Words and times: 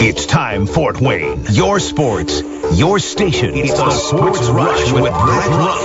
It's 0.00 0.26
time, 0.26 0.66
Fort 0.66 1.00
Wayne. 1.00 1.44
Your 1.50 1.78
sports, 1.78 2.42
your 2.72 2.98
station. 2.98 3.54
It's, 3.54 3.72
the, 3.72 3.90
Sports, 3.90 4.48
Rush 4.48 4.90
with 4.90 5.12
Brett 5.12 5.48
Rump. 5.50 5.82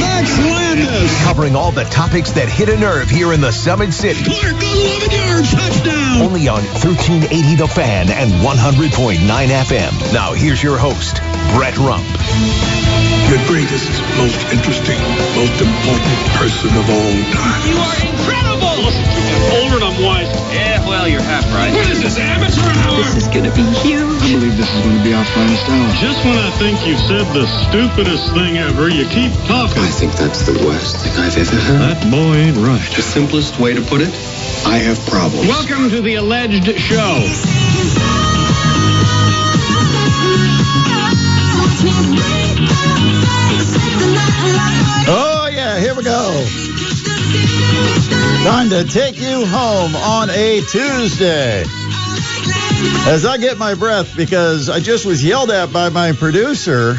Max 0.00 0.38
Landis. 0.38 1.22
Covering 1.24 1.54
all 1.54 1.70
the 1.70 1.84
topics 1.84 2.32
that 2.32 2.48
hit 2.48 2.70
a 2.70 2.78
nerve 2.78 3.10
here 3.10 3.32
in 3.34 3.42
the 3.42 3.52
Summit 3.52 3.92
City. 3.92 4.24
Clark, 4.24 4.56
11 4.56 5.10
yards, 5.10 5.52
touchdown. 5.52 6.22
Only 6.22 6.48
on 6.48 6.64
1380 6.80 7.56
The 7.56 7.68
Fan 7.68 8.08
and 8.08 8.30
100.9 8.40 9.20
FM. 9.20 10.12
Now 10.14 10.32
here's 10.32 10.62
your 10.62 10.78
host, 10.78 11.16
Brett 11.56 11.76
Rump. 11.76 12.08
The 13.28 13.36
greatest, 13.46 13.92
most 14.16 14.40
interesting, 14.48 14.96
most 15.36 15.60
important 15.60 16.18
person 16.40 16.72
of 16.72 16.88
all 16.88 17.12
time. 17.36 17.68
You 17.68 17.76
are 17.76 18.00
incredible! 18.00 18.57
Listen 18.84 19.02
to 19.02 19.20
me. 19.20 19.30
I'm 19.34 19.44
older 19.62 19.76
and 19.76 19.84
I'm 19.84 19.98
wise. 20.02 20.30
Yeah, 20.54 20.86
well, 20.86 21.08
you're 21.08 21.22
half 21.22 21.44
right. 21.54 21.72
What 21.72 21.90
is 21.90 22.02
this, 22.02 22.18
amateur 22.18 22.62
hour? 22.62 22.96
This 23.02 23.16
is 23.16 23.28
gonna 23.28 23.54
be 23.54 23.66
huge. 23.82 24.22
I 24.22 24.32
believe 24.32 24.56
this 24.56 24.68
is 24.68 24.80
going 24.84 24.98
to 24.98 25.04
be 25.04 25.14
our 25.14 25.24
finest 25.24 25.68
hour. 25.68 25.88
Just 26.00 26.24
when 26.24 26.36
I 26.36 26.50
think 26.58 26.86
you've 26.86 27.00
said 27.00 27.24
the 27.32 27.46
stupidest 27.46 28.32
thing 28.34 28.58
ever, 28.58 28.88
you 28.88 29.06
keep 29.08 29.32
talking. 29.46 29.82
I 29.82 29.88
think 29.88 30.12
that's 30.12 30.42
the 30.42 30.52
worst 30.66 30.96
thing 31.00 31.12
I've 31.16 31.36
ever 31.36 31.56
heard. 31.56 31.80
That 31.80 32.10
boy 32.10 32.34
ain't 32.34 32.56
right. 32.58 32.84
The 32.94 33.02
simplest 33.02 33.58
way 33.58 33.74
to 33.74 33.80
put 33.80 34.00
it, 34.00 34.12
I 34.66 34.78
have 34.78 34.98
problems. 35.06 35.48
Welcome 35.48 35.88
to 35.90 36.02
the 36.02 36.16
alleged 36.16 36.68
show. 36.78 37.24
Oh, 45.10 45.48
yeah, 45.50 45.78
here 45.78 45.94
we 45.94 46.04
go. 46.04 46.87
Time 47.28 48.70
to 48.70 48.84
take 48.84 49.20
you 49.20 49.44
home 49.44 49.94
on 49.94 50.30
a 50.30 50.62
Tuesday. 50.62 51.64
As 53.06 53.26
I 53.26 53.36
get 53.38 53.58
my 53.58 53.74
breath, 53.74 54.16
because 54.16 54.70
I 54.70 54.80
just 54.80 55.04
was 55.04 55.22
yelled 55.22 55.50
at 55.50 55.70
by 55.72 55.90
my 55.90 56.12
producer. 56.12 56.96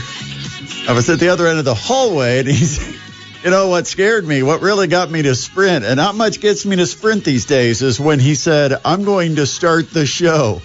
I 0.88 0.94
was 0.94 1.09
at 1.09 1.19
the 1.19 1.30
other 1.30 1.47
end 1.47 1.57
of 1.57 1.66
the 1.66 1.73
hallway, 1.73 2.39
and 2.39 2.47
he's, 2.47 2.80
you 3.44 3.50
know, 3.50 3.69
what 3.69 3.88
scared 3.88 4.27
me, 4.27 4.44
what 4.44 4.61
really 4.61 4.88
got 4.88 5.09
me 5.09 5.23
to 5.23 5.33
sprint, 5.33 5.83
and 5.83 5.97
not 5.97 6.13
much 6.13 6.39
gets 6.39 6.66
me 6.66 6.75
to 6.75 6.85
sprint 6.85 7.23
these 7.23 7.45
days, 7.45 7.81
is 7.81 8.00
when 8.00 8.19
he 8.19 8.35
said, 8.35 8.73
I'm 8.85 9.03
going 9.03 9.38
to 9.38 9.47
start 9.47 9.89
the 9.89 10.05
show. 10.05 10.61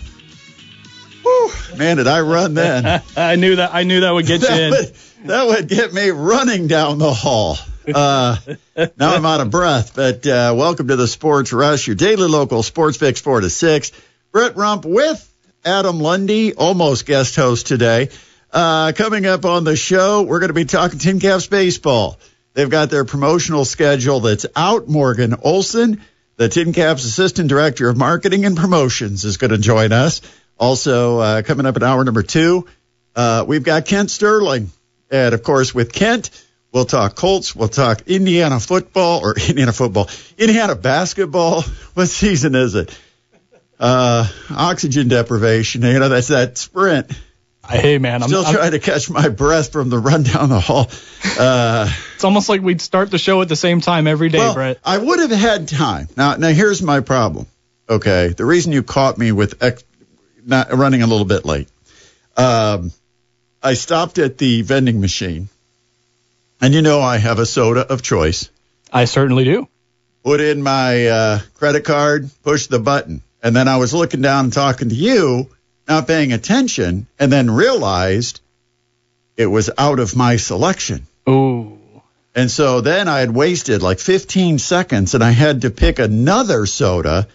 Whew, 1.23 1.51
man, 1.79 1.97
did 1.97 2.07
I 2.07 2.21
run 2.21 2.53
then? 2.53 3.03
I 3.17 3.37
knew 3.37 3.57
that. 3.57 3.75
I 3.75 3.85
knew 3.85 4.01
that 4.01 4.11
would 4.11 4.27
get 4.27 4.43
you 4.43 4.49
in. 4.55 4.71
would, 4.73 4.95
that 5.25 5.47
would 5.47 5.69
get 5.69 5.95
me 5.95 6.11
running 6.11 6.67
down 6.67 6.99
the 6.99 7.15
hall. 7.15 7.57
Uh, 7.93 8.37
now 8.97 9.15
I'm 9.15 9.27
out 9.27 9.41
of 9.41 9.51
breath, 9.51 9.95
but 9.95 10.27
uh, 10.27 10.55
welcome 10.57 10.89
to 10.89 10.97
the 10.97 11.07
Sports 11.07 11.53
Rush, 11.53 11.87
your 11.87 11.97
daily 11.97 12.29
local 12.29 12.63
sports 12.63 12.97
fix 12.97 13.21
four 13.21 13.41
to 13.41 13.51
six. 13.51 13.93
Brett 14.33 14.57
Rump 14.57 14.85
with 14.85 15.31
Adam 15.65 16.01
Lundy, 16.01 16.55
almost 16.55 17.07
guest 17.07 17.37
host 17.37 17.67
today. 17.67 18.09
Uh, 18.51 18.93
coming 18.93 19.27
up 19.27 19.45
on 19.45 19.65
the 19.65 19.77
show, 19.77 20.23
we're 20.23 20.41
going 20.41 20.49
to 20.49 20.55
be 20.55 20.65
talking 20.65 20.99
Tin 20.99 21.21
Caps 21.21 21.47
baseball. 21.47 22.19
They've 22.55 22.71
got 22.71 22.91
their 22.91 23.05
promotional 23.05 23.65
schedule 23.65 24.21
that's 24.21 24.47
out. 24.55 24.89
Morgan 24.89 25.35
Olson, 25.43 26.01
the 26.37 26.49
Tin 26.49 26.73
Caps 26.73 27.05
Assistant 27.05 27.49
Director 27.49 27.89
of 27.89 27.97
Marketing 27.97 28.45
and 28.45 28.57
Promotions, 28.57 29.25
is 29.25 29.37
going 29.37 29.51
to 29.51 29.59
join 29.59 29.93
us. 29.93 30.21
Also, 30.59 31.19
uh, 31.19 31.43
coming 31.43 31.67
up 31.67 31.77
in 31.77 31.83
hour 31.83 32.05
number 32.05 32.23
two, 32.23 32.67
uh, 33.17 33.45
we've 33.47 33.65
got 33.65 33.87
Kent 33.87 34.11
Sterling. 34.11 34.71
And 35.11 35.35
of 35.35 35.43
course, 35.43 35.75
with 35.75 35.93
Kent, 35.93 36.31
we'll 36.75 36.85
talk 36.85 37.15
Colts, 37.15 37.57
we'll 37.57 37.69
talk 37.69 38.03
Indiana 38.09 38.61
football 38.61 39.21
or 39.21 39.35
Indiana 39.49 39.73
football, 39.73 40.11
Indiana 40.37 40.75
basketball. 40.75 41.63
What 41.95 42.09
season 42.09 42.57
is 42.57 42.75
it? 42.75 42.99
Uh, 43.79 44.27
oxygen 44.51 45.07
deprivation. 45.07 45.83
You 45.83 46.01
know, 46.01 46.09
that's 46.09 46.27
that 46.27 46.59
sprint. 46.59 47.13
Hey, 47.69 47.99
man, 47.99 48.21
I'm, 48.23 48.29
Still 48.29 48.45
I'm- 48.45 48.53
trying 48.53 48.73
to 48.73 48.81
catch 48.81 49.09
my 49.09 49.29
breath 49.29 49.71
from 49.71 49.91
the 49.91 49.99
run 49.99 50.25
down 50.25 50.49
the 50.49 50.59
hall. 50.59 50.91
Uh, 51.39 51.89
it's 52.17 52.25
almost 52.25 52.49
like 52.49 52.63
we'd 52.63 52.81
start 52.81 53.13
the 53.13 53.19
show 53.19 53.41
at 53.43 53.49
the 53.49 53.55
same 53.55 53.81
time 53.81 54.09
every 54.09 54.29
day, 54.29 54.39
well, 54.39 54.55
Brett. 54.55 54.81
I 54.85 54.99
would 54.99 55.21
have 55.21 55.31
had 55.31 55.69
time. 55.69 56.09
Now, 56.17 56.35
now 56.35 56.49
here's 56.49 56.83
my 56.83 56.99
problem. 56.99 57.47
Okay, 57.89 58.35
the 58.37 58.45
reason 58.45 58.73
you 58.73 58.83
caught 58.83 59.17
me 59.19 59.31
with 59.31 59.63
ex- 59.63 59.85
not 60.45 60.73
running 60.73 61.03
a 61.03 61.07
little 61.07 61.27
bit 61.27 61.45
late. 61.45 61.69
Um, 62.37 62.91
I 63.63 63.75
stopped 63.75 64.19
at 64.19 64.37
the 64.37 64.63
vending 64.63 65.01
machine, 65.01 65.49
and 66.61 66.75
you 66.75 66.83
know 66.83 67.01
I 67.01 67.19
have 67.19 67.39
a 67.39 67.47
soda 67.47 67.81
of 67.81 68.03
choice. 68.03 68.51
I 68.93 69.07
certainly 69.07 69.45
do. 69.45 69.69
Put 70.23 70.41
in 70.41 70.63
my 70.63 71.07
uh, 71.07 71.41
credit 71.55 71.85
card, 71.85 72.31
push 72.43 72.67
the 72.67 72.79
button, 72.79 73.23
and 73.43 73.55
then 73.55 73.69
I 73.69 73.77
was 73.77 73.93
looking 73.93 74.23
down 74.23 74.47
and 74.47 74.53
talking 74.53 74.89
to 74.89 74.95
you, 74.95 75.51
not 75.87 76.07
paying 76.07 76.33
attention, 76.33 77.07
and 77.19 77.31
then 77.31 77.51
realized 77.51 78.41
it 79.37 79.47
was 79.47 79.71
out 79.77 79.99
of 79.99 80.17
my 80.17 80.37
selection. 80.37 81.07
Ooh. 81.29 81.79
And 82.35 82.51
so 82.51 82.81
then 82.81 83.07
I 83.07 83.21
had 83.21 83.35
wasted 83.35 83.83
like 83.83 84.01
15 84.01 84.59
seconds 84.59 85.15
and 85.15 85.23
I 85.23 85.31
had 85.31 85.63
to 85.63 85.71
pick 85.71 85.99
another 85.99 86.67
soda 86.67 87.29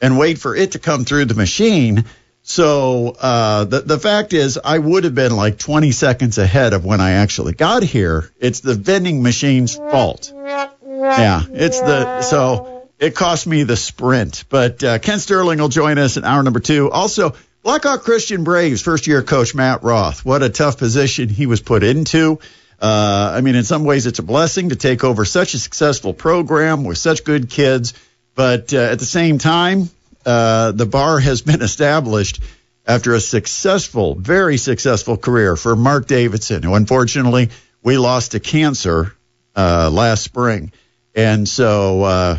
and 0.00 0.18
wait 0.18 0.38
for 0.38 0.56
it 0.56 0.72
to 0.72 0.78
come 0.78 1.04
through 1.04 1.26
the 1.26 1.34
machine. 1.34 2.04
So 2.50 3.10
uh, 3.10 3.62
the, 3.62 3.80
the 3.82 3.98
fact 4.00 4.32
is, 4.32 4.58
I 4.62 4.76
would 4.76 5.04
have 5.04 5.14
been 5.14 5.36
like 5.36 5.56
20 5.56 5.92
seconds 5.92 6.36
ahead 6.36 6.72
of 6.72 6.84
when 6.84 7.00
I 7.00 7.12
actually 7.12 7.52
got 7.52 7.84
here. 7.84 8.28
It's 8.40 8.58
the 8.58 8.74
vending 8.74 9.22
machine's 9.22 9.76
fault. 9.76 10.32
Yeah, 10.34 11.44
it's 11.48 11.80
the 11.80 12.22
so 12.22 12.88
it 12.98 13.14
cost 13.14 13.46
me 13.46 13.62
the 13.62 13.76
sprint. 13.76 14.46
But 14.48 14.82
uh, 14.82 14.98
Kent 14.98 15.20
Sterling 15.20 15.60
will 15.60 15.68
join 15.68 15.96
us 15.98 16.16
in 16.16 16.24
hour 16.24 16.42
number 16.42 16.58
two. 16.58 16.90
Also, 16.90 17.36
Blackhawk 17.62 18.02
Christian 18.02 18.42
Braves 18.42 18.82
first 18.82 19.06
year 19.06 19.22
coach 19.22 19.54
Matt 19.54 19.84
Roth. 19.84 20.24
What 20.24 20.42
a 20.42 20.48
tough 20.48 20.76
position 20.76 21.28
he 21.28 21.46
was 21.46 21.60
put 21.60 21.84
into. 21.84 22.40
Uh, 22.80 23.32
I 23.32 23.42
mean, 23.42 23.54
in 23.54 23.62
some 23.62 23.84
ways, 23.84 24.06
it's 24.06 24.18
a 24.18 24.24
blessing 24.24 24.70
to 24.70 24.76
take 24.76 25.04
over 25.04 25.24
such 25.24 25.54
a 25.54 25.58
successful 25.60 26.14
program 26.14 26.82
with 26.82 26.98
such 26.98 27.22
good 27.22 27.48
kids. 27.48 27.94
But 28.34 28.74
uh, 28.74 28.78
at 28.78 28.98
the 28.98 29.04
same 29.04 29.38
time, 29.38 29.88
uh, 30.24 30.72
the 30.72 30.86
bar 30.86 31.18
has 31.18 31.42
been 31.42 31.62
established 31.62 32.42
after 32.86 33.14
a 33.14 33.20
successful, 33.20 34.14
very 34.14 34.56
successful 34.56 35.16
career 35.16 35.56
for 35.56 35.76
Mark 35.76 36.06
Davidson, 36.06 36.62
who 36.62 36.74
unfortunately 36.74 37.50
we 37.82 37.98
lost 37.98 38.32
to 38.32 38.40
cancer 38.40 39.14
uh, 39.56 39.90
last 39.90 40.22
spring. 40.22 40.72
And 41.14 41.48
so 41.48 42.02
uh, 42.02 42.38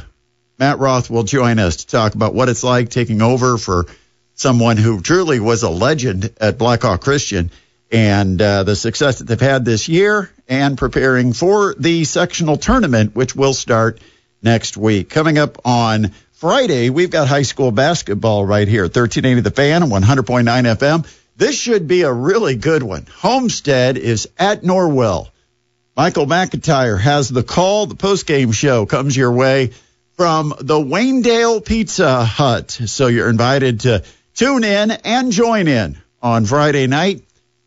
Matt 0.60 0.80
Roth 0.80 1.10
will 1.10 1.24
join 1.24 1.60
us 1.60 1.78
to 1.78 1.88
talk 1.88 2.16
about 2.16 2.34
what 2.34 2.50
it's 2.50 2.64
like 2.64 2.90
taking 2.90 3.22
over 3.22 3.58
for 3.58 3.86
someone 4.36 4.78
who 4.78 5.02
truly 5.02 5.40
was 5.40 5.64
a 5.64 5.70
legend 5.70 6.34
at 6.40 6.58
Blackhawk 6.58 7.02
Christian 7.02 7.52
and 7.92 8.42
uh, 8.42 8.64
the 8.64 8.76
success 8.76 9.20
that 9.20 9.26
they've 9.26 9.40
had 9.40 9.66
this 9.66 9.90
year 9.90 10.32
and 10.48 10.78
preparing 10.78 11.34
for 11.34 11.76
the 11.78 12.04
sectional 12.06 12.58
tournament, 12.58 13.16
which 13.16 13.36
will 13.36 13.54
start 13.54 14.00
next 14.42 14.78
week. 14.78 15.10
Coming 15.10 15.38
up 15.38 15.66
on 15.66 16.12
Friday, 16.42 16.90
we've 16.90 17.12
got 17.12 17.28
high 17.28 17.44
school 17.44 17.72
basketball 17.72 18.44
right 18.44 18.68
here, 18.68 18.86
1380 18.86 19.42
The 19.42 19.52
Fan 19.52 19.84
and 19.84 19.92
100.9 19.92 20.44
FM. 20.44 21.08
This 21.38 21.56
should 21.56 21.88
be 21.88 22.02
a 22.02 22.12
really 22.12 22.56
good 22.56 22.82
one. 22.82 23.06
Homestead 23.20 23.96
is 23.96 24.28
at 24.40 24.64
Norwell. 24.64 25.30
Michael 25.96 26.26
McIntyre 26.26 27.00
has 27.00 27.30
the 27.30 27.44
call. 27.44 27.86
The 27.86 27.94
postgame 27.94 28.56
show 28.56 28.88
comes 28.88 29.16
your 29.16 29.32
way 29.32 29.74
from 30.18 30.56
the 30.60 30.80
Waynedale 30.80 31.64
Pizza 31.64 32.26
Hut. 32.26 32.72
So 32.72 33.06
you're 33.06 33.30
invited 33.30 33.82
to 33.82 34.04
tune 34.34 34.64
in 34.64 34.90
and 34.90 35.32
join 35.32 35.68
in 35.68 36.00
on 36.24 36.46
Friday 36.46 36.88
night 36.88 37.22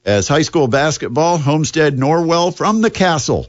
as 0.05 0.27
high 0.27 0.43
school 0.43 0.67
basketball, 0.67 1.39
Homestead 1.39 1.97
Norwell 1.97 2.53
from 2.53 2.81
the 2.81 2.91
Castle. 2.91 3.47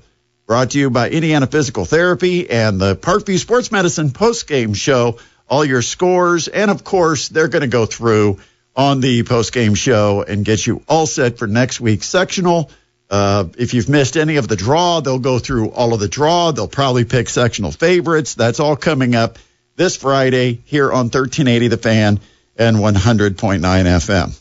Brought 0.47 0.71
to 0.71 0.79
you 0.79 0.91
by 0.91 1.09
Indiana 1.09 1.47
Physical 1.47 1.85
Therapy 1.85 2.47
and 2.47 2.79
the 2.79 2.95
Parkview 2.95 3.39
Sports 3.39 3.71
Medicine 3.71 4.11
postgame 4.11 4.75
show. 4.75 5.17
All 5.49 5.65
your 5.65 5.81
scores, 5.81 6.47
and 6.47 6.69
of 6.69 6.83
course, 6.83 7.29
they're 7.29 7.47
going 7.47 7.63
to 7.63 7.67
go 7.67 7.87
through 7.87 8.37
on 8.75 8.99
the 8.99 9.23
postgame 9.23 9.75
show 9.75 10.21
and 10.21 10.45
get 10.45 10.67
you 10.67 10.83
all 10.87 11.07
set 11.07 11.39
for 11.39 11.47
next 11.47 11.81
week's 11.81 12.07
sectional. 12.07 12.69
Uh, 13.09 13.45
if 13.57 13.73
you've 13.73 13.89
missed 13.89 14.17
any 14.17 14.35
of 14.35 14.47
the 14.47 14.55
draw, 14.55 14.99
they'll 14.99 15.17
go 15.17 15.39
through 15.39 15.71
all 15.71 15.95
of 15.95 15.99
the 15.99 16.07
draw. 16.07 16.51
They'll 16.51 16.67
probably 16.67 17.05
pick 17.05 17.27
sectional 17.27 17.71
favorites. 17.71 18.35
That's 18.35 18.59
all 18.59 18.75
coming 18.75 19.15
up 19.15 19.39
this 19.75 19.97
Friday 19.97 20.61
here 20.65 20.91
on 20.91 21.05
1380 21.05 21.69
The 21.69 21.77
Fan 21.77 22.19
and 22.55 22.77
100.9 22.77 23.35
FM. 23.61 24.39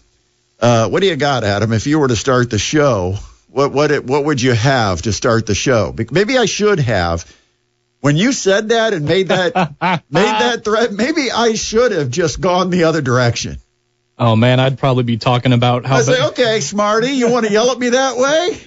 Uh, 0.61 0.89
what 0.91 1.01
do 1.01 1.07
you 1.07 1.17
got, 1.17 1.45
Adam? 1.45 1.73
If 1.73 1.87
you 1.87 1.99
were 1.99 2.09
to 2.09 2.17
start 2.17 2.51
the 2.51 2.59
show, 2.59 3.17
what 3.55 3.73
what 3.73 3.91
it, 3.93 4.05
what 4.05 4.25
would 4.25 4.43
you 4.43 4.53
have 4.53 5.03
to 5.03 5.13
start 5.13 5.47
the 5.47 5.55
show? 5.55 5.95
Maybe 6.11 6.37
I 6.37 6.47
should 6.47 6.81
have. 6.81 7.25
When 8.01 8.17
you 8.17 8.33
said 8.33 8.71
that 8.71 8.93
and 8.93 9.07
made 9.07 9.29
that 9.29 9.55
made 10.11 10.25
that 10.25 10.65
threat, 10.65 10.93
maybe 10.93 11.31
I 11.31 11.55
should 11.55 11.93
have 11.93 12.11
just 12.11 12.41
gone 12.41 12.71
the 12.71 12.85
other 12.85 13.01
direction. 13.01 13.59
Oh 14.19 14.35
man, 14.35 14.59
I'd 14.59 14.77
probably 14.77 15.05
be 15.05 15.19
talking 15.19 15.53
about 15.53 15.87
how. 15.87 15.97
I 15.97 16.03
say, 16.03 16.27
okay, 16.29 16.61
Smarty, 16.61 17.11
you 17.11 17.31
want 17.31 17.47
to 17.47 17.53
yell 17.53 17.71
at 17.71 17.79
me 17.79 17.91
that 17.91 18.17
way? 18.17 18.59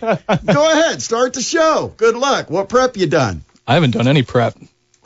Go 0.54 0.72
ahead, 0.72 1.01
start 1.01 1.33
the 1.33 1.42
show. 1.42 1.94
Good 1.98 2.16
luck. 2.16 2.50
What 2.50 2.69
prep 2.69 2.95
you 2.95 3.07
done? 3.07 3.44
I 3.68 3.74
haven't 3.74 3.92
done 3.92 4.07
any 4.07 4.24
prep. 4.24 4.56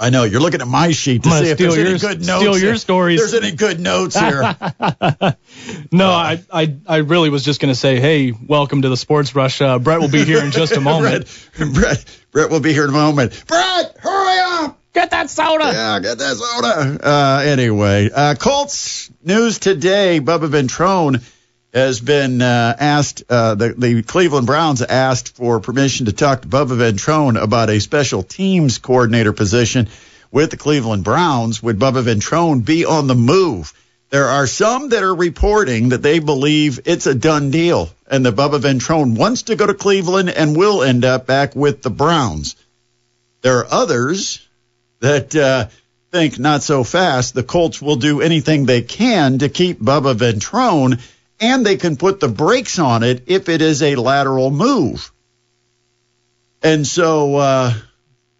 I 0.02 0.10
know 0.10 0.24
you're 0.24 0.42
looking 0.42 0.62
at 0.62 0.68
my 0.68 0.92
sheet 0.92 1.22
to 1.24 1.30
see 1.30 1.50
if 1.52 1.58
there's 1.60 1.78
any 1.78 1.98
good 2.00 2.26
notes. 2.26 2.42
steal 2.42 2.58
your 2.58 2.76
stories. 2.76 3.20
There's 3.20 3.34
any 3.44 3.56
good 3.56 3.80
notes 3.80 4.18
here? 4.20 4.42
No, 5.92 6.10
I, 6.10 6.42
I 6.52 6.76
I 6.88 6.98
really 6.98 7.30
was 7.30 7.44
just 7.44 7.60
gonna 7.60 7.76
say, 7.76 8.00
hey, 8.00 8.32
welcome 8.32 8.82
to 8.82 8.90
the 8.90 8.98
Sports 8.98 9.36
Rush. 9.36 9.62
Uh, 9.62 9.78
Brett 9.78 10.00
will 10.00 10.10
be 10.10 10.24
here 10.24 10.44
in 10.44 10.52
just 10.52 10.74
a 10.76 10.82
moment. 10.92 11.28
Brett, 11.58 11.74
Brett, 11.74 12.20
Brett 12.32 12.50
will 12.50 12.60
be 12.62 12.74
here 12.74 12.86
in 12.86 12.90
a 12.90 12.94
moment. 12.94 13.44
Brett, 13.48 13.96
hurry 14.00 14.40
up! 14.66 14.80
Get 14.94 15.12
that 15.12 15.30
soda. 15.30 15.66
Yeah, 15.66 16.00
get 16.00 16.18
that 16.18 16.36
soda. 16.38 17.00
Uh, 17.08 17.42
anyway, 17.46 18.10
uh, 18.14 18.36
Colts 18.36 19.12
news 19.24 19.60
today. 19.60 20.20
Bubba 20.22 20.50
Ventrone 20.50 21.22
has 21.74 22.00
been 22.00 22.42
uh, 22.42 22.76
asked. 22.80 23.24
Uh, 23.30 23.56
the, 23.56 23.70
the 23.70 24.04
Cleveland 24.04 24.48
Browns 24.48 24.82
asked 24.82 25.36
for 25.36 25.60
permission 25.60 26.08
to 26.08 26.12
talk 26.12 26.42
to 26.42 26.48
Bubba 26.48 26.78
Ventrone 26.78 27.42
about 27.42 27.70
a 27.70 27.80
special 27.80 28.24
teams 28.24 28.78
coordinator 28.78 29.34
position 29.34 29.88
with 30.32 30.52
the 30.52 30.58
Cleveland 30.58 31.04
Browns. 31.04 31.62
Would 31.64 31.80
Bubba 31.80 32.04
Ventrone 32.04 32.64
be 32.66 32.86
on 32.86 33.08
the 33.08 33.16
move? 33.16 33.74
There 34.10 34.28
are 34.28 34.46
some 34.46 34.90
that 34.90 35.04
are 35.04 35.16
reporting 35.16 35.90
that 35.90 36.02
they 36.02 36.20
believe 36.20 36.82
it's 36.86 37.08
a 37.08 37.16
done 37.16 37.50
deal 37.50 37.90
and 38.10 38.26
that 38.26 38.36
Bubba 38.36 38.60
Ventrone 38.60 39.18
wants 39.18 39.44
to 39.44 39.56
go 39.56 39.66
to 39.66 39.74
Cleveland 39.74 40.30
and 40.30 40.58
will 40.58 40.84
end 40.84 41.06
up 41.06 41.26
back 41.26 41.56
with 41.56 41.82
the 41.82 41.90
Browns. 41.90 42.58
There 43.42 43.60
are 43.60 43.68
others 43.72 44.46
that 45.00 45.34
uh, 45.34 45.68
think 46.12 46.38
not 46.38 46.62
so 46.62 46.84
fast. 46.84 47.34
The 47.34 47.44
Colts 47.44 47.82
will 47.82 47.96
do 47.96 48.20
anything 48.20 48.66
they 48.66 48.82
can 48.82 49.40
to 49.40 49.48
keep 49.48 49.80
Bubba 49.80 50.14
Ventrone, 50.16 51.02
and 51.42 51.66
they 51.66 51.76
can 51.76 51.98
put 51.98 52.20
the 52.20 52.30
brakes 52.30 52.80
on 52.80 53.04
it 53.04 53.24
if 53.28 53.50
it 53.50 53.62
is 53.62 53.82
a 53.82 53.96
lateral 53.96 54.52
move. 54.52 55.12
And 56.62 56.86
so 56.86 57.36
uh, 57.36 57.74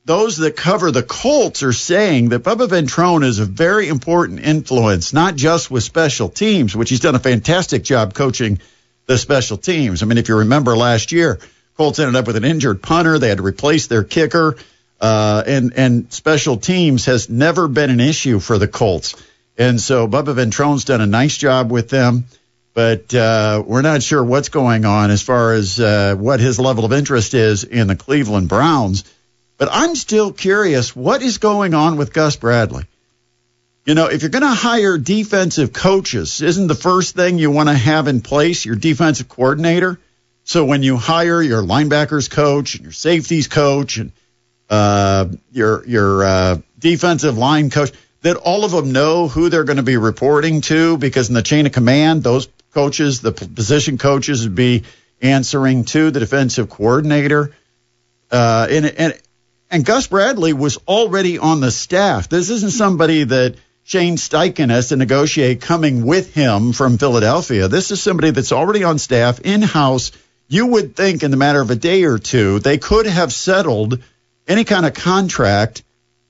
those 0.06 0.38
that 0.38 0.56
cover 0.56 0.92
the 0.92 1.02
Colts 1.02 1.64
are 1.64 1.74
saying 1.74 2.30
that 2.30 2.44
Bubba 2.44 2.68
Ventrone 2.68 3.26
is 3.26 3.40
a 3.40 3.46
very 3.46 3.88
important 3.88 4.40
influence, 4.40 5.12
not 5.12 5.36
just 5.36 5.72
with 5.72 5.84
special 5.84 6.30
teams, 6.30 6.76
which 6.76 6.92
he's 6.92 7.00
done 7.00 7.16
a 7.16 7.20
fantastic 7.20 7.84
job 7.84 8.14
coaching 8.14 8.60
the 9.08 9.18
special 9.18 9.58
teams. 9.58 10.04
I 10.04 10.06
mean, 10.06 10.20
if 10.20 10.30
you 10.30 10.38
remember 10.38 10.78
last 10.78 11.12
year, 11.12 11.40
Colts 11.78 11.98
ended 11.98 12.16
up 12.16 12.28
with 12.28 12.36
an 12.36 12.46
injured 12.46 12.84
punter. 12.84 13.18
They 13.18 13.30
had 13.30 13.38
to 13.38 13.44
replace 13.44 13.88
their 13.88 14.04
kicker. 14.04 14.58
Uh, 15.00 15.44
and 15.48 15.74
and 15.76 16.14
special 16.14 16.58
teams 16.58 17.06
has 17.06 17.28
never 17.28 17.68
been 17.68 17.90
an 17.90 18.00
issue 18.00 18.40
for 18.40 18.60
the 18.60 18.68
Colts, 18.68 19.16
and 19.58 19.82
so 19.82 20.08
Bubba 20.08 20.36
Ventrone's 20.36 20.86
done 20.86 21.02
a 21.02 21.08
nice 21.08 21.36
job 21.36 21.72
with 21.72 21.90
them, 21.90 22.26
but 22.74 23.14
uh, 23.14 23.64
we're 23.66 23.82
not 23.82 24.02
sure 24.02 24.24
what's 24.24 24.50
going 24.50 24.86
on 24.86 25.12
as 25.12 25.22
far 25.22 25.54
as 25.54 25.80
uh, 25.80 26.16
what 26.16 26.40
his 26.40 26.60
level 26.60 26.86
of 26.86 26.94
interest 26.94 27.34
is 27.34 27.64
in 27.64 27.88
the 27.88 27.96
Cleveland 27.96 28.48
Browns. 28.48 29.04
But 29.58 29.70
I'm 29.72 29.96
still 29.96 30.32
curious 30.32 30.96
what 30.96 31.22
is 31.22 31.38
going 31.38 31.74
on 31.74 31.98
with 31.98 32.14
Gus 32.14 32.36
Bradley. 32.36 32.86
You 33.86 33.96
know, 33.96 34.08
if 34.08 34.22
you're 34.22 34.30
going 34.30 34.44
to 34.44 34.48
hire 34.48 34.98
defensive 34.98 35.74
coaches, 35.74 36.42
isn't 36.42 36.68
the 36.68 36.76
first 36.76 37.16
thing 37.16 37.40
you 37.40 37.52
want 37.52 37.70
to 37.70 37.76
have 37.76 38.08
in 38.08 38.22
place 38.22 38.66
your 38.66 38.76
defensive 38.76 39.28
coordinator? 39.28 40.00
So 40.44 40.66
when 40.66 40.84
you 40.84 40.98
hire 40.98 41.42
your 41.42 41.62
linebackers 41.62 42.30
coach 42.30 42.76
and 42.76 42.84
your 42.84 42.92
safeties 42.92 43.48
coach 43.48 43.98
and 43.98 44.12
uh, 44.70 45.28
your 45.52 45.86
your 45.86 46.24
uh, 46.24 46.58
defensive 46.80 47.38
line 47.38 47.70
coach, 47.70 47.92
that 48.22 48.38
all 48.38 48.66
of 48.66 48.72
them 48.72 48.92
know 48.92 49.28
who 49.28 49.50
they're 49.50 49.64
going 49.64 49.78
to 49.78 49.84
be 49.84 49.98
reporting 49.98 50.62
to 50.62 50.98
because 50.98 51.30
in 51.30 51.36
the 51.36 51.42
chain 51.42 51.66
of 51.66 51.72
command, 51.72 52.24
those 52.24 52.48
coaches, 52.74 53.22
the 53.22 53.32
position 53.32 53.98
coaches, 53.98 54.44
would 54.44 54.56
be 54.56 54.84
answering 55.22 55.86
to 55.86 56.12
the 56.12 56.20
defensive 56.20 56.70
coordinator. 56.70 57.54
Uh, 58.32 58.68
and 58.70 58.86
and 58.86 59.20
and 59.70 59.86
Gus 59.86 60.08
Bradley 60.08 60.54
was 60.54 60.78
already 60.88 61.38
on 61.38 61.60
the 61.62 61.72
staff. 61.72 62.30
This 62.30 62.50
isn't 62.50 62.72
somebody 62.72 63.24
that 63.24 63.56
Shane 63.84 64.18
Steichen 64.18 64.70
has 64.70 64.90
to 64.90 64.96
negotiate 64.96 65.62
coming 65.62 66.06
with 66.06 66.34
him 66.34 66.74
from 66.74 66.98
Philadelphia. 66.98 67.68
This 67.68 67.92
is 67.92 68.02
somebody 68.02 68.32
that's 68.32 68.52
already 68.52 68.84
on 68.84 69.00
staff 69.00 69.40
in 69.42 69.62
house. 69.62 70.12
You 70.48 70.68
would 70.68 70.96
think 70.96 71.24
in 71.24 71.32
the 71.32 71.38
matter 71.38 71.62
of 71.62 71.72
a 71.72 71.76
day 71.76 72.04
or 72.04 72.18
two, 72.18 72.60
they 72.60 72.78
could 72.78 73.06
have 73.06 73.32
settled 73.32 74.02
any 74.48 74.66
kind 74.66 74.86
of 74.86 74.94
contract 74.94 75.84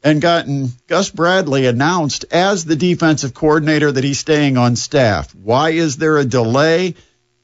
and 0.03 0.21
gotten 0.21 0.69
Gus 0.88 1.09
Bradley 1.09 1.68
announced 1.68 2.25
as 2.31 2.65
the 2.65 2.75
defensive 2.75 3.33
coordinator 3.33 3.92
that 3.92 4.03
he's 4.03 4.19
staying 4.19 4.57
on 4.57 4.75
staff. 4.75 5.33
Why 5.36 5.71
is 5.71 5.98
there 5.98 6.18
a 6.18 6.25
delay? 6.25 6.95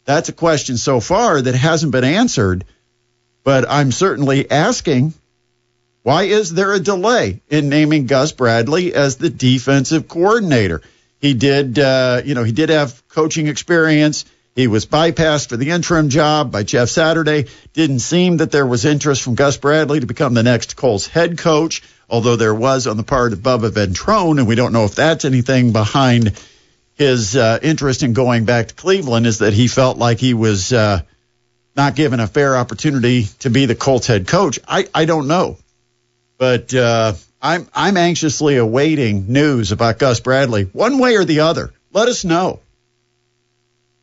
That's 0.05 0.29
a 0.29 0.33
question 0.33 0.77
so 0.77 0.99
far 0.99 1.41
that 1.41 1.55
hasn't 1.55 1.91
been 1.91 2.03
answered, 2.03 2.65
but 3.43 3.69
I'm 3.69 3.91
certainly 3.91 4.49
asking 4.49 5.13
why 6.07 6.23
is 6.23 6.53
there 6.53 6.71
a 6.71 6.79
delay 6.79 7.41
in 7.49 7.67
naming 7.67 8.05
Gus 8.05 8.31
Bradley 8.31 8.93
as 8.93 9.17
the 9.17 9.29
defensive 9.29 10.07
coordinator? 10.07 10.81
He 11.19 11.33
did, 11.33 11.77
uh, 11.77 12.21
you 12.23 12.33
know, 12.33 12.45
he 12.45 12.53
did 12.53 12.69
have 12.69 13.05
coaching 13.09 13.47
experience. 13.47 14.23
He 14.57 14.65
was 14.65 14.87
bypassed 14.87 15.49
for 15.49 15.57
the 15.57 15.69
interim 15.69 16.09
job 16.09 16.51
by 16.51 16.63
Jeff 16.63 16.89
Saturday. 16.89 17.45
Didn't 17.73 17.99
seem 17.99 18.37
that 18.37 18.49
there 18.49 18.65
was 18.65 18.85
interest 18.85 19.21
from 19.21 19.35
Gus 19.35 19.55
Bradley 19.55 19.99
to 19.99 20.07
become 20.07 20.33
the 20.33 20.41
next 20.41 20.75
Colts 20.75 21.05
head 21.05 21.37
coach, 21.37 21.83
although 22.09 22.37
there 22.37 22.55
was 22.55 22.87
on 22.87 22.97
the 22.97 23.03
part 23.03 23.33
of 23.33 23.39
Bubba 23.39 23.69
Ventrone, 23.69 24.39
and 24.39 24.47
we 24.47 24.55
don't 24.55 24.73
know 24.73 24.85
if 24.85 24.95
that's 24.95 25.25
anything 25.25 25.73
behind 25.73 26.41
his 26.95 27.35
uh, 27.35 27.59
interest 27.61 28.01
in 28.01 28.13
going 28.13 28.45
back 28.45 28.69
to 28.69 28.73
Cleveland. 28.73 29.27
Is 29.27 29.37
that 29.39 29.53
he 29.53 29.67
felt 29.67 29.99
like 29.99 30.17
he 30.17 30.33
was 30.33 30.73
uh, 30.73 31.01
not 31.75 31.95
given 31.95 32.19
a 32.19 32.25
fair 32.25 32.57
opportunity 32.57 33.25
to 33.41 33.51
be 33.51 33.67
the 33.67 33.75
Colts 33.75 34.07
head 34.07 34.25
coach? 34.25 34.57
I, 34.67 34.87
I 34.91 35.05
don't 35.05 35.27
know, 35.27 35.57
but 36.39 36.73
uh, 36.73 37.13
I'm 37.39 37.67
I'm 37.75 37.95
anxiously 37.95 38.57
awaiting 38.57 39.31
news 39.31 39.71
about 39.71 39.99
Gus 39.99 40.19
Bradley, 40.19 40.63
one 40.63 40.97
way 40.97 41.15
or 41.15 41.25
the 41.25 41.41
other. 41.41 41.71
Let 41.93 42.07
us 42.07 42.25
know. 42.25 42.61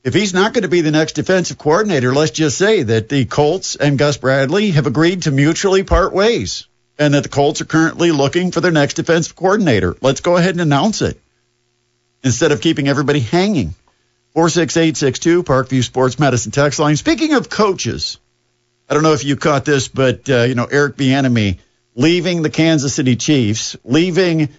If 0.04 0.12
he's 0.12 0.34
not 0.34 0.52
going 0.52 0.62
to 0.62 0.68
be 0.68 0.82
the 0.82 0.90
next 0.90 1.14
defensive 1.14 1.56
coordinator, 1.56 2.14
let's 2.14 2.30
just 2.30 2.58
say 2.58 2.82
that 2.82 3.08
the 3.08 3.24
Colts 3.24 3.74
and 3.74 3.98
Gus 3.98 4.18
Bradley 4.18 4.72
have 4.72 4.86
agreed 4.86 5.22
to 5.22 5.30
mutually 5.30 5.82
part 5.82 6.12
ways 6.12 6.66
and 6.98 7.14
that 7.14 7.22
the 7.22 7.30
Colts 7.30 7.62
are 7.62 7.64
currently 7.66 8.12
looking 8.12 8.50
for 8.50 8.60
their 8.60 8.70
next 8.70 8.94
defensive 8.94 9.34
coordinator. 9.34 9.96
Let's 10.02 10.20
go 10.20 10.36
ahead 10.36 10.50
and 10.50 10.60
announce 10.60 11.00
it 11.00 11.18
instead 12.22 12.52
of 12.52 12.60
keeping 12.60 12.86
everybody 12.86 13.20
hanging. 13.20 13.74
46862 14.34 15.42
Parkview 15.42 15.82
Sports 15.82 16.18
Medicine 16.18 16.52
text 16.52 16.78
line. 16.78 16.96
Speaking 16.96 17.32
of 17.32 17.48
coaches, 17.48 18.18
I 18.88 18.94
don't 18.94 19.04
know 19.04 19.14
if 19.14 19.24
you 19.24 19.36
caught 19.36 19.64
this, 19.64 19.88
but 19.88 20.28
uh, 20.28 20.42
you 20.42 20.54
know 20.54 20.66
Eric 20.66 20.96
Bieniemy 20.96 21.58
leaving 21.94 22.42
the 22.42 22.50
Kansas 22.50 22.94
City 22.94 23.16
Chiefs, 23.16 23.76
leaving 23.84 24.50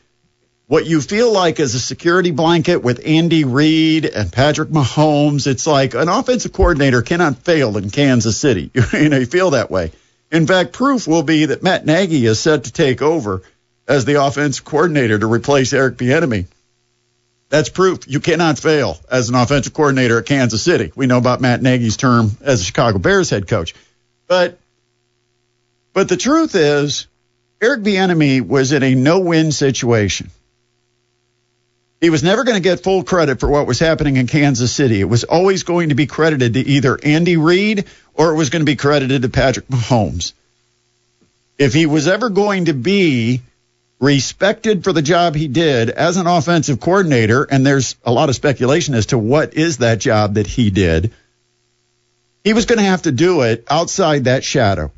what 0.67 0.85
you 0.85 0.99
feel 1.01 1.31
like 1.31 1.59
is 1.59 1.75
a 1.75 1.79
security 1.79 2.31
blanket 2.31 2.77
with 2.77 3.05
Andy 3.05 3.43
Reid 3.43 4.05
and 4.05 4.31
Patrick 4.31 4.69
Mahomes. 4.69 5.45
It's 5.45 5.67
like 5.67 5.93
an 5.93 6.09
offensive 6.09 6.53
coordinator 6.53 7.01
cannot 7.01 7.37
fail 7.37 7.77
in 7.77 7.91
Kansas 7.91 8.37
City. 8.37 8.71
you 8.93 9.09
know, 9.09 9.17
you 9.17 9.25
feel 9.25 9.51
that 9.51 9.69
way. 9.69 9.91
In 10.31 10.47
fact, 10.47 10.73
proof 10.73 11.07
will 11.07 11.23
be 11.23 11.45
that 11.45 11.61
Matt 11.61 11.85
Nagy 11.85 12.25
is 12.25 12.39
set 12.39 12.63
to 12.63 12.71
take 12.71 13.01
over 13.01 13.43
as 13.87 14.05
the 14.05 14.23
offensive 14.23 14.65
coordinator 14.65 15.19
to 15.19 15.31
replace 15.31 15.71
Eric 15.71 15.97
Bieniemy. 15.97 16.47
That's 17.49 17.69
proof 17.69 18.07
you 18.07 18.19
cannot 18.19 18.57
fail 18.57 18.97
as 19.09 19.29
an 19.29 19.35
offensive 19.35 19.73
coordinator 19.73 20.17
at 20.17 20.25
Kansas 20.25 20.63
City. 20.63 20.91
We 20.95 21.05
know 21.05 21.19
about 21.19 21.41
Matt 21.41 21.61
Nagy's 21.61 21.95
term 21.95 22.31
as 22.41 22.61
a 22.61 22.63
Chicago 22.63 22.97
Bears 22.97 23.29
head 23.29 23.47
coach. 23.47 23.75
But 24.27 24.57
but 25.93 26.09
the 26.09 26.17
truth 26.17 26.55
is 26.55 27.05
Eric 27.61 27.83
Bieniemy 27.83 28.41
was 28.41 28.71
in 28.71 28.81
a 28.81 28.95
no-win 28.95 29.51
situation. 29.51 30.31
He 32.05 32.11
was 32.11 32.21
never 32.21 32.43
going 32.43 32.53
to 32.53 32.61
get 32.61 32.83
full 32.83 33.03
credit 33.03 33.39
for 33.39 33.49
what 33.49 33.65
was 33.65 33.79
happening 33.79 34.17
in 34.17 34.27
Kansas 34.27 34.71
City. 34.71 35.01
It 35.01 35.09
was 35.09 35.23
always 35.23 35.63
going 35.63 35.89
to 35.89 35.95
be 35.95 36.05
credited 36.05 36.53
to 36.53 36.59
either 36.59 36.99
Andy 37.01 37.35
Reid 37.35 37.85
or 38.13 38.29
it 38.29 38.35
was 38.35 38.51
going 38.51 38.59
to 38.61 38.71
be 38.71 38.75
credited 38.75 39.23
to 39.23 39.29
Patrick 39.29 39.67
Mahomes. 39.69 40.33
If 41.57 41.73
he 41.73 41.87
was 41.87 42.07
ever 42.07 42.29
going 42.29 42.65
to 42.65 42.75
be 42.75 43.41
respected 43.99 44.83
for 44.83 44.93
the 44.93 45.01
job 45.01 45.33
he 45.33 45.47
did 45.47 45.89
as 45.89 46.17
an 46.17 46.27
offensive 46.27 46.79
coordinator, 46.79 47.41
and 47.41 47.65
there's 47.65 47.95
a 48.05 48.11
lot 48.11 48.29
of 48.29 48.35
speculation 48.35 48.93
as 48.93 49.07
to 49.07 49.17
what 49.17 49.55
is 49.55 49.77
that 49.77 49.97
job 49.97 50.35
that 50.35 50.45
he 50.45 50.69
did, 50.69 51.11
he 52.43 52.53
was 52.53 52.67
going 52.67 52.77
to 52.77 52.85
have 52.85 53.01
to 53.01 53.11
do 53.11 53.41
it 53.41 53.65
outside 53.67 54.25
that 54.25 54.43
shadow 54.43 54.91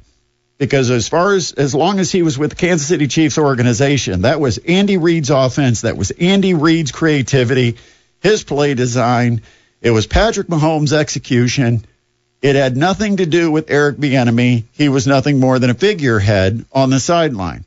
because 0.58 0.90
as 0.90 1.08
far 1.08 1.34
as 1.34 1.52
as 1.54 1.76
long 1.76 2.00
as 2.00 2.12
he 2.12 2.24
was 2.24 2.38
with 2.38 2.52
the 2.52 2.56
Kansas 2.56 2.88
City 2.88 3.08
Chiefs 3.08 3.38
organization, 3.38 4.24
that 4.24 4.40
was 4.40 4.58
Andy 4.58 4.98
Reid's 4.98 5.30
offense, 5.30 5.82
that 5.82 5.98
was 5.98 6.12
Andy 6.12 6.54
Reid's 6.54 6.92
creativity, 6.92 7.78
his 8.22 8.44
play 8.44 8.74
design, 8.74 9.42
it 9.82 9.92
was 9.92 10.08
Patrick 10.08 10.48
Mahomes' 10.48 10.94
execution. 10.94 11.86
It 12.42 12.56
had 12.56 12.78
nothing 12.78 13.18
to 13.18 13.26
do 13.26 13.52
with 13.52 13.72
Eric 13.72 13.98
Bieniemy. 13.98 14.66
He 14.74 14.90
was 14.90 15.08
nothing 15.08 15.40
more 15.40 15.60
than 15.60 15.70
a 15.70 15.76
figurehead 15.76 16.66
on 16.72 16.90
the 16.90 17.00
sideline. 17.00 17.66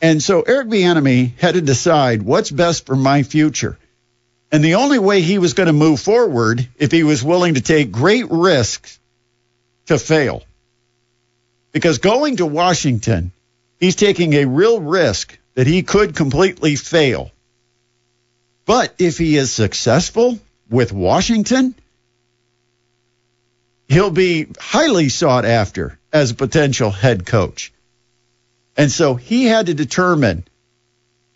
And 0.00 0.22
so 0.22 0.42
Eric 0.42 0.68
Bieniemy 0.68 1.36
had 1.38 1.54
to 1.54 1.60
decide 1.60 2.22
what's 2.22 2.50
best 2.50 2.86
for 2.86 2.96
my 2.96 3.22
future. 3.22 3.78
And 4.52 4.64
the 4.64 4.76
only 4.76 4.98
way 4.98 5.22
he 5.22 5.38
was 5.38 5.54
going 5.54 5.66
to 5.66 5.72
move 5.72 6.00
forward 6.00 6.66
if 6.78 6.92
he 6.92 7.02
was 7.02 7.24
willing 7.24 7.54
to 7.54 7.60
take 7.60 7.90
great 7.90 8.30
risks 8.30 8.98
to 9.86 9.98
fail 9.98 10.42
because 11.76 11.98
going 11.98 12.36
to 12.36 12.46
Washington 12.46 13.32
He's 13.78 13.96
taking 13.96 14.32
a 14.34 14.46
real 14.46 14.80
risk 14.80 15.38
that 15.54 15.66
he 15.66 15.82
could 15.82 16.16
completely 16.16 16.76
fail. 16.76 17.30
But 18.64 18.94
if 18.98 19.18
he 19.18 19.36
is 19.36 19.52
successful 19.52 20.38
with 20.70 20.92
Washington, 20.92 21.74
he'll 23.88 24.10
be 24.10 24.48
highly 24.58 25.08
sought 25.08 25.44
after 25.44 25.98
as 26.12 26.30
a 26.30 26.34
potential 26.34 26.90
head 26.90 27.26
coach. 27.26 27.72
And 28.76 28.90
so 28.90 29.14
he 29.14 29.44
had 29.44 29.66
to 29.66 29.74
determine 29.74 30.44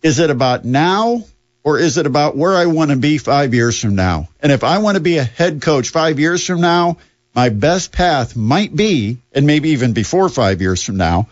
is 0.01 0.17
it 0.17 0.31
about 0.31 0.65
now 0.65 1.23
or 1.63 1.77
is 1.77 1.99
it 1.99 2.07
about 2.07 2.35
where 2.35 2.55
I 2.55 2.65
want 2.65 2.89
to 2.89 2.97
be 2.97 3.19
five 3.19 3.53
years 3.53 3.79
from 3.79 3.95
now? 3.95 4.29
And 4.41 4.51
if 4.51 4.63
I 4.63 4.79
want 4.79 4.95
to 4.95 5.01
be 5.01 5.19
a 5.19 5.23
head 5.23 5.61
coach 5.61 5.89
five 5.89 6.19
years 6.19 6.45
from 6.45 6.59
now, 6.59 6.97
my 7.33 7.49
best 7.49 7.91
path 7.91 8.35
might 8.35 8.75
be, 8.75 9.17
and 9.31 9.47
maybe 9.47 9.69
even 9.69 9.93
before 9.93 10.29
five 10.29 10.61
years 10.61 10.83
from 10.83 10.97
now, 10.97 11.27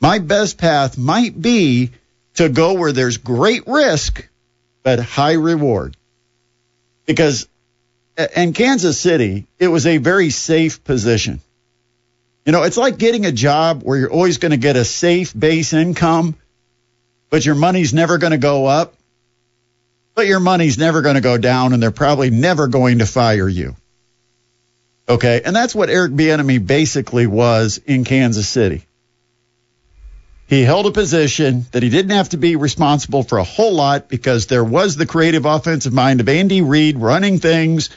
my 0.00 0.18
best 0.18 0.58
path 0.58 0.98
might 0.98 1.40
be 1.40 1.90
to 2.34 2.48
go 2.48 2.74
where 2.74 2.92
there's 2.92 3.18
great 3.18 3.66
risk, 3.66 4.26
but 4.82 4.98
high 4.98 5.34
reward. 5.34 5.96
Because 7.06 7.46
in 8.34 8.52
Kansas 8.52 8.98
City, 8.98 9.46
it 9.58 9.68
was 9.68 9.86
a 9.86 9.98
very 9.98 10.30
safe 10.30 10.82
position. 10.84 11.40
You 12.44 12.52
know, 12.52 12.62
it's 12.62 12.76
like 12.76 12.98
getting 12.98 13.26
a 13.26 13.32
job 13.32 13.82
where 13.82 13.98
you're 13.98 14.12
always 14.12 14.38
going 14.38 14.52
to 14.52 14.56
get 14.56 14.76
a 14.76 14.84
safe 14.84 15.38
base 15.38 15.72
income, 15.72 16.34
but 17.28 17.44
your 17.44 17.54
money's 17.54 17.92
never 17.92 18.18
going 18.18 18.32
to 18.32 18.38
go 18.38 18.66
up, 18.66 18.94
but 20.14 20.26
your 20.26 20.40
money's 20.40 20.78
never 20.78 21.02
going 21.02 21.14
to 21.14 21.20
go 21.20 21.38
down, 21.38 21.72
and 21.72 21.82
they're 21.82 21.90
probably 21.90 22.30
never 22.30 22.66
going 22.66 22.98
to 22.98 23.06
fire 23.06 23.48
you. 23.48 23.76
Okay, 25.10 25.42
and 25.44 25.56
that's 25.56 25.74
what 25.74 25.90
Eric 25.90 26.12
Bieniemy 26.12 26.64
basically 26.64 27.26
was 27.26 27.78
in 27.84 28.04
Kansas 28.04 28.48
City. 28.48 28.86
He 30.46 30.62
held 30.62 30.86
a 30.86 30.92
position 30.92 31.66
that 31.72 31.82
he 31.82 31.90
didn't 31.90 32.12
have 32.12 32.28
to 32.28 32.36
be 32.36 32.54
responsible 32.54 33.24
for 33.24 33.38
a 33.38 33.44
whole 33.44 33.72
lot 33.72 34.08
because 34.08 34.46
there 34.46 34.62
was 34.62 34.94
the 34.94 35.06
creative 35.06 35.46
offensive 35.46 35.92
mind 35.92 36.20
of 36.20 36.28
Andy 36.28 36.62
Reid 36.62 36.96
running 36.96 37.40
things, 37.40 37.90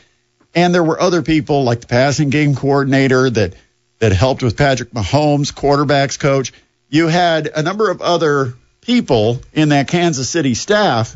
and 0.56 0.74
there 0.74 0.84
were 0.84 1.00
other 1.00 1.22
people 1.22 1.64
like 1.64 1.82
the 1.82 1.88
passing 1.88 2.32
game 2.32 2.56
coordinator 2.56 3.30
that 3.30 3.54
that 4.00 4.12
helped 4.12 4.42
with 4.42 4.58
Patrick 4.58 4.90
Mahomes, 4.90 5.54
quarterbacks 5.54 6.20
coach. 6.20 6.52
You 6.90 7.10
had 7.10 7.46
a 7.46 7.62
number 7.62 7.92
of 7.92 8.02
other 8.02 8.56
people 8.82 9.40
in 9.54 9.70
that 9.70 9.88
Kansas 9.88 10.28
City 10.28 10.56
staff 10.56 11.16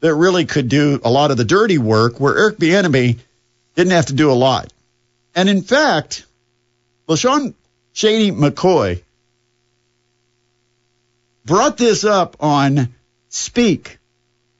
that 0.00 0.14
really 0.14 0.44
could 0.44 0.68
do 0.68 1.00
a 1.02 1.10
lot 1.10 1.30
of 1.30 1.38
the 1.38 1.46
dirty 1.46 1.78
work 1.78 2.20
where 2.20 2.36
Eric 2.36 2.58
Bieniemy 2.58 3.18
didn't 3.74 3.92
have 3.92 4.06
to 4.06 4.12
do 4.12 4.30
a 4.30 4.34
lot. 4.34 4.70
And 5.34 5.48
in 5.48 5.62
fact, 5.62 6.26
LeSean 7.08 7.54
Shady 7.92 8.30
McCoy 8.30 9.02
brought 11.44 11.76
this 11.76 12.04
up 12.04 12.36
on 12.40 12.94
Speak, 13.28 13.98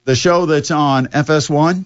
the 0.05 0.15
show 0.15 0.47
that's 0.47 0.71
on 0.71 1.07
FS1, 1.07 1.85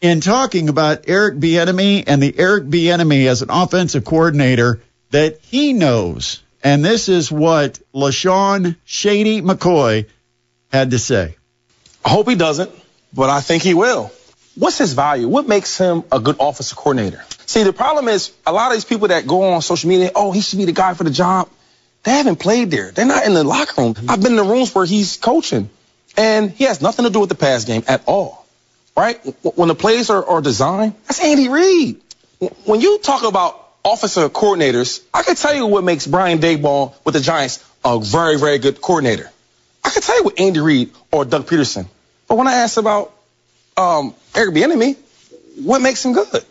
in 0.00 0.20
talking 0.20 0.68
about 0.68 1.08
Eric 1.08 1.36
Bieniemy 1.36 2.04
and 2.06 2.22
the 2.22 2.38
Eric 2.38 2.64
Bieniemy 2.64 3.26
as 3.26 3.42
an 3.42 3.50
offensive 3.50 4.04
coordinator 4.04 4.80
that 5.10 5.40
he 5.42 5.72
knows. 5.72 6.42
And 6.62 6.84
this 6.84 7.08
is 7.08 7.30
what 7.30 7.78
LeSean 7.94 8.76
Shady 8.84 9.42
McCoy 9.42 10.06
had 10.72 10.90
to 10.90 10.98
say. 10.98 11.36
I 12.04 12.08
hope 12.08 12.28
he 12.28 12.34
doesn't, 12.34 12.70
but 13.12 13.30
I 13.30 13.40
think 13.40 13.62
he 13.62 13.74
will. 13.74 14.10
What's 14.56 14.78
his 14.78 14.92
value? 14.92 15.28
What 15.28 15.48
makes 15.48 15.76
him 15.76 16.04
a 16.12 16.20
good 16.20 16.36
offensive 16.38 16.78
coordinator? 16.78 17.24
See, 17.46 17.64
the 17.64 17.72
problem 17.72 18.08
is 18.08 18.32
a 18.46 18.52
lot 18.52 18.68
of 18.68 18.76
these 18.76 18.84
people 18.84 19.08
that 19.08 19.26
go 19.26 19.52
on 19.54 19.62
social 19.62 19.88
media, 19.88 20.12
oh, 20.14 20.32
he 20.32 20.40
should 20.40 20.58
be 20.58 20.64
the 20.64 20.72
guy 20.72 20.94
for 20.94 21.04
the 21.04 21.10
job. 21.10 21.48
They 22.04 22.12
haven't 22.12 22.36
played 22.36 22.70
there. 22.70 22.90
They're 22.90 23.06
not 23.06 23.24
in 23.26 23.34
the 23.34 23.44
locker 23.44 23.80
room. 23.80 23.94
I've 24.08 24.22
been 24.22 24.32
in 24.32 24.36
the 24.36 24.44
rooms 24.44 24.74
where 24.74 24.84
he's 24.84 25.16
coaching, 25.16 25.70
and 26.16 26.50
he 26.50 26.64
has 26.64 26.80
nothing 26.80 27.04
to 27.04 27.10
do 27.10 27.20
with 27.20 27.30
the 27.30 27.34
pass 27.34 27.64
game 27.64 27.82
at 27.88 28.02
all. 28.06 28.46
Right? 28.96 29.16
When 29.42 29.68
the 29.68 29.74
plays 29.74 30.10
are, 30.10 30.24
are 30.24 30.40
designed, 30.40 30.94
that's 31.06 31.20
Andy 31.24 31.48
Reid. 31.48 32.00
When 32.64 32.80
you 32.80 32.98
talk 32.98 33.24
about 33.24 33.68
offensive 33.84 34.32
coordinators, 34.32 35.02
I 35.12 35.22
can 35.22 35.34
tell 35.34 35.54
you 35.54 35.66
what 35.66 35.82
makes 35.82 36.06
Brian 36.06 36.38
Daboll 36.38 36.94
with 37.04 37.14
the 37.14 37.20
Giants 37.20 37.64
a 37.84 37.98
very, 37.98 38.38
very 38.38 38.58
good 38.58 38.80
coordinator. 38.80 39.30
I 39.82 39.90
can 39.90 40.02
tell 40.02 40.16
you 40.16 40.24
what 40.24 40.38
Andy 40.38 40.60
Reid 40.60 40.92
or 41.10 41.24
Doug 41.24 41.46
Pederson. 41.46 41.86
But 42.28 42.36
when 42.38 42.46
I 42.46 42.54
ask 42.54 42.76
about 42.76 43.12
um, 43.76 44.14
Eric 44.34 44.54
Bieniemy, 44.54 44.96
what 45.62 45.80
makes 45.80 46.04
him 46.04 46.12
good? 46.12 46.44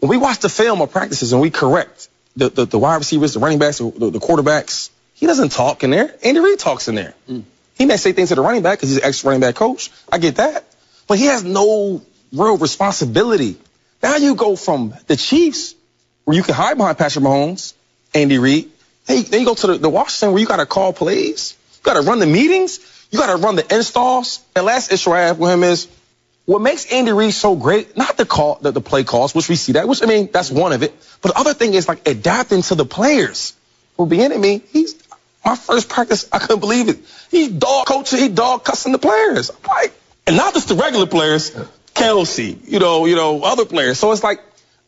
When 0.00 0.10
we 0.10 0.16
watch 0.16 0.38
the 0.38 0.48
film 0.48 0.80
of 0.80 0.90
practices 0.90 1.32
and 1.32 1.40
we 1.40 1.50
correct 1.50 2.08
the, 2.36 2.48
the, 2.48 2.64
the 2.66 2.78
wide 2.78 2.96
receivers, 2.96 3.34
the 3.34 3.40
running 3.40 3.58
backs, 3.58 3.78
the, 3.78 3.90
the, 3.90 4.20
quarterbacks, 4.20 4.90
he 5.14 5.26
doesn't 5.26 5.50
talk 5.50 5.82
in 5.82 5.90
there. 5.90 6.14
Andy 6.22 6.40
Reid 6.40 6.58
talks 6.58 6.88
in 6.88 6.94
there. 6.94 7.14
Mm. 7.28 7.42
He 7.74 7.86
may 7.86 7.96
say 7.96 8.12
things 8.12 8.28
to 8.30 8.34
the 8.34 8.42
running 8.42 8.62
back 8.62 8.78
because 8.78 8.90
he's 8.90 8.98
an 8.98 9.04
ex 9.04 9.24
running 9.24 9.40
back 9.40 9.54
coach. 9.54 9.90
I 10.10 10.18
get 10.18 10.36
that. 10.36 10.64
But 11.06 11.18
he 11.18 11.26
has 11.26 11.42
no 11.42 12.02
real 12.32 12.56
responsibility. 12.56 13.56
Now 14.02 14.16
you 14.16 14.34
go 14.34 14.56
from 14.56 14.94
the 15.06 15.16
Chiefs, 15.16 15.74
where 16.24 16.36
you 16.36 16.42
can 16.42 16.54
hide 16.54 16.76
behind 16.76 16.98
Patrick 16.98 17.24
Mahomes, 17.24 17.74
Andy 18.14 18.38
Reid. 18.38 18.70
Hey, 19.06 19.22
then 19.22 19.40
you 19.40 19.46
go 19.46 19.54
to 19.54 19.66
the, 19.68 19.78
the 19.78 19.88
Washington 19.88 20.32
where 20.32 20.40
you 20.40 20.46
got 20.46 20.56
to 20.56 20.66
call 20.66 20.92
plays. 20.92 21.56
You 21.78 21.82
got 21.82 21.94
to 21.94 22.02
run 22.02 22.18
the 22.18 22.26
meetings. 22.26 22.80
You 23.10 23.18
got 23.18 23.34
to 23.34 23.36
run 23.36 23.56
the 23.56 23.74
installs. 23.74 24.40
And 24.54 24.66
last 24.66 24.92
issue 24.92 25.10
I 25.12 25.20
have 25.20 25.38
with 25.38 25.50
him 25.50 25.62
is 25.62 25.88
what 26.48 26.62
makes 26.62 26.90
Andy 26.90 27.12
Reid 27.12 27.34
so 27.34 27.56
great, 27.56 27.94
not 27.94 28.16
the 28.16 28.24
call, 28.24 28.58
the, 28.62 28.70
the 28.70 28.80
play 28.80 29.04
calls, 29.04 29.34
which 29.34 29.50
we 29.50 29.54
see 29.54 29.72
that, 29.72 29.86
which 29.86 30.02
I 30.02 30.06
mean, 30.06 30.30
that's 30.32 30.50
one 30.50 30.72
of 30.72 30.82
it. 30.82 30.94
But 31.20 31.34
the 31.34 31.40
other 31.40 31.52
thing 31.52 31.74
is 31.74 31.86
like 31.86 32.08
adapting 32.08 32.62
to 32.62 32.74
the 32.74 32.86
players. 32.86 33.54
For 33.98 34.06
Bieniemy, 34.06 34.62
he's 34.68 34.94
my 35.44 35.56
first 35.56 35.90
practice, 35.90 36.26
I 36.32 36.38
couldn't 36.38 36.60
believe 36.60 36.88
it. 36.88 37.00
He 37.30 37.50
dog 37.50 37.86
coaching, 37.86 38.18
he 38.18 38.30
dog 38.30 38.64
cussing 38.64 38.92
the 38.92 38.98
players. 38.98 39.50
I'm 39.50 39.56
like, 39.68 39.92
and 40.26 40.38
not 40.38 40.54
just 40.54 40.68
the 40.68 40.74
regular 40.74 41.04
players, 41.04 41.50
Kelce, 41.92 42.58
you 42.66 42.78
know, 42.78 43.04
you 43.04 43.16
know, 43.16 43.42
other 43.42 43.66
players. 43.66 43.98
So 43.98 44.10
it's 44.12 44.24
like, 44.24 44.40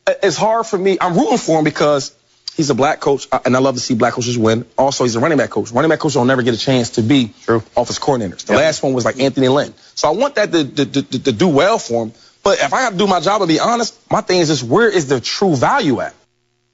it's 0.07 0.38
hard 0.38 0.64
for 0.64 0.79
me. 0.79 0.97
I'm 0.99 1.12
rooting 1.12 1.37
for 1.37 1.59
him 1.59 1.64
because 1.64 2.17
He's 2.61 2.69
a 2.69 2.75
black 2.75 3.00
coach, 3.00 3.26
uh, 3.33 3.38
and 3.47 3.57
I 3.57 3.59
love 3.59 3.76
to 3.76 3.81
see 3.81 3.95
black 3.95 4.12
coaches 4.12 4.37
win. 4.37 4.67
Also, 4.76 5.05
he's 5.05 5.17
a 5.17 5.19
running 5.19 5.38
back 5.38 5.49
coach. 5.49 5.71
Running 5.73 5.88
back 5.88 5.99
coaches 5.99 6.17
don't 6.17 6.26
never 6.26 6.43
get 6.43 6.52
a 6.52 6.59
chance 6.59 6.90
to 6.90 7.02
be 7.02 7.33
True. 7.45 7.62
office 7.75 7.99
coordinators. 7.99 8.45
The 8.45 8.52
yep. 8.52 8.61
last 8.61 8.83
one 8.83 8.93
was 8.93 9.07
like 9.07 9.19
Anthony 9.19 9.49
Lynn. 9.49 9.73
So 9.95 10.09
I 10.09 10.11
want 10.11 10.35
that 10.35 10.52
to, 10.52 10.62
to, 10.69 10.85
to, 10.85 11.19
to 11.21 11.33
do 11.33 11.49
well 11.49 11.79
for 11.79 12.05
him. 12.05 12.12
But 12.43 12.59
if 12.59 12.75
I 12.75 12.83
have 12.83 12.93
to 12.93 12.99
do 12.99 13.07
my 13.07 13.21
job 13.21 13.40
and 13.40 13.49
be 13.49 13.61
honest, 13.61 13.99
my 14.11 14.21
thing 14.21 14.40
is 14.40 14.49
just 14.49 14.62
where 14.62 14.90
is 14.90 15.09
the 15.09 15.23
true 15.23 15.57
value 15.57 16.00
at? 16.00 16.14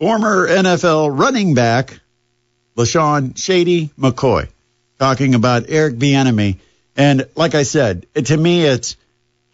Former 0.01 0.49
NFL 0.49 1.17
running 1.17 1.55
back 1.55 2.01
LeSean 2.77 3.39
Shady 3.39 3.91
McCoy 3.97 4.49
talking 4.99 5.37
about 5.37 5.67
Eric 5.69 5.95
Bieniemy. 5.95 6.57
And 6.97 7.29
like 7.37 7.55
I 7.55 7.63
said, 7.63 8.07
to 8.15 8.37
me, 8.37 8.65
it's 8.65 8.97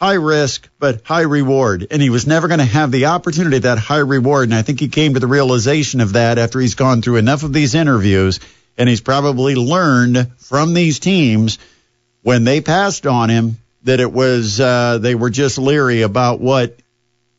high 0.02 0.14
risk, 0.14 0.68
but 0.80 1.02
high 1.04 1.21
reward. 1.21 1.87
And 1.92 2.02
he 2.02 2.11
was 2.11 2.26
never 2.26 2.49
going 2.49 2.59
to 2.59 2.64
have 2.64 2.90
the 2.90 3.06
opportunity 3.06 3.61
that 3.61 3.78
high 3.78 3.99
reward. 3.99 4.49
And 4.49 4.54
I 4.54 4.62
think 4.62 4.80
he 4.80 4.88
came 4.88 5.14
to 5.14 5.21
the 5.21 5.28
realization 5.28 6.00
of 6.00 6.14
that 6.14 6.38
after 6.38 6.59
he's 6.59 6.75
gone 6.75 7.02
through 7.02 7.18
enough 7.18 7.44
of 7.44 7.52
these 7.52 7.76
interviews. 7.76 8.40
And 8.76 8.88
he's 8.88 9.00
probably 9.00 9.54
learned 9.54 10.32
from 10.38 10.75
these 10.75 10.99
teams 10.99 11.61
when 12.23 12.42
they 12.42 12.61
passed 12.61 13.06
on 13.06 13.28
him 13.28 13.59
that 13.85 14.00
it 14.00 14.12
was, 14.12 14.61
uh, 14.61 14.99
they 14.99 15.14
were 15.14 15.30
just 15.30 15.56
leery 15.59 16.02
about 16.02 16.40
what 16.40 16.76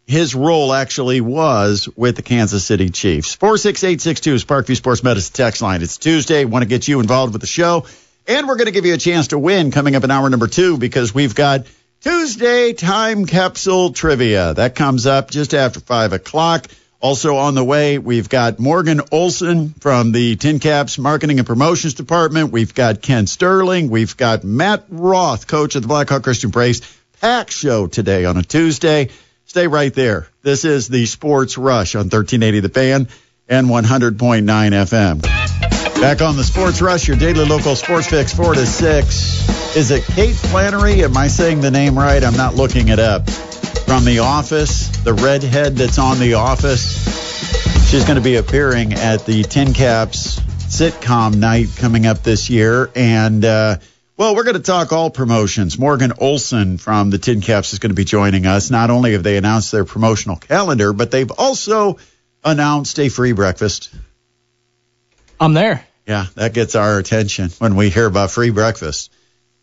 his 0.08 0.34
role 0.34 0.72
actually 0.72 1.20
was 1.20 1.90
with 1.98 2.16
the 2.16 2.22
Kansas 2.22 2.64
City 2.64 2.90
Chiefs. 2.90 3.36
46862 3.36 4.36
is 4.36 4.46
Parkview 4.46 4.78
Sports 4.78 5.04
Medicine 5.04 5.34
text 5.34 5.62
line. 5.62 5.82
It's 5.82 5.98
Tuesday. 5.98 6.46
Want 6.46 6.64
to 6.64 6.70
get 6.70 6.88
you 6.88 7.02
involved 7.02 7.34
with 7.34 7.42
the 7.42 7.48
show. 7.48 7.88
And 8.26 8.48
we're 8.48 8.56
going 8.56 8.68
to 8.68 8.72
give 8.72 8.86
you 8.86 8.94
a 8.94 8.98
chance 8.98 9.28
to 9.30 9.38
win 9.38 9.72
coming 9.72 9.98
up 9.98 10.06
in 10.06 10.12
hour 10.12 10.30
number 10.30 10.48
two 10.48 10.78
because 10.78 11.14
we've 11.14 11.36
got 11.36 11.66
Tuesday 12.04 12.74
time 12.74 13.26
capsule 13.26 13.94
trivia. 13.94 14.54
That 14.54 14.76
comes 14.76 15.06
up 15.06 15.32
just 15.32 15.54
after 15.54 15.80
five 15.80 16.12
o'clock. 16.12 16.68
Also 17.00 17.38
on 17.38 17.56
the 17.56 17.64
way, 17.64 17.98
we've 17.98 18.28
got 18.28 18.60
Morgan 18.60 19.00
Olson 19.10 19.70
from 19.70 20.12
the 20.12 20.36
Tin 20.36 20.60
Caps 20.60 20.98
Marketing 20.98 21.40
and 21.40 21.48
Promotions 21.48 21.94
Department. 21.94 22.52
We've 22.52 22.74
got 22.74 23.02
Kent 23.02 23.30
Sterling. 23.30 23.90
We've 23.90 24.18
got 24.18 24.44
Matt 24.44 24.84
Roth, 24.90 25.48
coach 25.48 25.76
of 25.76 25.82
the 25.82 25.88
Blackhawk 25.88 26.24
Christian 26.24 26.50
Braves. 26.50 26.82
Pack 27.22 27.52
show 27.52 27.88
today 27.88 28.26
on 28.26 28.36
a 28.36 28.44
Tuesday. 28.44 29.08
Stay 29.46 29.68
right 29.68 29.94
there. 29.94 30.28
This 30.42 30.66
is 30.66 30.90
the 30.90 31.06
Sports 31.06 31.58
Rush 31.58 31.96
on 31.96 32.10
1380 32.10 32.60
The 32.60 32.70
Fan 32.70 33.08
and 33.48 33.68
100.9 33.68 34.44
FM. 34.44 35.63
Back 36.04 36.22
on 36.22 36.36
the 36.36 36.44
Sports 36.44 36.82
Rush, 36.82 37.08
your 37.08 37.16
daily 37.16 37.46
local 37.46 37.78
sports 37.78 38.08
fix, 38.08 38.34
4 38.34 38.56
to 38.56 38.66
6. 38.66 39.78
Is 39.78 39.90
it 39.90 40.04
Kate 40.04 40.36
Flannery? 40.36 41.02
Am 41.02 41.16
I 41.16 41.30
saying 41.30 41.62
the 41.62 41.72
name 41.72 41.98
right? 41.98 42.22
I'm 42.22 42.36
not 42.36 42.56
looking 42.56 42.90
it 42.90 43.00
up. 43.00 43.30
From 43.30 44.04
The 44.04 44.20
Office, 44.20 44.90
the 44.90 45.14
redhead 45.14 45.78
that's 45.78 45.98
on 46.00 46.20
The 46.20 46.34
Office. 46.34 47.90
She's 47.90 48.04
going 48.04 48.18
to 48.18 48.22
be 48.22 48.36
appearing 48.36 48.92
at 48.92 49.26
the 49.26 49.44
Tin 49.44 49.72
Caps 49.72 50.42
sitcom 50.42 51.38
night 51.38 51.70
coming 51.78 52.06
up 52.06 52.22
this 52.22 52.50
year. 52.50 52.92
And, 52.96 53.46
uh, 53.46 53.78
well, 54.18 54.36
we're 54.36 54.44
going 54.44 54.58
to 54.58 54.62
talk 54.62 54.92
all 54.92 55.10
promotions. 55.10 55.80
Morgan 55.80 56.12
Olson 56.18 56.80
from 56.80 57.12
the 57.12 57.18
Tin 57.18 57.40
Caps 57.40 57.72
is 57.72 57.80
going 57.80 57.92
to 57.92 57.96
be 57.96 58.04
joining 58.04 58.46
us. 58.46 58.70
Not 58.70 58.90
only 58.90 59.14
have 59.14 59.24
they 59.24 59.38
announced 59.38 59.72
their 59.72 59.86
promotional 59.86 60.36
calendar, 60.36 60.92
but 60.92 61.12
they've 61.12 61.32
also 61.32 61.98
announced 62.44 63.00
a 63.00 63.08
free 63.08 63.32
breakfast. 63.32 63.96
I'm 65.40 65.54
there. 65.54 65.86
Yeah, 66.08 66.26
that 66.36 66.54
gets 66.54 66.76
our 66.76 67.00
attention 67.00 67.50
when 67.60 67.76
we 67.76 67.90
hear 67.90 68.06
about 68.06 68.32
free 68.32 68.50
breakfast. 68.50 69.12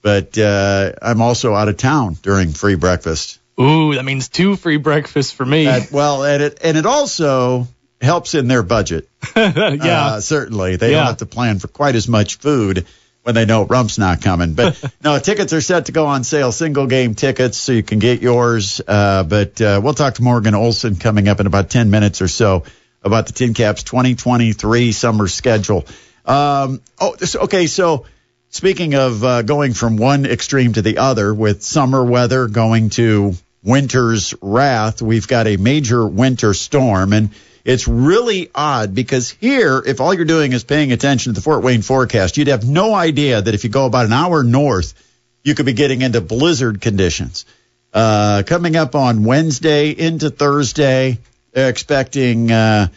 But 0.03 0.39
uh, 0.39 0.93
I'm 1.03 1.21
also 1.21 1.55
out 1.55 1.69
of 1.69 1.77
town 1.77 2.17
during 2.23 2.53
free 2.53 2.77
breakfast. 2.77 3.39
Ooh, 3.61 3.95
that 3.95 4.05
means 4.05 4.29
two 4.29 4.57
free 4.57 4.79
breakfasts 4.79 5.33
for 5.33 5.45
me. 5.45 5.67
That- 5.67 5.93
well, 5.93 6.25
and 6.25 6.43
it 6.43 6.59
and 6.65 6.79
it 6.79 6.87
also 6.87 7.69
helps 8.01 8.35
in 8.35 8.49
their 8.49 8.63
budget. 8.63 9.07
yeah. 9.37 9.45
Uh, 9.53 10.21
certainly, 10.21 10.77
they 10.77 10.93
Yeah. 10.93 10.99
don't 10.99 11.07
have 11.09 11.17
to 11.19 11.27
plan 11.27 11.59
for 11.59 11.69
quite 11.69 11.95
as 11.97 12.09
much 12.09 12.37
food 12.39 12.87
when 13.25 13.35
they 13.35 13.45
know 13.45 13.67
Rump's 13.67 13.99
not 13.99 14.23
coming. 14.23 14.55
But 14.55 14.83
no, 15.05 15.19
tickets 15.19 15.53
are 15.53 15.61
set 15.61 15.87
to 15.87 15.93
go 15.93 16.07
on 16.07 16.25
sale. 16.25 16.53
Single 16.53 16.87
game 16.87 17.15
tickets, 17.15 17.59
so 17.59 17.73
you 17.73 17.83
can 17.83 17.99
get 17.99 18.23
yours. 18.23 18.81
Uh, 18.89 19.25
but 19.25 19.61
uh, 19.61 19.79
we'll 19.85 19.93
talk 19.93 20.15
to 20.15 20.23
Morgan 20.23 20.55
Olson 20.55 20.97
coming 20.97 21.29
up 21.29 21.41
in 21.41 21.47
about 21.47 21.69
ten 21.69 21.91
minutes 21.91 22.23
or 22.23 22.29
so 22.29 22.65
about 23.03 23.27
the 23.27 23.35
Tin 23.35 23.53
Caps 23.53 23.83
2023 23.83 24.93
summer 24.93 25.29
schedule. 25.29 25.85
Um, 26.25 26.81
oh, 26.99 27.17
okay. 27.35 27.67
So 27.67 28.07
speaking 28.51 28.95
of 28.95 29.25
uh, 29.25 29.43
going 29.43 29.75
from 29.75 29.97
one 29.97 30.27
extreme 30.27 30.73
to 30.75 30.83
the 30.83 30.99
other, 30.99 31.33
with 31.33 31.63
summer 31.63 32.05
weather 32.05 32.47
going 32.47 32.91
to 32.91 33.35
winter's 33.63 34.35
wrath, 34.41 35.03
we've 35.03 35.29
got 35.29 35.47
a 35.47 35.57
major 35.57 36.07
winter 36.07 36.55
storm, 36.55 37.13
and 37.13 37.31
it's 37.65 37.87
really 37.87 38.51
odd 38.55 38.95
because 38.95 39.31
here, 39.31 39.83
if 39.85 40.01
all 40.01 40.15
you're 40.15 40.25
doing 40.25 40.53
is 40.53 40.65
paying 40.65 40.93
attention 40.93 41.33
to 41.33 41.35
the 41.39 41.43
Fort 41.43 41.63
Wayne 41.63 41.83
forecast, 41.83 42.37
you'd 42.37 42.49
have 42.49 42.69
no 42.69 42.95
idea 42.95 43.41
that 43.41 43.55
if 43.55 43.65
you 43.65 43.71
go 43.71 43.87
about 43.87 44.07
an 44.07 44.13
hour 44.13 44.43
north, 44.43 44.95
you 45.43 45.55
could 45.55 45.67
be 45.67 45.73
getting 45.73 46.03
into 46.03 46.21
blizzard 46.21 46.81
conditions. 46.81 47.45
Uh, 47.93 48.43
coming 48.47 48.77
up 48.77 48.95
on 48.95 49.25
Wednesday 49.25 49.91
into 49.91 50.31
Thursday, 50.31 51.19
they're 51.53 51.69
expecting 51.69 52.51
uh, 52.51 52.89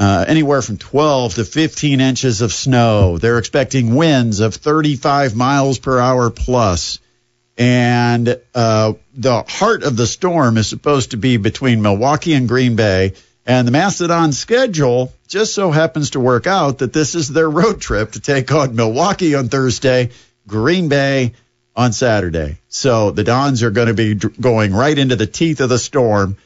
uh, 0.00 0.24
anywhere 0.26 0.62
from 0.62 0.78
12 0.78 1.34
to 1.34 1.44
15 1.44 2.00
inches 2.00 2.40
of 2.40 2.54
snow. 2.54 3.18
They're 3.18 3.38
expecting 3.38 3.94
winds 3.94 4.40
of 4.40 4.54
35 4.54 5.36
miles 5.36 5.78
per 5.78 5.98
hour 5.98 6.30
plus. 6.30 7.00
And 7.58 8.40
uh, 8.54 8.94
the 9.12 9.42
heart 9.42 9.82
of 9.82 9.98
the 9.98 10.06
storm 10.06 10.56
is 10.56 10.66
supposed 10.66 11.10
to 11.10 11.18
be 11.18 11.36
between 11.36 11.82
Milwaukee 11.82 12.32
and 12.32 12.48
Green 12.48 12.76
Bay. 12.76 13.12
And 13.44 13.68
the 13.68 13.72
Mastodon 13.72 14.32
schedule 14.32 15.12
just 15.28 15.54
so 15.54 15.70
happens 15.70 16.10
to 16.10 16.20
work 16.20 16.46
out 16.46 16.78
that 16.78 16.94
this 16.94 17.14
is 17.14 17.28
their 17.28 17.50
road 17.50 17.82
trip 17.82 18.12
to 18.12 18.20
take 18.20 18.50
on 18.52 18.74
Milwaukee 18.74 19.34
on 19.34 19.50
Thursday, 19.50 20.10
Green 20.46 20.88
Bay 20.88 21.34
on 21.76 21.92
Saturday. 21.92 22.56
So 22.68 23.10
the 23.10 23.24
Dons 23.24 23.62
are 23.62 23.70
going 23.70 23.88
to 23.88 23.94
be 23.94 24.14
going 24.14 24.72
right 24.72 24.98
into 24.98 25.16
the 25.16 25.26
teeth 25.26 25.60
of 25.60 25.68
the 25.68 25.78
storm. 25.78 26.38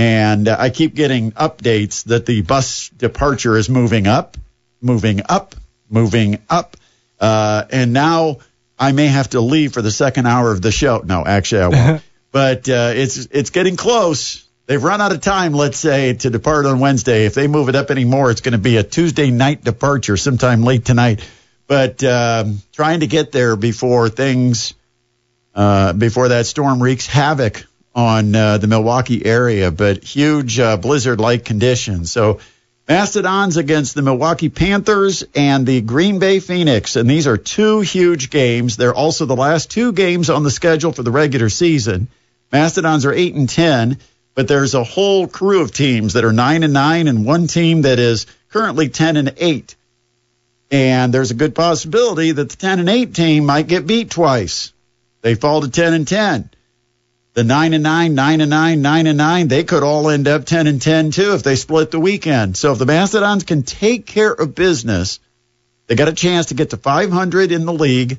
And 0.00 0.48
uh, 0.48 0.56
I 0.58 0.70
keep 0.70 0.94
getting 0.94 1.32
updates 1.32 2.04
that 2.04 2.24
the 2.24 2.40
bus 2.40 2.88
departure 2.88 3.54
is 3.58 3.68
moving 3.68 4.06
up, 4.06 4.38
moving 4.80 5.20
up, 5.28 5.54
moving 5.90 6.38
up. 6.48 6.78
Uh, 7.20 7.66
and 7.68 7.92
now 7.92 8.38
I 8.78 8.92
may 8.92 9.08
have 9.08 9.28
to 9.30 9.42
leave 9.42 9.74
for 9.74 9.82
the 9.82 9.90
second 9.90 10.24
hour 10.24 10.52
of 10.52 10.62
the 10.62 10.72
show. 10.72 11.02
No, 11.04 11.22
actually 11.22 11.60
I 11.60 11.68
won't. 11.68 12.02
but 12.32 12.66
uh, 12.66 12.92
it's 12.94 13.28
it's 13.30 13.50
getting 13.50 13.76
close. 13.76 14.48
They've 14.64 14.82
run 14.82 15.02
out 15.02 15.12
of 15.12 15.20
time, 15.20 15.52
let's 15.52 15.76
say, 15.76 16.14
to 16.14 16.30
depart 16.30 16.64
on 16.64 16.78
Wednesday. 16.78 17.26
If 17.26 17.34
they 17.34 17.46
move 17.46 17.68
it 17.68 17.74
up 17.74 17.90
anymore, 17.90 18.30
it's 18.30 18.40
going 18.40 18.52
to 18.52 18.58
be 18.58 18.78
a 18.78 18.82
Tuesday 18.82 19.30
night 19.30 19.64
departure 19.64 20.16
sometime 20.16 20.62
late 20.62 20.86
tonight. 20.86 21.20
But 21.66 22.02
um, 22.04 22.62
trying 22.72 23.00
to 23.00 23.06
get 23.06 23.32
there 23.32 23.54
before 23.54 24.08
things, 24.08 24.72
uh, 25.54 25.92
before 25.92 26.28
that 26.28 26.46
storm 26.46 26.82
wreaks 26.82 27.06
havoc 27.06 27.66
on 27.94 28.34
uh, 28.34 28.58
the 28.58 28.66
Milwaukee 28.66 29.24
area. 29.24 29.70
But 29.70 30.04
huge 30.04 30.58
uh, 30.58 30.76
blizzard-like 30.76 31.44
conditions. 31.44 32.12
So 32.12 32.40
Mastodons 32.88 33.56
against 33.56 33.94
the 33.94 34.02
Milwaukee 34.02 34.48
Panthers 34.48 35.22
and 35.34 35.64
the 35.64 35.80
Green 35.80 36.18
Bay 36.18 36.40
Phoenix. 36.40 36.96
And 36.96 37.08
these 37.08 37.26
are 37.26 37.36
two 37.36 37.80
huge 37.80 38.30
games. 38.30 38.76
They're 38.76 38.94
also 38.94 39.26
the 39.26 39.36
last 39.36 39.70
two 39.70 39.92
games 39.92 40.28
on 40.28 40.42
the 40.42 40.50
schedule 40.50 40.92
for 40.92 41.04
the 41.04 41.12
regular 41.12 41.48
season. 41.48 42.08
Mastodons 42.52 43.06
are 43.06 43.12
8 43.12 43.34
and 43.34 43.48
10, 43.48 43.98
but 44.34 44.48
there's 44.48 44.74
a 44.74 44.82
whole 44.82 45.28
crew 45.28 45.62
of 45.62 45.72
teams 45.72 46.14
that 46.14 46.24
are 46.24 46.32
9 46.32 46.64
and 46.64 46.72
9 46.72 47.06
and 47.06 47.24
one 47.24 47.46
team 47.46 47.82
that 47.82 48.00
is 48.00 48.26
currently 48.48 48.88
10 48.88 49.16
and 49.16 49.34
8. 49.36 49.76
And 50.72 51.14
there's 51.14 51.30
a 51.30 51.34
good 51.34 51.54
possibility 51.54 52.32
that 52.32 52.48
the 52.50 52.56
10 52.56 52.80
and 52.80 52.88
8 52.88 53.14
team 53.14 53.46
might 53.46 53.68
get 53.68 53.86
beat 53.86 54.10
twice. 54.10 54.72
They 55.22 55.36
fall 55.36 55.60
to 55.60 55.70
10 55.70 55.92
and 55.92 56.08
10 56.08 56.50
the 57.34 57.44
nine 57.44 57.72
and 57.74 57.82
nine, 57.82 58.14
nine 58.14 58.40
and 58.40 58.50
nine, 58.50 58.82
nine 58.82 59.06
and 59.06 59.18
nine, 59.18 59.48
they 59.48 59.64
could 59.64 59.82
all 59.82 60.10
end 60.10 60.26
up 60.26 60.44
ten 60.44 60.66
and 60.66 60.82
ten 60.82 61.10
too 61.10 61.34
if 61.34 61.42
they 61.42 61.56
split 61.56 61.90
the 61.90 62.00
weekend. 62.00 62.56
So 62.56 62.72
if 62.72 62.78
the 62.78 62.86
Mastodons 62.86 63.44
can 63.44 63.62
take 63.62 64.06
care 64.06 64.32
of 64.32 64.54
business, 64.54 65.20
they 65.86 65.94
got 65.94 66.08
a 66.08 66.12
chance 66.12 66.46
to 66.46 66.54
get 66.54 66.70
to 66.70 66.76
500 66.76 67.52
in 67.52 67.66
the 67.66 67.72
league 67.72 68.18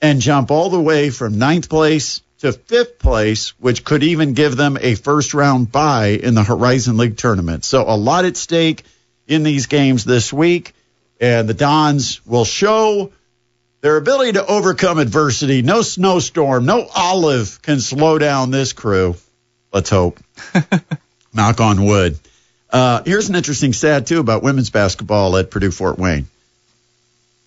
and 0.00 0.20
jump 0.20 0.50
all 0.50 0.70
the 0.70 0.80
way 0.80 1.10
from 1.10 1.38
ninth 1.38 1.68
place 1.68 2.22
to 2.38 2.52
fifth 2.52 2.98
place, 2.98 3.50
which 3.58 3.84
could 3.84 4.02
even 4.02 4.34
give 4.34 4.56
them 4.56 4.76
a 4.80 4.94
first 4.94 5.34
round 5.34 5.70
bye 5.70 6.08
in 6.08 6.34
the 6.34 6.42
Horizon 6.42 6.96
League 6.96 7.16
tournament. 7.16 7.64
So 7.64 7.84
a 7.86 7.96
lot 7.96 8.24
at 8.24 8.36
stake 8.36 8.84
in 9.26 9.42
these 9.42 9.66
games 9.66 10.04
this 10.04 10.32
week, 10.32 10.74
and 11.20 11.48
the 11.48 11.54
Dons 11.54 12.24
will 12.26 12.44
show 12.44 13.12
their 13.84 13.98
ability 13.98 14.32
to 14.32 14.46
overcome 14.46 14.98
adversity. 14.98 15.60
No 15.60 15.82
snowstorm, 15.82 16.64
no 16.64 16.88
olive 16.96 17.60
can 17.60 17.80
slow 17.80 18.16
down 18.16 18.50
this 18.50 18.72
crew. 18.72 19.14
Let's 19.74 19.90
hope. 19.90 20.18
Knock 21.34 21.60
on 21.60 21.84
wood. 21.84 22.18
Uh, 22.70 23.02
here's 23.04 23.28
an 23.28 23.34
interesting 23.34 23.74
stat, 23.74 24.06
too, 24.06 24.20
about 24.20 24.42
women's 24.42 24.70
basketball 24.70 25.36
at 25.36 25.50
Purdue 25.50 25.70
Fort 25.70 25.98
Wayne. 25.98 26.28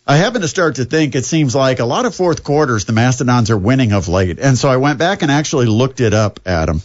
I 0.06 0.18
happen 0.18 0.42
to 0.42 0.48
start 0.48 0.76
to 0.76 0.86
think 0.86 1.16
it 1.16 1.26
seems 1.26 1.56
like 1.56 1.80
a 1.80 1.86
lot 1.86 2.06
of 2.06 2.14
fourth 2.14 2.44
quarters 2.44 2.86
the 2.86 2.94
Mastodons 2.94 3.50
are 3.50 3.58
winning 3.58 3.92
of 3.92 4.08
late. 4.08 4.38
And 4.38 4.60
so 4.60 4.70
I 4.70 4.78
went 4.78 5.00
back 5.00 5.24
and 5.24 5.32
actually 5.32 5.66
looked 5.66 6.02
it 6.02 6.14
up, 6.14 6.42
Adam. 6.46 6.84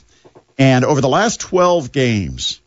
And 0.56 0.82
over 0.82 1.02
the 1.02 1.10
last 1.10 1.40
12 1.40 1.92
games, 1.92 2.62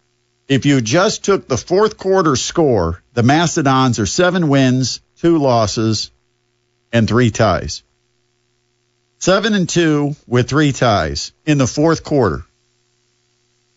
if 0.48 0.68
you 0.68 0.82
just 0.82 1.26
took 1.26 1.48
the 1.48 1.58
fourth 1.58 1.98
quarter 1.98 2.36
score, 2.36 3.02
the 3.16 3.24
Mastodons 3.24 3.98
are 3.98 4.06
seven 4.06 4.50
wins, 4.50 5.02
two 5.18 5.40
losses, 5.40 6.12
and 6.96 7.10
three 7.10 7.30
ties. 7.30 7.84
Seven 9.20 9.54
and 9.54 9.68
two 9.68 10.16
with 10.28 10.48
three 10.48 10.72
ties 10.72 11.34
in 11.46 11.58
the 11.58 11.68
fourth 11.68 12.06
quarter. 12.06 12.46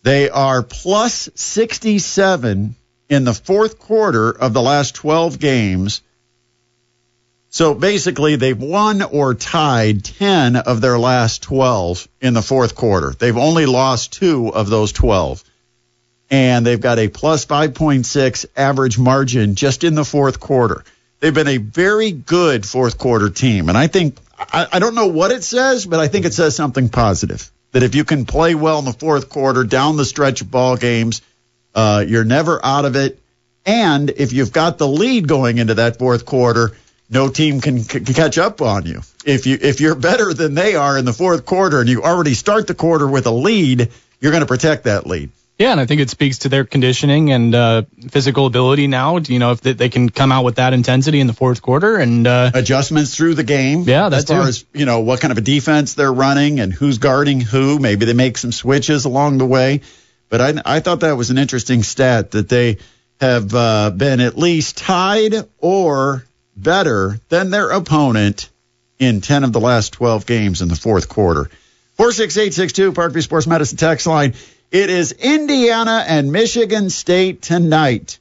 They 0.04 0.30
are 0.30 0.62
plus 0.62 1.28
67 1.34 2.76
in 3.08 3.24
the 3.24 3.34
fourth 3.34 3.80
quarter 3.80 4.30
of 4.30 4.52
the 4.52 4.62
last 4.62 4.94
12 4.94 5.40
games. 5.40 6.00
So 7.50 7.74
basically, 7.74 8.36
they've 8.36 8.56
won 8.56 9.02
or 9.02 9.34
tied 9.34 10.04
10 10.04 10.54
of 10.54 10.80
their 10.80 10.96
last 10.96 11.42
12 11.42 12.06
in 12.20 12.34
the 12.34 12.42
fourth 12.42 12.76
quarter. 12.76 13.12
They've 13.18 13.36
only 13.36 13.66
lost 13.66 14.12
two 14.12 14.54
of 14.54 14.70
those 14.70 14.92
12. 14.92 15.42
And 16.30 16.64
they've 16.64 16.80
got 16.80 17.00
a 17.00 17.08
plus 17.08 17.46
5.6 17.46 18.46
average 18.56 18.96
margin 18.96 19.56
just 19.56 19.82
in 19.82 19.96
the 19.96 20.04
fourth 20.04 20.38
quarter. 20.38 20.84
They've 21.20 21.34
been 21.34 21.48
a 21.48 21.56
very 21.56 22.12
good 22.12 22.64
fourth 22.64 22.98
quarter 22.98 23.28
team. 23.28 23.68
And 23.68 23.76
I 23.76 23.88
think, 23.88 24.18
I, 24.38 24.66
I 24.72 24.78
don't 24.78 24.94
know 24.94 25.08
what 25.08 25.32
it 25.32 25.42
says, 25.42 25.84
but 25.84 25.98
I 26.00 26.08
think 26.08 26.26
it 26.26 26.34
says 26.34 26.54
something 26.54 26.88
positive. 26.88 27.50
That 27.72 27.82
if 27.82 27.94
you 27.94 28.04
can 28.04 28.24
play 28.24 28.54
well 28.54 28.78
in 28.78 28.84
the 28.84 28.92
fourth 28.92 29.28
quarter, 29.28 29.64
down 29.64 29.96
the 29.96 30.04
stretch 30.04 30.40
of 30.40 30.50
ball 30.50 30.76
games, 30.76 31.20
uh, 31.74 32.04
you're 32.06 32.24
never 32.24 32.64
out 32.64 32.84
of 32.84 32.96
it. 32.96 33.20
And 33.66 34.08
if 34.10 34.32
you've 34.32 34.52
got 34.52 34.78
the 34.78 34.88
lead 34.88 35.28
going 35.28 35.58
into 35.58 35.74
that 35.74 35.98
fourth 35.98 36.24
quarter, 36.24 36.72
no 37.10 37.28
team 37.28 37.60
can, 37.60 37.80
c- 37.80 38.00
catch 38.00 38.38
up 38.38 38.62
on 38.62 38.86
you. 38.86 39.02
If 39.24 39.46
you 39.46 39.58
if 39.60 39.80
you're 39.80 39.94
better 39.94 40.32
than 40.32 40.54
they 40.54 40.74
are 40.74 40.96
in 40.96 41.04
the 41.04 41.12
fourth 41.12 41.44
quarter 41.44 41.80
and 41.80 41.88
you 41.88 42.02
already 42.02 42.34
start 42.34 42.66
the 42.66 42.74
quarter 42.74 43.06
with 43.06 43.26
a 43.26 43.30
lead, 43.30 43.90
you're 44.20 44.32
going 44.32 44.42
to 44.42 44.46
protect 44.46 44.84
that 44.84 45.06
lead. 45.06 45.30
Yeah, 45.58 45.72
and 45.72 45.80
I 45.80 45.86
think 45.86 46.00
it 46.00 46.08
speaks 46.08 46.38
to 46.38 46.48
their 46.48 46.64
conditioning 46.64 47.32
and 47.32 47.52
uh, 47.52 47.82
physical 48.10 48.46
ability 48.46 48.86
now. 48.86 49.18
You 49.18 49.40
know, 49.40 49.50
if 49.50 49.60
they, 49.60 49.72
they 49.72 49.88
can 49.88 50.08
come 50.08 50.30
out 50.30 50.44
with 50.44 50.56
that 50.56 50.72
intensity 50.72 51.18
in 51.18 51.26
the 51.26 51.32
fourth 51.32 51.62
quarter 51.62 51.96
and 51.96 52.28
uh, 52.28 52.52
adjustments 52.54 53.16
through 53.16 53.34
the 53.34 53.42
game. 53.42 53.80
Yeah, 53.80 54.08
that 54.08 54.18
as 54.18 54.24
far 54.24 54.42
too. 54.42 54.48
as 54.48 54.64
you 54.72 54.86
know, 54.86 55.00
what 55.00 55.20
kind 55.20 55.32
of 55.32 55.38
a 55.38 55.40
defense 55.40 55.94
they're 55.94 56.12
running 56.12 56.60
and 56.60 56.72
who's 56.72 56.98
guarding 56.98 57.40
who. 57.40 57.80
Maybe 57.80 58.06
they 58.06 58.12
make 58.12 58.38
some 58.38 58.52
switches 58.52 59.04
along 59.04 59.38
the 59.38 59.46
way. 59.46 59.80
But 60.28 60.40
I 60.40 60.76
I 60.76 60.80
thought 60.80 61.00
that 61.00 61.16
was 61.16 61.30
an 61.30 61.38
interesting 61.38 61.82
stat 61.82 62.30
that 62.32 62.48
they 62.48 62.78
have 63.20 63.52
uh, 63.52 63.90
been 63.90 64.20
at 64.20 64.38
least 64.38 64.78
tied 64.78 65.34
or 65.58 66.24
better 66.56 67.18
than 67.30 67.50
their 67.50 67.70
opponent 67.70 68.48
in 69.00 69.20
10 69.20 69.42
of 69.42 69.52
the 69.52 69.60
last 69.60 69.92
12 69.94 70.24
games 70.24 70.62
in 70.62 70.68
the 70.68 70.76
fourth 70.76 71.08
quarter. 71.08 71.50
46862 71.96 72.92
Parkview 72.92 73.22
Sports 73.22 73.46
Medicine 73.48 73.76
text 73.76 74.06
line. 74.06 74.34
It 74.70 74.90
is 74.90 75.12
Indiana 75.12 76.04
and 76.06 76.30
Michigan 76.30 76.90
State 76.90 77.40
tonight. 77.40 78.18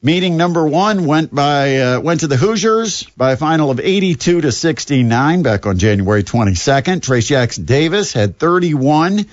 Meeting 0.00 0.36
number 0.36 0.64
one 0.64 1.06
went 1.06 1.34
by 1.34 1.78
uh, 1.78 2.00
went 2.00 2.20
to 2.20 2.28
the 2.28 2.36
Hoosiers 2.36 3.02
by 3.16 3.32
a 3.32 3.36
final 3.36 3.72
of 3.72 3.80
82 3.80 4.42
to 4.42 4.52
69 4.52 5.42
back 5.42 5.66
on 5.66 5.76
January 5.76 6.22
22nd. 6.22 7.00
Trayce 7.00 7.26
Jackson 7.26 7.64
Davis 7.64 8.12
had 8.12 8.38
31, 8.38 9.26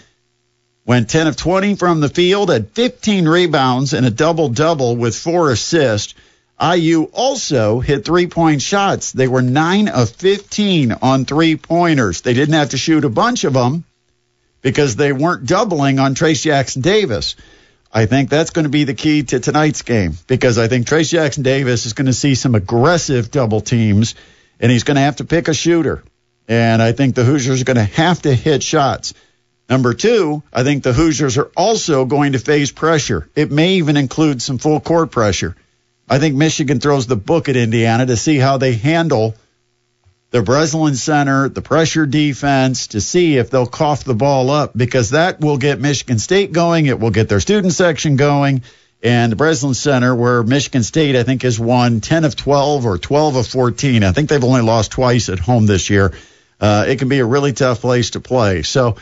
went 0.87 1.07
10 1.07 1.27
of 1.27 1.37
20 1.37 1.75
from 1.75 1.99
the 1.99 2.09
field, 2.09 2.49
had 2.49 2.71
15 2.71 3.27
rebounds 3.27 3.93
and 3.93 4.03
a 4.03 4.09
double 4.09 4.49
double 4.49 4.95
with 4.95 5.15
four 5.15 5.51
assists. 5.51 6.15
IU 6.59 7.03
also 7.13 7.79
hit 7.79 8.05
three 8.05 8.25
point 8.25 8.63
shots. 8.63 9.11
They 9.11 9.27
were 9.27 9.43
9 9.43 9.87
of 9.87 10.09
15 10.09 10.93
on 10.93 11.25
three 11.25 11.57
pointers. 11.57 12.21
They 12.21 12.33
didn't 12.33 12.55
have 12.55 12.69
to 12.69 12.77
shoot 12.79 13.05
a 13.05 13.09
bunch 13.09 13.43
of 13.43 13.53
them 13.53 13.83
because 14.65 14.95
they 14.95 15.13
weren't 15.13 15.45
doubling 15.45 15.99
on 15.99 16.15
Trayce 16.15 16.41
Jackson 16.41 16.81
Davis. 16.81 17.35
I 17.93 18.07
think 18.07 18.31
that's 18.31 18.49
going 18.49 18.63
to 18.63 18.69
be 18.69 18.83
the 18.83 18.95
key 18.95 19.21
to 19.21 19.39
tonight's 19.39 19.83
game 19.83 20.13
because 20.25 20.57
I 20.57 20.67
think 20.67 20.87
Trayce 20.87 21.11
Jackson 21.11 21.43
Davis 21.43 21.85
is 21.85 21.93
going 21.93 22.07
to 22.07 22.13
see 22.13 22.33
some 22.33 22.55
aggressive 22.55 23.29
double 23.29 23.61
teams 23.61 24.15
and 24.59 24.71
he's 24.71 24.83
going 24.83 24.95
to 24.95 25.01
have 25.01 25.17
to 25.17 25.23
pick 25.23 25.49
a 25.49 25.53
shooter. 25.53 26.03
And 26.47 26.81
I 26.81 26.93
think 26.93 27.13
the 27.13 27.23
Hoosiers 27.23 27.61
are 27.61 27.65
going 27.65 27.77
to 27.77 27.83
have 27.83 28.23
to 28.23 28.33
hit 28.33 28.63
shots. 28.63 29.13
Number 29.69 29.93
two, 29.93 30.41
I 30.51 30.63
think 30.63 30.81
the 30.81 30.93
Hoosiers 30.93 31.37
are 31.37 31.51
also 31.55 32.05
going 32.05 32.31
to 32.31 32.39
face 32.39 32.71
pressure. 32.71 33.29
It 33.35 33.51
may 33.51 33.75
even 33.75 33.97
include 33.97 34.41
some 34.41 34.57
full 34.57 34.79
court 34.79 35.11
pressure. 35.11 35.55
I 36.09 36.17
think 36.17 36.33
Michigan 36.33 36.79
throws 36.79 37.05
the 37.05 37.15
book 37.15 37.49
at 37.49 37.55
Indiana 37.55 38.07
to 38.07 38.17
see 38.17 38.39
how 38.39 38.57
they 38.57 38.73
handle 38.73 39.35
the 40.31 40.41
Breslin 40.41 40.95
Center, 40.95 41.49
the 41.49 41.61
pressure 41.61 42.05
defense, 42.05 42.87
to 42.87 43.01
see 43.01 43.37
if 43.37 43.49
they'll 43.49 43.67
cough 43.67 44.03
the 44.03 44.15
ball 44.15 44.49
up 44.49 44.71
because 44.75 45.11
that 45.11 45.39
will 45.39 45.57
get 45.57 45.79
Michigan 45.79 46.19
State 46.19 46.51
going. 46.51 46.87
It 46.87 46.99
will 46.99 47.11
get 47.11 47.29
their 47.29 47.39
student 47.39 47.73
section 47.73 48.15
going. 48.15 48.63
And 49.03 49.31
the 49.31 49.35
Breslin 49.35 49.75
Center, 49.75 50.15
where 50.15 50.41
Michigan 50.43 50.83
State, 50.83 51.15
I 51.15 51.23
think, 51.23 51.43
has 51.43 51.59
won 51.59 52.01
10 52.01 52.25
of 52.25 52.35
12 52.35 52.85
or 52.85 52.97
12 52.97 53.35
of 53.35 53.47
14. 53.47 54.03
I 54.03 54.11
think 54.11 54.29
they've 54.29 54.43
only 54.43 54.61
lost 54.61 54.91
twice 54.91 55.29
at 55.29 55.39
home 55.39 55.67
this 55.67 55.89
year. 55.89 56.11
Uh, 56.59 56.85
it 56.87 56.99
can 56.99 57.07
be 57.07 57.19
a 57.19 57.25
really 57.25 57.53
tough 57.53 57.81
place 57.81 58.11
to 58.11 58.19
play. 58.19 58.63
So, 58.63 58.97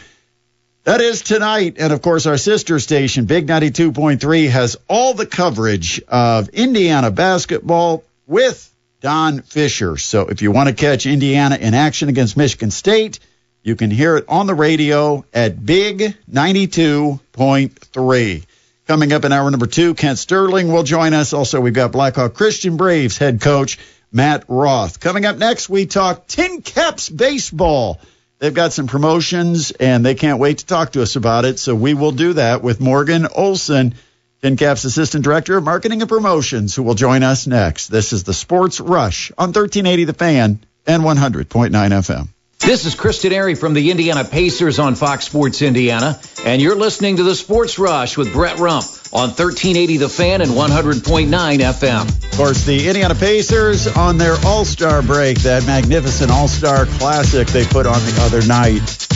that 0.83 0.99
is 0.99 1.21
tonight. 1.21 1.77
And 1.79 1.93
of 1.93 2.01
course, 2.01 2.25
our 2.25 2.38
sister 2.38 2.79
station, 2.79 3.25
Big 3.25 3.47
92.3, 3.47 4.49
has 4.49 4.75
all 4.89 5.13
the 5.13 5.25
coverage 5.25 6.01
of 6.07 6.49
Indiana 6.49 7.09
basketball 7.09 8.03
with 8.27 8.69
Don 9.03 9.41
Fisher. 9.41 9.97
So 9.97 10.29
if 10.29 10.41
you 10.41 10.51
want 10.51 10.69
to 10.69 10.75
catch 10.75 11.05
Indiana 11.05 11.57
in 11.57 11.73
action 11.73 12.07
against 12.07 12.37
Michigan 12.37 12.71
State, 12.71 13.19
you 13.61 13.75
can 13.75 13.91
hear 13.91 14.15
it 14.15 14.23
on 14.29 14.47
the 14.47 14.55
radio 14.55 15.25
at 15.33 15.65
Big 15.65 16.15
92.3. 16.31 18.45
Coming 18.87 19.11
up 19.11 19.25
in 19.25 19.33
hour 19.33 19.51
number 19.51 19.67
two, 19.67 19.93
Kent 19.93 20.19
Sterling 20.19 20.71
will 20.71 20.83
join 20.83 21.13
us. 21.13 21.33
Also, 21.33 21.59
we've 21.59 21.73
got 21.73 21.91
Blackhawk 21.91 22.33
Christian 22.33 22.77
Braves 22.77 23.17
head 23.17 23.41
coach 23.41 23.77
Matt 24.13 24.45
Roth. 24.47 25.01
Coming 25.01 25.25
up 25.25 25.37
next, 25.37 25.67
we 25.67 25.85
talk 25.85 26.25
Tin 26.25 26.61
Caps 26.61 27.09
baseball. 27.09 27.99
They've 28.39 28.53
got 28.53 28.71
some 28.71 28.87
promotions 28.87 29.71
and 29.71 30.05
they 30.05 30.15
can't 30.15 30.39
wait 30.39 30.59
to 30.59 30.65
talk 30.65 30.93
to 30.93 31.01
us 31.01 31.17
about 31.17 31.43
it. 31.43 31.59
So 31.59 31.75
we 31.75 31.93
will 31.93 32.13
do 32.13 32.31
that 32.33 32.63
with 32.63 32.79
Morgan 32.79 33.27
Olson, 33.35 33.95
TinCap's 34.43 34.84
Assistant 34.84 35.23
Director 35.23 35.56
of 35.56 35.63
Marketing 35.63 36.01
and 36.01 36.10
Promotions, 36.10 36.75
who 36.75 36.84
will 36.84 36.95
join 36.95 37.23
us 37.23 37.47
next. 37.47 37.88
This 37.88 38.12
is 38.12 38.25
the 38.25 38.34
Sports 38.34 38.82
Rush 38.82 39.32
on 39.38 39.53
1380 39.53 40.03
The 40.03 40.13
Fan 40.13 40.60
and 40.86 41.01
100.9 41.01 41.69
FM. 41.71 42.27
This 42.60 42.86
is 42.86 42.93
Chris 42.93 43.23
Denari 43.23 43.58
from 43.58 43.73
the 43.73 43.89
Indiana 43.89 44.25
Pacers 44.25 44.79
on 44.79 44.95
Fox 44.95 45.23
Sports 45.23 45.62
Indiana, 45.62 46.19
and 46.43 46.62
you're 46.62 46.75
listening 46.75 47.17
to 47.17 47.23
the 47.23 47.36
Sports 47.36 47.79
Rush 47.79 48.17
with 48.17 48.34
Brett 48.34 48.60
Rump 48.60 48.84
on 49.13 49.29
1380 49.29 49.95
The 49.95 50.10
Fan 50.10 50.41
and 50.41 50.51
100.9 50.51 51.29
FM. 51.29 52.32
Of 52.32 52.38
course, 52.38 52.65
the 52.65 52.89
Indiana 52.89 53.15
Pacers 53.15 53.88
on 53.88 54.17
their 54.17 54.36
All 54.45 54.65
Star 54.65 55.01
break, 55.01 55.38
that 55.43 55.65
magnificent 55.65 56.32
All 56.32 56.49
Star 56.49 56.86
Classic 56.86 57.47
they 57.47 57.63
put 57.63 57.86
on 57.86 57.99
the 58.01 58.17
other 58.19 58.45
night. 58.45 59.08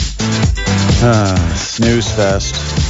Uh, 1.02 1.54
snooze 1.54 2.10
fest. 2.10 2.87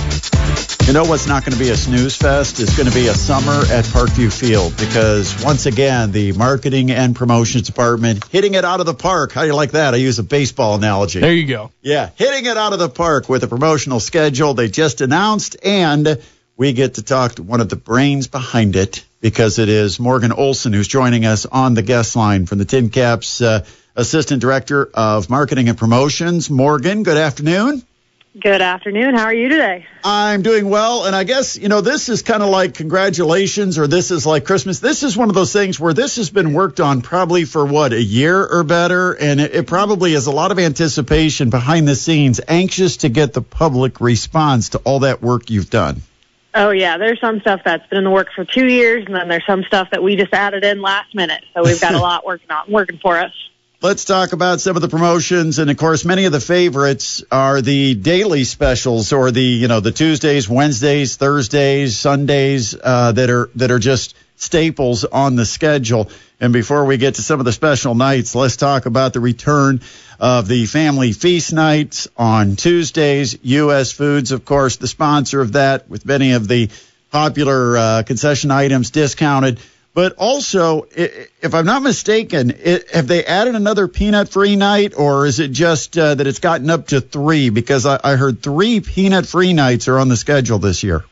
You 0.88 0.94
know 0.94 1.04
what's 1.04 1.26
not 1.26 1.44
going 1.44 1.52
to 1.52 1.58
be 1.58 1.68
a 1.68 1.76
snooze 1.76 2.16
fest? 2.16 2.60
It's 2.60 2.74
going 2.74 2.88
to 2.88 2.94
be 2.94 3.08
a 3.08 3.14
summer 3.14 3.52
at 3.52 3.84
Parkview 3.84 4.32
Field 4.32 4.74
because 4.78 5.44
once 5.44 5.66
again, 5.66 6.12
the 6.12 6.32
marketing 6.32 6.90
and 6.90 7.14
promotions 7.14 7.66
department 7.66 8.26
hitting 8.28 8.54
it 8.54 8.64
out 8.64 8.80
of 8.80 8.86
the 8.86 8.94
park. 8.94 9.32
How 9.32 9.42
do 9.42 9.48
you 9.48 9.54
like 9.54 9.72
that? 9.72 9.92
I 9.92 9.98
use 9.98 10.18
a 10.18 10.22
baseball 10.22 10.76
analogy. 10.76 11.20
There 11.20 11.34
you 11.34 11.46
go. 11.46 11.72
Yeah, 11.82 12.08
hitting 12.16 12.46
it 12.46 12.56
out 12.56 12.72
of 12.72 12.78
the 12.78 12.88
park 12.88 13.28
with 13.28 13.44
a 13.44 13.48
promotional 13.48 14.00
schedule 14.00 14.54
they 14.54 14.68
just 14.68 15.02
announced, 15.02 15.58
and 15.62 16.22
we 16.56 16.72
get 16.72 16.94
to 16.94 17.02
talk 17.02 17.34
to 17.34 17.42
one 17.42 17.60
of 17.60 17.68
the 17.68 17.76
brains 17.76 18.26
behind 18.26 18.74
it 18.74 19.04
because 19.20 19.58
it 19.58 19.68
is 19.68 20.00
Morgan 20.00 20.32
Olson 20.32 20.72
who's 20.72 20.88
joining 20.88 21.26
us 21.26 21.44
on 21.44 21.74
the 21.74 21.82
guest 21.82 22.16
line 22.16 22.46
from 22.46 22.56
the 22.56 22.64
Tin 22.64 22.88
Caps 22.88 23.42
uh, 23.42 23.66
Assistant 23.94 24.40
Director 24.40 24.88
of 24.94 25.28
Marketing 25.28 25.68
and 25.68 25.76
Promotions. 25.76 26.48
Morgan, 26.48 27.02
good 27.02 27.18
afternoon. 27.18 27.82
Good 28.34 28.60
afternoon. 28.60 29.14
How 29.14 29.24
are 29.24 29.34
you 29.34 29.48
today? 29.48 29.86
I'm 30.04 30.42
doing 30.42 30.68
well. 30.68 31.06
And 31.06 31.16
I 31.16 31.24
guess, 31.24 31.56
you 31.56 31.68
know, 31.68 31.80
this 31.80 32.10
is 32.10 32.20
kind 32.20 32.42
of 32.42 32.50
like 32.50 32.74
congratulations 32.74 33.78
or 33.78 33.86
this 33.86 34.10
is 34.10 34.26
like 34.26 34.44
Christmas. 34.44 34.80
This 34.80 35.02
is 35.02 35.16
one 35.16 35.30
of 35.30 35.34
those 35.34 35.52
things 35.52 35.80
where 35.80 35.94
this 35.94 36.16
has 36.16 36.28
been 36.28 36.52
worked 36.52 36.78
on 36.78 37.00
probably 37.00 37.46
for 37.46 37.64
what, 37.64 37.94
a 37.94 38.00
year 38.00 38.46
or 38.46 38.64
better. 38.64 39.12
And 39.12 39.40
it, 39.40 39.54
it 39.54 39.66
probably 39.66 40.12
has 40.12 40.26
a 40.26 40.30
lot 40.30 40.52
of 40.52 40.58
anticipation 40.58 41.48
behind 41.48 41.88
the 41.88 41.96
scenes, 41.96 42.38
anxious 42.46 42.98
to 42.98 43.08
get 43.08 43.32
the 43.32 43.42
public 43.42 43.98
response 44.00 44.68
to 44.70 44.78
all 44.80 45.00
that 45.00 45.22
work 45.22 45.48
you've 45.50 45.70
done. 45.70 46.02
Oh 46.54 46.70
yeah, 46.70 46.98
there's 46.98 47.20
some 47.20 47.40
stuff 47.40 47.62
that's 47.64 47.86
been 47.88 47.98
in 47.98 48.04
the 48.04 48.10
works 48.10 48.34
for 48.34 48.44
two 48.44 48.66
years, 48.66 49.04
and 49.06 49.14
then 49.14 49.28
there's 49.28 49.46
some 49.46 49.62
stuff 49.64 49.88
that 49.90 50.02
we 50.02 50.16
just 50.16 50.34
added 50.34 50.64
in 50.64 50.82
last 50.82 51.14
minute. 51.14 51.44
So 51.54 51.62
we've 51.62 51.80
got 51.80 51.94
a 51.94 51.98
lot 52.00 52.26
working 52.26 52.50
on 52.50 52.70
working 52.70 52.98
for 52.98 53.18
us. 53.18 53.32
Let's 53.80 54.04
talk 54.04 54.32
about 54.32 54.60
some 54.60 54.74
of 54.74 54.82
the 54.82 54.88
promotions, 54.88 55.60
and 55.60 55.70
of 55.70 55.76
course, 55.76 56.04
many 56.04 56.24
of 56.24 56.32
the 56.32 56.40
favorites 56.40 57.22
are 57.30 57.62
the 57.62 57.94
daily 57.94 58.42
specials, 58.42 59.12
or 59.12 59.30
the 59.30 59.40
you 59.40 59.68
know 59.68 59.78
the 59.78 59.92
Tuesdays, 59.92 60.48
Wednesdays, 60.48 61.14
Thursdays, 61.14 61.96
Sundays 61.96 62.74
uh, 62.74 63.12
that 63.12 63.30
are 63.30 63.48
that 63.54 63.70
are 63.70 63.78
just 63.78 64.16
staples 64.34 65.04
on 65.04 65.36
the 65.36 65.46
schedule. 65.46 66.10
And 66.40 66.52
before 66.52 66.86
we 66.86 66.96
get 66.96 67.14
to 67.16 67.22
some 67.22 67.38
of 67.38 67.46
the 67.46 67.52
special 67.52 67.94
nights, 67.94 68.34
let's 68.34 68.56
talk 68.56 68.86
about 68.86 69.12
the 69.12 69.20
return 69.20 69.80
of 70.18 70.48
the 70.48 70.66
family 70.66 71.12
feast 71.12 71.52
nights 71.52 72.08
on 72.16 72.56
Tuesdays. 72.56 73.38
U.S. 73.42 73.92
Foods, 73.92 74.32
of 74.32 74.44
course, 74.44 74.78
the 74.78 74.88
sponsor 74.88 75.40
of 75.40 75.52
that, 75.52 75.88
with 75.88 76.04
many 76.04 76.32
of 76.32 76.48
the 76.48 76.68
popular 77.12 77.76
uh, 77.76 78.02
concession 78.02 78.50
items 78.50 78.90
discounted. 78.90 79.60
But 79.98 80.14
also, 80.16 80.86
if 80.92 81.54
I'm 81.54 81.66
not 81.66 81.82
mistaken, 81.82 82.52
it, 82.56 82.88
have 82.92 83.08
they 83.08 83.24
added 83.24 83.56
another 83.56 83.88
peanut 83.88 84.28
free 84.28 84.54
night, 84.54 84.94
or 84.96 85.26
is 85.26 85.40
it 85.40 85.50
just 85.50 85.98
uh, 85.98 86.14
that 86.14 86.24
it's 86.24 86.38
gotten 86.38 86.70
up 86.70 86.86
to 86.86 87.00
three? 87.00 87.50
Because 87.50 87.84
I, 87.84 87.98
I 88.04 88.14
heard 88.14 88.40
three 88.40 88.78
peanut 88.78 89.26
free 89.26 89.54
nights 89.54 89.88
are 89.88 89.98
on 89.98 90.08
the 90.08 90.16
schedule 90.16 90.60
this 90.60 90.84
year. 90.84 91.04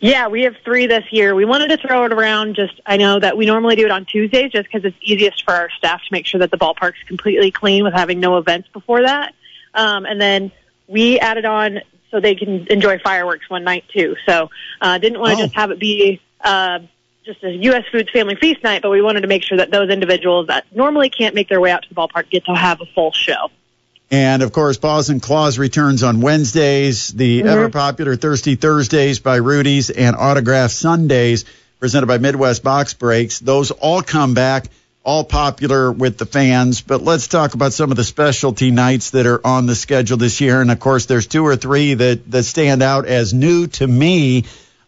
Yeah, 0.00 0.26
we 0.26 0.42
have 0.42 0.56
three 0.64 0.88
this 0.88 1.04
year. 1.12 1.36
We 1.36 1.44
wanted 1.44 1.68
to 1.68 1.76
throw 1.76 2.04
it 2.04 2.12
around. 2.12 2.56
Just 2.56 2.80
I 2.84 2.96
know 2.96 3.20
that 3.20 3.36
we 3.36 3.46
normally 3.46 3.76
do 3.76 3.84
it 3.84 3.92
on 3.92 4.06
Tuesdays, 4.06 4.50
just 4.50 4.64
because 4.64 4.84
it's 4.84 4.96
easiest 5.00 5.44
for 5.44 5.54
our 5.54 5.70
staff 5.78 6.00
to 6.00 6.08
make 6.10 6.26
sure 6.26 6.40
that 6.40 6.50
the 6.50 6.58
ballpark's 6.58 6.98
completely 7.06 7.52
clean 7.52 7.84
with 7.84 7.94
having 7.94 8.18
no 8.18 8.38
events 8.38 8.66
before 8.72 9.02
that. 9.02 9.36
Um, 9.72 10.04
and 10.04 10.20
then 10.20 10.50
we 10.88 11.20
added 11.20 11.44
on 11.44 11.82
so 12.10 12.18
they 12.18 12.34
can 12.34 12.66
enjoy 12.66 12.98
fireworks 12.98 13.48
one 13.48 13.62
night 13.62 13.84
too. 13.94 14.16
So 14.26 14.50
uh, 14.80 14.98
didn't 14.98 15.20
want 15.20 15.38
to 15.38 15.44
oh. 15.44 15.46
just 15.46 15.54
have 15.54 15.70
it 15.70 15.78
be. 15.78 16.20
Uh, 16.40 16.80
just 17.24 17.42
a 17.44 17.50
U.S. 17.50 17.84
Foods 17.92 18.10
Family 18.10 18.34
Feast 18.34 18.62
night, 18.62 18.82
but 18.82 18.90
we 18.90 19.00
wanted 19.00 19.20
to 19.20 19.28
make 19.28 19.42
sure 19.42 19.58
that 19.58 19.70
those 19.70 19.90
individuals 19.90 20.48
that 20.48 20.64
normally 20.74 21.08
can't 21.08 21.34
make 21.34 21.48
their 21.48 21.60
way 21.60 21.70
out 21.70 21.82
to 21.82 21.88
the 21.88 21.94
ballpark 21.94 22.28
get 22.30 22.44
to 22.46 22.54
have 22.54 22.80
a 22.80 22.86
full 22.86 23.12
show. 23.12 23.50
And 24.10 24.42
of 24.42 24.52
course, 24.52 24.76
Paws 24.76 25.08
and 25.08 25.22
Claws 25.22 25.58
returns 25.58 26.02
on 26.02 26.20
Wednesdays, 26.20 27.08
the 27.08 27.40
mm-hmm. 27.40 27.48
ever 27.48 27.70
popular 27.70 28.16
Thirsty 28.16 28.56
Thursdays 28.56 29.20
by 29.20 29.36
Rudy's, 29.36 29.88
and 29.88 30.16
Autograph 30.16 30.70
Sundays 30.70 31.44
presented 31.80 32.06
by 32.06 32.18
Midwest 32.18 32.62
Box 32.62 32.94
Breaks. 32.94 33.38
Those 33.38 33.70
all 33.70 34.02
come 34.02 34.34
back, 34.34 34.66
all 35.02 35.24
popular 35.24 35.90
with 35.90 36.18
the 36.18 36.26
fans. 36.26 36.80
But 36.80 37.02
let's 37.02 37.26
talk 37.26 37.54
about 37.54 37.72
some 37.72 37.90
of 37.90 37.96
the 37.96 38.04
specialty 38.04 38.70
nights 38.70 39.10
that 39.10 39.26
are 39.26 39.44
on 39.44 39.66
the 39.66 39.74
schedule 39.74 40.16
this 40.16 40.40
year. 40.40 40.60
And 40.60 40.70
of 40.70 40.78
course, 40.78 41.06
there's 41.06 41.26
two 41.26 41.44
or 41.44 41.56
three 41.56 41.94
that, 41.94 42.30
that 42.30 42.42
stand 42.44 42.82
out 42.82 43.06
as 43.06 43.32
new 43.32 43.66
to 43.68 43.86
me. 43.86 44.44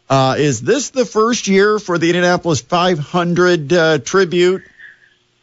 Uh, 0.08 0.36
is 0.38 0.60
this 0.60 0.90
the 0.90 1.04
first 1.04 1.48
year 1.48 1.78
for 1.78 1.98
the 1.98 2.08
Indianapolis 2.08 2.60
500 2.60 3.72
uh, 3.72 3.98
tribute? 3.98 4.62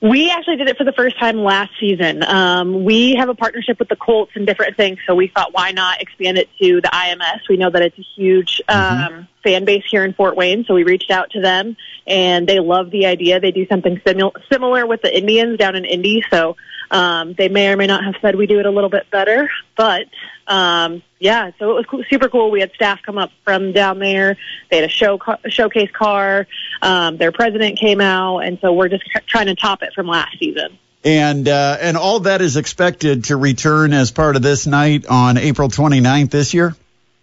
We 0.02 0.32
actually 0.32 0.58
did 0.58 0.68
it 0.68 0.78
for 0.78 0.84
the 0.84 0.94
first 0.94 1.20
time 1.20 1.44
last 1.44 1.72
season. 1.80 2.24
Um, 2.24 2.84
we 2.84 3.16
have 3.16 3.30
a 3.30 3.36
partnership 3.36 3.78
with 3.78 3.88
the 3.88 3.96
Colts 3.96 4.32
and 4.34 4.48
different 4.48 4.76
things, 4.76 4.98
so 5.06 5.14
we 5.14 5.28
thought 5.28 5.54
why 5.54 5.72
not 5.72 6.02
expand 6.02 6.40
it 6.40 6.50
to 6.60 6.82
the 6.82 6.88
IMS? 6.88 7.42
We 7.48 7.58
know 7.58 7.70
that 7.70 7.84
it's 7.84 8.00
a 8.00 8.06
huge 8.16 8.62
mm-hmm. 8.68 9.14
um, 9.14 9.28
fan 9.44 9.64
base 9.64 9.84
here 9.90 10.04
in 10.04 10.14
Fort 10.14 10.36
Wayne, 10.36 10.66
so 10.68 10.74
we 10.74 10.84
reached 10.84 11.12
out 11.12 11.30
to 11.32 11.42
them, 11.42 11.78
and 12.08 12.48
they 12.48 12.60
love 12.60 12.90
the 12.90 13.06
idea. 13.06 13.40
They 13.40 13.52
do 13.52 13.68
something 13.68 14.02
simul- 14.06 14.36
similar 14.52 14.88
with 14.88 15.04
the 15.04 15.16
Indians 15.16 15.60
down 15.60 15.76
in 15.76 15.86
Indy, 15.86 16.24
so 16.32 16.58
um, 16.92 17.34
they 17.38 17.48
may 17.48 17.70
or 17.70 17.78
may 17.78 17.88
not 17.88 18.04
have 18.04 18.16
said 18.22 18.36
we 18.36 18.46
do 18.46 18.60
it 18.60 18.66
a 18.66 18.70
little 18.70 18.90
bit 18.90 19.10
better, 19.10 19.50
but 19.78 20.08
um, 20.46 21.02
yeah, 21.20 21.52
so 21.58 21.72
it 21.72 21.74
was 21.74 21.86
cool, 21.86 22.04
super 22.10 22.28
cool. 22.28 22.52
We 22.52 22.60
had 22.60 22.72
staff 22.74 23.00
come 23.06 23.18
up 23.18 23.32
from 23.46 23.72
down 23.72 24.00
there. 24.00 24.38
They 24.70 24.78
had 24.78 24.86
a 24.86 24.90
show 24.90 25.18
a 25.44 25.50
showcase 25.50 25.90
car. 25.92 26.48
Um, 26.82 27.18
their 27.18 27.32
president 27.32 27.80
came 27.80 28.02
out, 28.02 28.40
and 28.40 28.60
so 28.60 28.74
we're 28.74 28.90
just 28.90 29.04
trying 29.26 29.46
to 29.48 29.56
top 29.56 29.82
it 29.84 29.94
from 29.94 30.08
last 30.08 30.38
season. 30.38 30.78
And 31.04 31.48
uh, 31.48 31.78
and 31.80 31.96
all 31.96 32.20
that 32.22 32.42
is 32.42 32.58
expected 32.58 33.26
to 33.26 33.38
return 33.38 33.94
as 33.94 34.12
part 34.12 34.36
of 34.36 34.42
this 34.42 34.68
night 34.68 35.06
on 35.08 35.38
April 35.38 35.70
29th 35.70 36.30
this 36.30 36.54
year. 36.54 36.76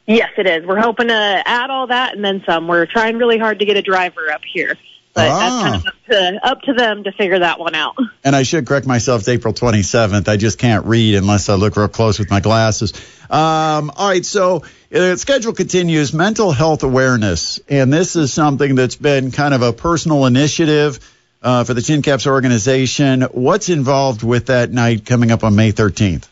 Yes, 0.07 0.31
it 0.39 0.47
is. 0.47 0.65
We're 0.65 0.81
hoping 0.81 1.09
to 1.09 1.43
add 1.45 1.69
all 1.69 1.89
that 1.89 2.15
and 2.15 2.25
then 2.25 2.43
some. 2.47 2.67
We're 2.67 2.87
trying 2.87 3.19
really 3.19 3.37
hard 3.39 3.59
to 3.59 3.67
get 3.67 3.77
a 3.77 3.83
driver 3.83 4.31
up 4.33 4.41
here. 4.43 4.75
But 5.19 5.29
Ah. 5.31 5.39
that's 5.39 5.63
kind 5.63 5.75
of 5.75 5.87
up 5.87 5.95
to, 6.11 6.47
up 6.49 6.63
to 6.63 6.73
them 6.75 7.05
to 7.05 7.13
figure 7.13 7.41
that 7.41 7.59
one 7.59 7.75
out. 7.75 7.97
And 8.25 8.37
I 8.37 8.43
should 8.43 8.67
correct 8.67 8.87
myself. 8.87 9.21
It's 9.21 9.29
April 9.29 9.55
27th. 9.55 10.29
I 10.29 10.37
just 10.37 10.59
can't 10.59 10.85
read 10.85 11.15
unless 11.15 11.49
I 11.49 11.55
look 11.55 11.77
real 11.77 11.89
close 11.89 12.19
with 12.19 12.29
my 12.31 12.41
glasses. 12.41 12.93
Um, 13.31 13.91
all 13.97 14.09
right. 14.09 14.25
So 14.27 14.65
uh, 14.95 15.17
schedule 15.17 15.53
continues 15.55 16.13
mental 16.13 16.51
health 16.53 16.83
awareness. 16.83 17.59
And 17.69 17.91
this 17.93 18.17
is 18.17 18.33
something 18.33 18.75
that's 18.75 18.97
been 18.97 19.31
kind 19.31 19.55
of 19.55 19.63
a 19.63 19.73
personal 19.73 20.27
initiative 20.27 20.99
uh, 21.43 21.65
for 21.65 21.73
the 21.75 21.81
Tin 21.81 22.03
Caps 22.03 22.27
organization. 22.27 23.23
What's 23.23 23.69
involved 23.71 24.23
with 24.23 24.47
that 24.47 24.71
night 24.73 25.07
coming 25.07 25.31
up 25.31 25.43
on 25.45 25.55
May 25.57 25.73
13th? 25.73 26.29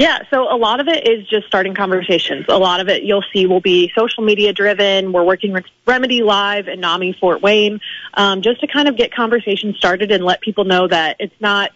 Yeah, 0.00 0.20
so 0.30 0.50
a 0.50 0.56
lot 0.56 0.80
of 0.80 0.88
it 0.88 1.06
is 1.06 1.28
just 1.28 1.46
starting 1.46 1.74
conversations. 1.74 2.46
A 2.48 2.56
lot 2.56 2.80
of 2.80 2.88
it 2.88 3.02
you'll 3.02 3.22
see 3.34 3.44
will 3.44 3.60
be 3.60 3.92
social 3.94 4.24
media 4.24 4.54
driven. 4.54 5.12
We're 5.12 5.24
working 5.24 5.52
with 5.52 5.66
Remedy 5.84 6.22
Live 6.22 6.68
and 6.68 6.80
NAMI 6.80 7.18
Fort 7.20 7.42
Wayne 7.42 7.80
um, 8.14 8.40
just 8.40 8.62
to 8.62 8.66
kind 8.66 8.88
of 8.88 8.96
get 8.96 9.12
conversations 9.12 9.76
started 9.76 10.10
and 10.10 10.24
let 10.24 10.40
people 10.40 10.64
know 10.64 10.88
that 10.88 11.16
it's 11.18 11.38
not, 11.38 11.72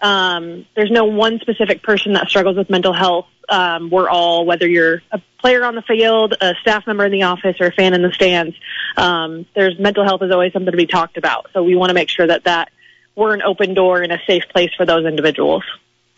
um, 0.00 0.66
there's 0.74 0.90
no 0.90 1.04
one 1.04 1.38
specific 1.38 1.80
person 1.84 2.14
that 2.14 2.28
struggles 2.28 2.56
with 2.56 2.68
mental 2.68 2.92
health. 2.92 3.26
Um, 3.48 3.90
we're 3.90 4.10
all, 4.10 4.44
whether 4.44 4.66
you're 4.66 5.00
a 5.12 5.22
player 5.40 5.62
on 5.62 5.76
the 5.76 5.82
field, 5.82 6.34
a 6.40 6.56
staff 6.60 6.84
member 6.84 7.04
in 7.04 7.12
the 7.12 7.22
office, 7.22 7.60
or 7.60 7.68
a 7.68 7.72
fan 7.72 7.94
in 7.94 8.02
the 8.02 8.12
stands, 8.12 8.56
um, 8.96 9.46
there's 9.54 9.78
mental 9.78 10.02
health 10.02 10.22
is 10.22 10.32
always 10.32 10.52
something 10.52 10.72
to 10.72 10.76
be 10.76 10.88
talked 10.88 11.16
about. 11.16 11.46
So 11.52 11.62
we 11.62 11.76
want 11.76 11.90
to 11.90 11.94
make 11.94 12.08
sure 12.08 12.26
that 12.26 12.42
that 12.42 12.72
we're 13.14 13.34
an 13.34 13.42
open 13.42 13.74
door 13.74 14.02
and 14.02 14.10
a 14.10 14.18
safe 14.26 14.42
place 14.52 14.70
for 14.76 14.84
those 14.84 15.06
individuals. 15.06 15.62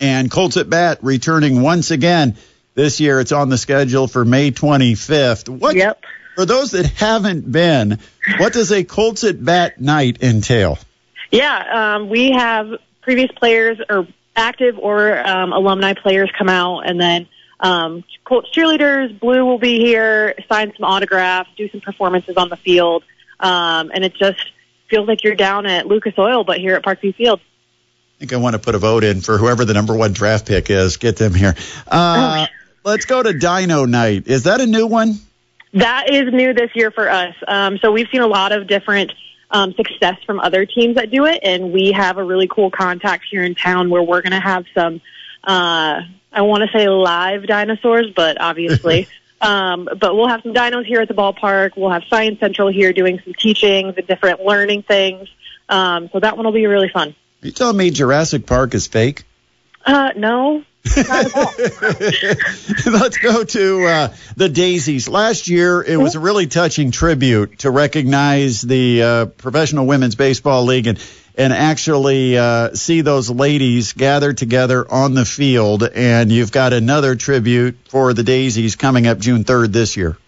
And 0.01 0.31
Colts 0.31 0.57
at 0.57 0.71
Bat 0.71 1.01
returning 1.03 1.61
once 1.61 1.91
again 1.91 2.37
this 2.75 3.01
year. 3.01 3.21
It's 3.21 3.33
on 3.33 3.49
the 3.49 3.59
schedule 3.59 4.09
for 4.09 4.25
May 4.25 4.51
25th. 4.51 5.49
What, 5.49 5.77
Yep. 5.77 6.03
For 6.37 6.47
those 6.47 6.71
that 6.71 6.87
haven't 6.87 7.51
been, 7.51 7.99
what 8.39 8.53
does 8.55 8.73
a 8.73 8.85
Colts 8.85 9.25
at 9.25 9.45
Bat 9.45 9.81
night 9.81 10.23
entail? 10.23 10.79
Yeah, 11.31 11.97
um, 11.97 12.09
we 12.09 12.31
have 12.31 12.69
previous 13.03 13.31
players 13.33 13.79
or 13.89 14.07
active 14.35 14.79
or 14.79 15.19
um, 15.27 15.53
alumni 15.53 15.95
players 15.95 16.31
come 16.39 16.49
out, 16.49 16.89
and 16.89 17.01
then 17.01 17.29
um, 17.59 18.05
Colts 18.25 18.49
cheerleaders, 18.57 19.19
Blue 19.19 19.45
will 19.45 19.59
be 19.59 19.81
here, 19.81 20.35
sign 20.49 20.73
some 20.77 20.85
autographs, 20.85 21.51
do 21.57 21.69
some 21.69 21.81
performances 21.81 22.37
on 22.37 22.49
the 22.49 22.57
field, 22.57 23.05
um, 23.39 23.91
and 23.93 24.05
it 24.05 24.15
just 24.15 24.51
feels 24.89 25.07
like 25.07 25.23
you're 25.23 25.37
down 25.37 25.67
at 25.67 25.87
Lucas 25.87 26.15
Oil, 26.19 26.43
but 26.45 26.59
here 26.59 26.75
at 26.75 26.83
Parkview 26.83 27.15
Field. 27.15 27.41
I 28.21 28.23
think 28.23 28.35
I 28.35 28.37
want 28.37 28.53
to 28.53 28.59
put 28.59 28.75
a 28.75 28.79
vote 28.79 29.03
in 29.03 29.23
for 29.23 29.39
whoever 29.39 29.65
the 29.65 29.73
number 29.73 29.97
one 29.97 30.13
draft 30.13 30.47
pick 30.47 30.69
is. 30.69 30.99
Get 30.99 31.17
them 31.17 31.33
here. 31.33 31.55
Uh, 31.89 32.47
let's 32.85 33.07
go 33.07 33.23
to 33.23 33.33
Dino 33.33 33.87
Night. 33.87 34.29
Is 34.29 34.43
that 34.43 34.61
a 34.61 34.67
new 34.67 34.87
one? 34.87 35.15
That 35.73 36.11
is 36.11 36.31
new 36.31 36.53
this 36.53 36.69
year 36.75 36.91
for 36.91 37.09
us. 37.09 37.35
Um, 37.49 37.79
so 37.79 37.93
we've 37.93 38.09
seen 38.13 38.21
a 38.21 38.27
lot 38.27 38.53
of 38.53 38.67
different 38.67 39.15
um, 39.51 39.73
success 39.73 40.19
from 40.27 40.39
other 40.39 40.67
teams 40.67 40.97
that 40.97 41.11
do 41.11 41.25
it, 41.25 41.41
and 41.43 41.73
we 41.73 41.93
have 41.93 42.19
a 42.19 42.23
really 42.23 42.47
cool 42.47 42.71
contact 42.71 43.25
here 43.31 43.43
in 43.43 43.55
town 43.55 43.89
where 43.89 44.03
we're 44.03 44.21
going 44.21 44.33
to 44.33 44.41
have 44.41 44.67
some. 44.75 45.01
Uh, 45.43 46.03
I 46.31 46.43
want 46.43 46.63
to 46.71 46.79
say 46.79 46.91
live 46.91 47.47
dinosaurs, 47.47 48.13
but 48.15 48.39
obviously. 48.39 49.09
Um, 49.43 49.89
but 49.99 50.15
we'll 50.15 50.29
have 50.29 50.43
some 50.43 50.53
dinos 50.53 50.85
here 50.85 51.01
at 51.01 51.09
the 51.09 51.15
ballpark. 51.15 51.71
We'll 51.75 51.89
have 51.89 52.03
Science 52.11 52.39
Central 52.41 52.69
here 52.71 52.93
doing 52.93 53.19
some 53.25 53.33
teachings 53.33 53.95
and 53.97 54.07
different 54.07 54.45
learning 54.45 54.83
things. 54.83 55.31
Um, 55.67 56.11
so 56.13 56.21
that 56.21 56.37
one 56.37 56.45
will 56.45 56.53
be 56.53 56.67
really 56.67 56.91
fun. 56.91 57.15
You 57.43 57.53
telling 57.53 57.77
me 57.77 57.91
Jurassic 57.91 58.47
Park 58.47 58.75
is 58.75 58.87
fake? 58.87 59.25
Uh, 59.85 60.11
no, 60.15 60.63
not 60.97 61.09
at 61.09 61.35
all. 61.35 61.53
Let's 62.93 63.17
go 63.17 63.45
to 63.45 63.85
uh, 63.87 64.15
the 64.37 64.51
Daisies. 64.51 65.09
Last 65.09 65.49
year, 65.49 65.83
it 65.83 65.97
was 65.97 66.17
a 66.17 66.21
really 66.21 66.47
touching 66.47 66.91
tribute 66.91 67.61
to 67.61 67.71
recognize 67.71 68.61
the 68.61 69.03
uh, 69.03 69.27
Professional 69.27 69.87
Women's 69.87 70.17
Baseball 70.17 70.65
League 70.65 70.87
and 70.87 71.03
and 71.35 71.55
actually 71.55 72.37
uh, 72.37 72.75
see 72.75 73.01
those 73.01 73.31
ladies 73.31 73.95
gathered 73.95 74.37
together 74.37 74.91
on 74.91 75.15
the 75.15 75.25
field. 75.25 75.83
And 75.83 76.31
you've 76.31 76.53
got 76.53 76.75
another 76.75 77.15
tribute 77.15 77.79
for 77.89 78.13
the 78.13 78.23
Daisies 78.23 78.77
coming 78.77 79.07
up 79.07 79.19
June 79.19 79.45
3rd 79.45 79.73
this 79.73 79.97
year. 79.97 80.19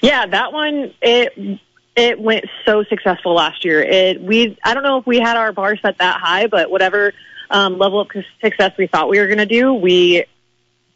Yeah, 0.00 0.26
that 0.26 0.52
one 0.52 0.94
it 1.02 1.60
it 1.98 2.20
went 2.20 2.44
so 2.64 2.84
successful 2.84 3.34
last 3.34 3.64
year. 3.64 3.82
It 3.82 4.22
we 4.22 4.56
I 4.64 4.74
don't 4.74 4.84
know 4.84 4.98
if 4.98 5.06
we 5.06 5.18
had 5.18 5.36
our 5.36 5.52
bar 5.52 5.76
set 5.76 5.98
that 5.98 6.20
high, 6.20 6.46
but 6.46 6.70
whatever 6.70 7.12
um, 7.50 7.76
level 7.76 8.00
of 8.00 8.08
success 8.40 8.72
we 8.78 8.86
thought 8.86 9.08
we 9.08 9.18
were 9.18 9.26
going 9.26 9.38
to 9.38 9.46
do, 9.46 9.74
we 9.74 10.24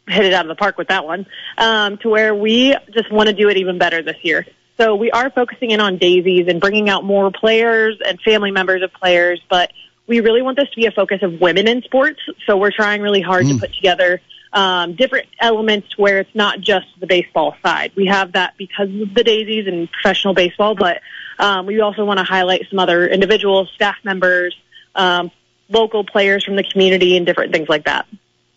hit 0.07 0.25
it 0.25 0.33
out 0.33 0.45
of 0.45 0.49
the 0.49 0.55
park 0.55 0.77
with 0.77 0.87
that 0.87 1.05
one. 1.05 1.25
Um, 1.57 1.97
to 1.99 2.09
where 2.09 2.33
we 2.33 2.75
just 2.93 3.11
want 3.11 3.27
to 3.27 3.33
do 3.33 3.49
it 3.49 3.57
even 3.57 3.77
better 3.77 4.01
this 4.01 4.17
year. 4.21 4.45
So 4.79 4.95
we 4.95 5.11
are 5.11 5.29
focusing 5.29 5.71
in 5.71 5.81
on 5.81 5.97
daisies 5.97 6.47
and 6.47 6.59
bringing 6.59 6.89
out 6.89 7.03
more 7.03 7.31
players 7.31 7.99
and 8.05 8.19
family 8.21 8.51
members 8.51 8.81
of 8.81 8.91
players, 8.93 9.41
but 9.49 9.71
we 10.07 10.19
really 10.21 10.41
want 10.41 10.57
this 10.57 10.69
to 10.69 10.75
be 10.75 10.85
a 10.85 10.91
focus 10.91 11.21
of 11.21 11.39
women 11.39 11.67
in 11.67 11.81
sports. 11.83 12.19
So 12.45 12.57
we're 12.57 12.71
trying 12.71 13.01
really 13.01 13.21
hard 13.21 13.45
to 13.45 13.57
put 13.59 13.73
together 13.73 14.21
um, 14.53 14.95
different 14.95 15.27
elements 15.39 15.97
where 15.97 16.19
it's 16.19 16.33
not 16.35 16.61
just 16.61 16.85
the 16.99 17.07
baseball 17.07 17.55
side. 17.63 17.91
We 17.95 18.05
have 18.05 18.33
that 18.33 18.53
because 18.57 18.89
of 18.89 19.13
the 19.13 19.23
daisies 19.23 19.67
and 19.67 19.91
professional 19.91 20.33
baseball, 20.33 20.75
but 20.75 21.01
um, 21.39 21.65
we 21.65 21.81
also 21.81 22.05
want 22.05 22.19
to 22.19 22.23
highlight 22.23 22.67
some 22.69 22.79
other 22.79 23.07
individuals, 23.07 23.69
staff 23.73 23.95
members, 24.03 24.55
um, 24.95 25.31
local 25.69 26.05
players 26.05 26.43
from 26.43 26.55
the 26.55 26.63
community, 26.63 27.17
and 27.17 27.25
different 27.25 27.51
things 27.51 27.67
like 27.67 27.85
that. 27.85 28.07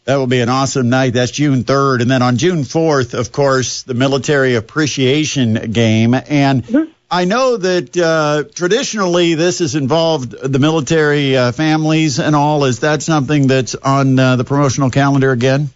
That 0.04 0.16
will 0.16 0.28
be 0.28 0.40
an 0.40 0.48
awesome 0.48 0.88
night. 0.88 1.14
That's 1.14 1.32
June 1.32 1.64
3rd. 1.64 2.02
And 2.02 2.10
then 2.10 2.22
on 2.22 2.36
June 2.36 2.60
4th, 2.60 3.18
of 3.18 3.32
course, 3.32 3.82
the 3.82 3.94
military 3.94 4.54
appreciation 4.54 5.72
game. 5.72 6.14
And 6.14 6.92
I 7.10 7.24
know 7.24 7.56
that 7.56 7.96
uh, 7.96 8.44
traditionally 8.54 9.34
this 9.34 9.58
has 9.58 9.74
involved 9.74 10.30
the 10.30 10.58
military 10.60 11.36
uh, 11.36 11.50
families 11.50 12.20
and 12.20 12.36
all. 12.36 12.64
Is 12.66 12.80
that 12.80 13.02
something 13.02 13.48
that's 13.48 13.74
on 13.74 14.16
uh, 14.16 14.36
the 14.36 14.44
promotional 14.44 14.90
calendar 14.90 15.32
again? 15.32 15.70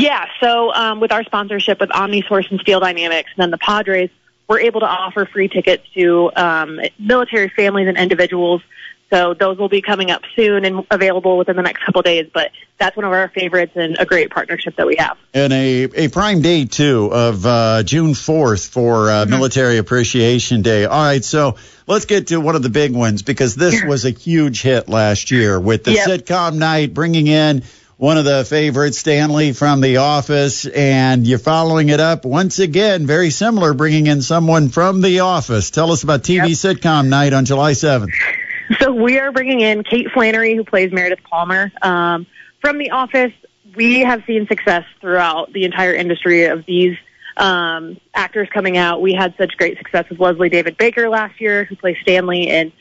Yeah, 0.00 0.26
so 0.40 0.72
um, 0.72 1.00
with 1.00 1.12
our 1.12 1.24
sponsorship 1.24 1.80
with 1.80 1.90
OmniSource 1.90 2.50
and 2.50 2.60
Steel 2.60 2.80
Dynamics, 2.80 3.30
and 3.36 3.42
then 3.42 3.50
the 3.50 3.58
Padres, 3.58 4.10
we're 4.48 4.60
able 4.60 4.80
to 4.80 4.86
offer 4.86 5.26
free 5.26 5.48
tickets 5.48 5.84
to 5.94 6.30
um, 6.36 6.80
military 6.98 7.48
families 7.48 7.88
and 7.88 7.96
individuals. 7.96 8.62
So 9.10 9.34
those 9.34 9.56
will 9.56 9.68
be 9.68 9.82
coming 9.82 10.10
up 10.10 10.22
soon 10.34 10.64
and 10.64 10.84
available 10.90 11.38
within 11.38 11.54
the 11.54 11.62
next 11.62 11.84
couple 11.84 12.02
days. 12.02 12.28
But 12.34 12.50
that's 12.76 12.96
one 12.96 13.04
of 13.04 13.12
our 13.12 13.28
favorites 13.28 13.72
and 13.76 13.96
a 14.00 14.04
great 14.04 14.30
partnership 14.30 14.74
that 14.76 14.86
we 14.86 14.96
have. 14.96 15.16
And 15.32 15.52
a, 15.52 15.84
a 15.84 16.08
prime 16.08 16.42
day, 16.42 16.64
too, 16.64 17.08
of 17.12 17.46
uh, 17.46 17.84
June 17.84 18.14
4th 18.14 18.68
for 18.68 19.08
uh, 19.08 19.26
Military 19.26 19.78
Appreciation 19.78 20.62
Day. 20.62 20.86
All 20.86 21.00
right, 21.04 21.24
so 21.24 21.54
let's 21.86 22.04
get 22.04 22.26
to 22.28 22.40
one 22.40 22.56
of 22.56 22.64
the 22.64 22.68
big 22.68 22.94
ones 22.96 23.22
because 23.22 23.54
this 23.54 23.80
was 23.84 24.04
a 24.04 24.10
huge 24.10 24.62
hit 24.62 24.88
last 24.88 25.30
year 25.30 25.60
with 25.60 25.84
the 25.84 25.92
Yep. 25.92 26.08
sitcom 26.08 26.56
night 26.56 26.92
bringing 26.92 27.28
in 27.28 27.62
one 27.96 28.18
of 28.18 28.26
the 28.26 28.44
favorites, 28.44 28.98
Stanley 28.98 29.52
from 29.52 29.80
The 29.80 29.98
Office, 29.98 30.66
and 30.66 31.26
you're 31.26 31.38
following 31.38 31.88
it 31.88 31.98
up 31.98 32.26
once 32.26 32.58
again, 32.58 33.06
very 33.06 33.30
similar, 33.30 33.72
bringing 33.72 34.06
in 34.06 34.20
someone 34.20 34.68
from 34.68 35.00
The 35.00 35.20
Office. 35.20 35.70
Tell 35.70 35.90
us 35.90 36.02
about 36.02 36.22
TV 36.22 36.50
sitcom 36.50 37.08
night 37.08 37.32
on 37.32 37.46
July 37.46 37.72
7th. 37.72 38.10
So 38.80 38.92
we 38.92 39.18
are 39.18 39.32
bringing 39.32 39.60
in 39.60 39.82
Kate 39.82 40.10
Flannery, 40.12 40.56
who 40.56 40.64
plays 40.64 40.92
Meredith 40.92 41.22
Palmer. 41.22 41.72
Um, 41.80 42.26
from 42.60 42.78
The 42.78 42.90
Office, 42.90 43.32
we 43.74 44.00
have 44.00 44.24
seen 44.26 44.46
success 44.46 44.84
throughout 45.00 45.52
the 45.52 45.64
entire 45.64 45.94
industry 45.94 46.44
of 46.46 46.66
these 46.66 46.98
um, 47.38 47.98
actors 48.12 48.48
coming 48.52 48.76
out. 48.76 49.00
We 49.00 49.14
had 49.14 49.34
such 49.38 49.56
great 49.56 49.78
success 49.78 50.04
with 50.10 50.20
Leslie 50.20 50.48
David 50.48 50.76
Baker 50.76 51.08
last 51.08 51.40
year, 51.40 51.64
who 51.64 51.76
plays 51.76 51.96
Stanley, 52.02 52.48
and 52.48 52.72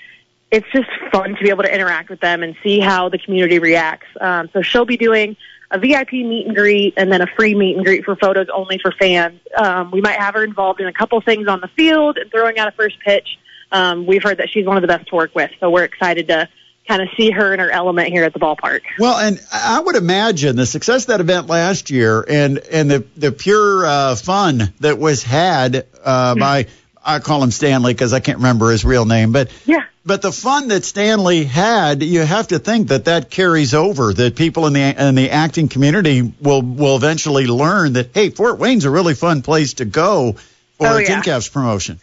it's 0.52 0.68
just 0.72 0.90
fun 1.12 1.36
to 1.36 1.44
be 1.44 1.50
able 1.50 1.64
to 1.64 1.74
interact 1.74 2.10
with 2.10 2.20
them 2.20 2.44
and 2.44 2.56
see 2.64 2.80
how 2.80 3.10
the 3.10 3.18
community 3.18 3.60
reacts. 3.60 4.08
Um, 4.20 4.50
so 4.54 4.62
she'll 4.62 4.86
be 4.86 4.98
doing 4.98 5.36
a 5.72 5.80
VIP 5.80 6.14
meet 6.14 6.46
and 6.46 6.56
greet 6.56 6.94
and 6.98 7.12
then 7.12 7.22
a 7.22 7.28
free 7.28 7.56
meet 7.56 7.76
and 7.76 7.86
greet 7.86 8.06
for 8.06 8.16
photos 8.16 8.48
only 8.54 8.78
for 8.78 8.92
fans. 8.92 9.40
Um, 9.58 9.92
we 9.92 10.02
might 10.02 10.20
have 10.20 10.36
her 10.36 10.44
involved 10.44 10.80
in 10.80 10.88
a 10.88 10.94
couple 10.94 11.20
things 11.22 11.48
on 11.48 11.62
the 11.62 11.68
field 11.70 12.18
and 12.18 12.30
throwing 12.32 12.60
out 12.60 12.68
a 12.68 12.72
first 12.72 13.00
pitch. 13.00 13.38
Um, 13.72 14.06
we've 14.06 14.24
heard 14.24 14.38
that 14.38 14.50
she's 14.50 14.66
one 14.66 14.78
of 14.78 14.82
the 14.82 14.88
best 14.88 15.08
to 15.10 15.16
work 15.16 15.34
with, 15.34 15.52
so 15.60 15.70
we're 15.70 15.84
excited 15.84 16.28
to 16.28 16.48
kind 16.88 17.02
of 17.02 17.10
see 17.18 17.32
her 17.32 17.52
in 17.52 17.60
her 17.60 17.72
element 17.72 18.10
here 18.10 18.24
at 18.24 18.34
the 18.34 18.40
ballpark. 18.40 18.82
Well, 19.00 19.18
and 19.18 19.40
I 19.52 19.80
would 19.80 19.96
imagine 19.96 20.56
the 20.56 20.68
success 20.68 21.04
of 21.04 21.08
that 21.08 21.20
event 21.20 21.48
last 21.48 21.90
year 21.90 22.24
and 22.28 22.60
and 22.60 22.92
the 22.92 23.06
the 23.18 23.32
pure 23.32 23.86
uh, 23.86 24.16
fun 24.16 24.72
that 24.82 25.00
was 25.00 25.24
had 25.24 25.88
uh, 26.04 26.36
by 26.36 26.68
I 27.04 27.20
call 27.20 27.44
him 27.44 27.52
Stanley 27.52 27.94
because 27.94 28.14
I 28.14 28.20
can't 28.20 28.38
remember 28.38 28.72
his 28.72 28.86
real 28.86 29.06
name, 29.06 29.32
but 29.32 29.50
Yeah. 29.66 29.84
But 30.06 30.22
the 30.22 30.32
fun 30.32 30.68
that 30.68 30.86
Stanley 30.86 31.44
had, 31.44 32.04
you 32.04 32.22
have 32.22 32.50
to 32.50 32.60
think 32.60 32.90
that 32.90 33.06
that 33.06 33.30
carries 33.30 33.74
over. 33.74 34.14
That 34.14 34.36
people 34.36 34.68
in 34.68 34.74
the 34.74 35.08
in 35.08 35.16
the 35.16 35.32
acting 35.32 35.68
community 35.68 36.22
will 36.40 36.62
will 36.62 36.96
eventually 36.96 37.48
learn 37.48 37.94
that 37.94 38.10
hey, 38.14 38.30
Fort 38.30 38.60
Wayne's 38.60 38.86
a 38.86 38.92
really 38.92 39.16
fun 39.16 39.42
place 39.42 39.76
to 39.76 39.86
go 39.86 40.34
for 40.78 40.88
Oh, 40.88 40.98
a 40.98 41.02
yeah. 41.02 41.22
Caps 41.22 41.50
promotion. 41.50 42.00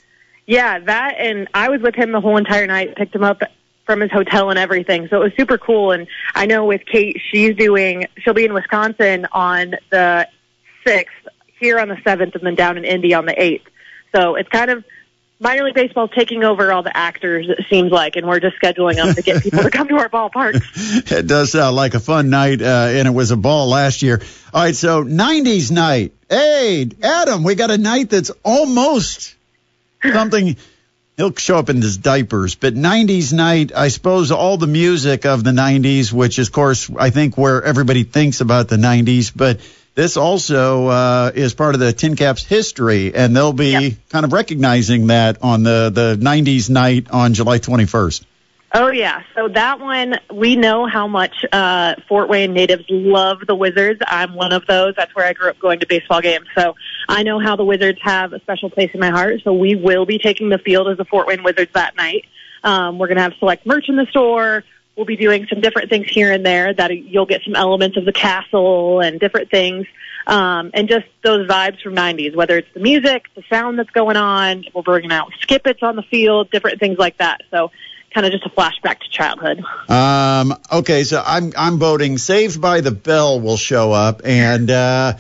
Yeah, 0.47 0.81
that 0.81 1.15
and 1.19 1.49
I 1.55 1.69
was 1.69 1.81
with 1.81 1.95
him 1.95 2.11
the 2.13 2.21
whole 2.21 2.37
entire 2.37 2.67
night, 2.67 2.97
picked 2.97 3.15
him 3.15 3.23
up 3.23 3.43
from 3.87 4.01
his 4.01 4.11
hotel 4.11 4.51
and 4.51 4.59
everything. 4.59 5.07
So 5.09 5.21
it 5.21 5.25
was 5.25 5.33
super 5.37 5.59
cool 5.59 5.93
and 5.93 6.09
I 6.35 6.47
know 6.47 6.65
with 6.65 6.85
Kate 6.85 7.21
she's 7.31 7.55
doing 7.57 8.07
she'll 8.19 8.35
be 8.35 8.45
in 8.45 8.53
Wisconsin 8.53 9.27
on 9.31 9.77
the 9.91 10.29
6th, 10.85 11.07
here 11.61 11.79
on 11.79 11.89
the 11.89 11.97
7th 11.97 12.35
and 12.35 12.45
then 12.45 12.55
down 12.57 12.77
in 12.79 12.85
Indy 12.85 13.15
on 13.15 13.27
the 13.27 13.35
8th. 13.35 13.63
So 14.15 14.35
it's 14.35 14.49
kind 14.49 14.71
of 14.71 14.85
minor 15.43 15.65
league 15.65 15.75
baseball 15.75 16.09
taking 16.09 16.45
over 16.45 16.73
all 16.73 16.83
the 16.83 16.97
actors. 16.97 17.49
It 17.49 17.67
seems 17.69 17.91
like, 17.91 18.17
and 18.17 18.27
we're 18.27 18.41
just 18.41 18.57
scheduling 18.63 18.97
them 18.97 19.15
to 19.15 19.23
get 19.23 19.43
people 19.43 19.63
to 19.63 19.71
come 19.71 19.89
to 19.89 19.97
our 19.97 20.09
ballparks. 20.09 20.63
It 21.13 21.27
does 21.27 21.53
sound 21.53 21.77
like 21.77 21.95
a 21.95 22.01
fun 22.01 22.31
night, 22.31 22.63
uh, 22.63 22.89
and 22.91 23.07
it 23.07 23.11
was 23.11 23.31
a 23.31 23.37
ball 23.37 23.69
last 23.69 24.03
year. 24.03 24.21
All 24.55 24.63
right, 24.63 24.75
so 24.75 25.05
90s 25.05 25.71
night. 25.71 26.13
Hey, 26.29 26.89
Adam, 27.03 27.45
we 27.45 27.55
got 27.55 27.71
a 27.71 27.79
night 27.79 28.11
that's 28.11 28.31
almost 28.45 29.35
something. 30.03 30.57
He'll 31.17 31.35
show 31.35 31.59
up 31.59 31.69
in 31.69 31.83
his 31.83 31.99
diapers, 31.99 32.55
but 32.55 32.75
90s 32.75 33.33
night, 33.33 33.73
I 33.75 33.89
suppose 33.89 34.31
all 34.31 34.57
the 34.57 34.67
music 34.67 35.27
of 35.27 35.45
the 35.45 35.51
90s, 35.51 36.13
which 36.13 36.39
is, 36.39 36.49
of 36.49 36.55
course, 36.55 36.91
I 36.99 37.11
think 37.11 37.37
where 37.37 37.63
everybody 37.63 38.05
thinks 38.05 38.41
about 38.41 38.69
the 38.69 38.77
90s, 38.77 39.33
but 39.35 39.61
this 39.95 40.17
also 40.17 40.87
uh, 40.87 41.33
is 41.35 41.55
part 41.55 41.75
of 41.75 41.81
the 41.81 41.93
Tin 41.93 42.17
Caps 42.17 42.45
history, 42.45 43.15
and 43.15 43.37
they'll 43.37 43.53
be 43.53 43.71
Yep. 43.73 43.93
kind 44.11 44.25
of 44.25 44.33
recognizing 44.33 45.09
that 45.09 45.39
on 45.43 45.63
the, 45.63 45.91
the 45.93 46.17
90s 46.21 46.71
night 46.71 47.11
on 47.11 47.35
July 47.35 47.59
21st. 47.59 48.25
Oh 48.75 48.91
yeah, 48.91 49.23
so 49.35 49.49
that 49.49 49.81
one 49.81 50.15
we 50.33 50.57
know 50.57 50.87
how 50.87 51.07
much 51.07 51.45
uh, 51.53 51.95
Fort 52.09 52.31
Wayne 52.31 52.55
natives 52.55 52.85
love 52.89 53.41
the 53.47 53.55
Wizards. 53.55 54.01
I'm 54.07 54.35
one 54.35 54.55
of 54.55 54.65
those. 54.67 54.95
That's 54.97 55.15
where 55.15 55.27
I 55.27 55.35
grew 55.35 55.51
up 55.51 55.59
going 55.59 55.81
to 55.81 55.87
baseball 55.87 56.23
games, 56.23 56.47
so 56.57 56.75
I 57.07 57.23
know 57.23 57.39
how 57.39 57.55
the 57.57 57.67
Wizards 57.67 57.99
have 58.03 58.33
a 58.33 58.41
special 58.41 58.71
place 58.71 58.91
in 58.95 59.01
my 59.01 59.11
heart. 59.11 59.43
So 59.45 59.53
we 59.53 59.75
will 59.75 60.07
be 60.07 60.19
taking 60.19 60.49
the 60.49 60.57
field 60.57 60.89
as 60.89 60.97
the 60.97 61.05
Fort 61.05 61.27
Wayne 61.27 61.43
Wizards 61.43 61.71
that 61.75 61.97
night. 61.97 62.25
Um, 62.65 62.99
we're 62.99 63.09
going 63.09 63.17
to 63.17 63.23
have 63.25 63.35
select 63.39 63.67
merch 63.67 63.91
in 63.91 63.97
the 63.97 64.07
store. 64.09 64.65
We'll 64.97 65.07
be 65.07 65.17
doing 65.17 65.47
some 65.49 65.61
different 65.61 65.89
things 65.89 66.07
here 66.09 66.33
and 66.33 66.45
there 66.45 66.73
that 66.75 66.97
you'll 66.97 67.27
get 67.27 67.43
some 67.45 67.55
elements 67.55 67.97
of 67.97 68.05
the 68.05 68.13
castle 68.13 69.01
and 69.01 69.19
different 69.19 69.51
things. 69.51 69.87
Um, 70.27 70.71
and 70.75 70.89
just 70.89 71.07
those 71.25 71.49
vibes 71.49 71.81
from 71.83 71.97
90s, 71.97 72.37
whether 72.37 72.59
it's 72.59 72.73
the 72.75 72.81
music, 72.81 73.25
the 73.35 73.43
sound 73.51 73.79
that's 73.79 73.91
going 73.91 74.17
on, 74.17 74.65
we're 74.75 74.83
bringing 74.83 75.11
out 75.11 75.33
skippets 75.41 75.83
on 75.83 75.97
the 75.97 76.03
field, 76.03 76.51
different 76.51 76.79
things 76.79 76.99
like 76.99 77.19
that. 77.19 77.43
So 77.51 77.71
kind 78.13 78.27
of 78.27 78.33
just 78.33 78.45
a 78.45 78.51
flashback 78.51 79.01
to 79.01 79.09
childhood. 79.11 79.63
Um, 79.89 80.55
okay, 80.71 81.05
so 81.05 81.23
I'm 81.25 81.53
I'm 81.57 81.79
voting 81.79 82.19
Saved 82.19 82.61
by 82.61 82.81
the 82.81 82.91
Bell 82.91 83.41
will 83.41 83.57
show 83.57 83.93
up, 83.93 84.23
and 84.25 84.71
uh, 84.71 85.15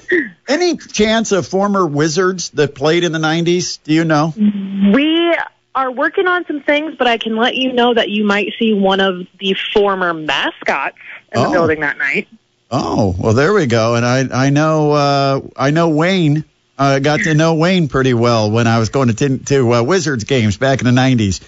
any 0.48 0.76
chance 0.76 1.32
of 1.32 1.46
former 1.46 1.87
Wizards 1.87 2.50
that 2.50 2.74
played 2.74 3.04
in 3.04 3.12
the 3.12 3.18
'90s? 3.18 3.82
Do 3.82 3.94
you 3.94 4.04
know? 4.04 4.32
We 4.37 5.37
are 5.74 5.90
working 5.90 6.26
on 6.26 6.44
some 6.46 6.61
things, 6.62 6.94
but 6.98 7.06
I 7.06 7.16
can 7.18 7.37
let 7.37 7.54
you 7.56 7.72
know 7.72 7.94
that 7.94 8.08
you 8.11 8.24
might 8.24 8.52
see 8.58 8.74
one 8.74 9.00
of 9.00 9.26
the 9.38 9.54
former 9.72 10.12
mascots 10.12 10.98
in 11.32 11.40
the 11.42 11.48
Oh. 11.48 11.52
building 11.52 11.80
that 11.80 11.98
night. 11.98 12.28
Oh, 12.70 13.14
well, 13.18 13.32
there 13.35 13.52
we 13.52 13.66
go. 13.66 13.94
And 13.96 14.04
I 14.06 14.46
I 14.46 14.50
know 14.50 14.92
uh, 14.92 15.40
I 15.56 15.70
know 15.70 15.90
Wayne. 15.90 16.44
I 16.78 16.98
got 17.00 17.20
to 17.20 17.35
know 17.35 17.54
Wayne 17.54 17.88
pretty 17.88 18.14
well 18.14 18.50
when 18.50 18.66
I 18.66 18.78
was 18.78 18.88
going 18.88 19.08
to 19.08 19.14
tin- 19.14 19.44
to 19.44 19.74
uh, 19.74 19.82
Wizards 19.82 20.24
games 20.24 20.56
back 20.56 20.80
in 20.80 20.87
the 20.87 20.98
'90s. 21.00 21.40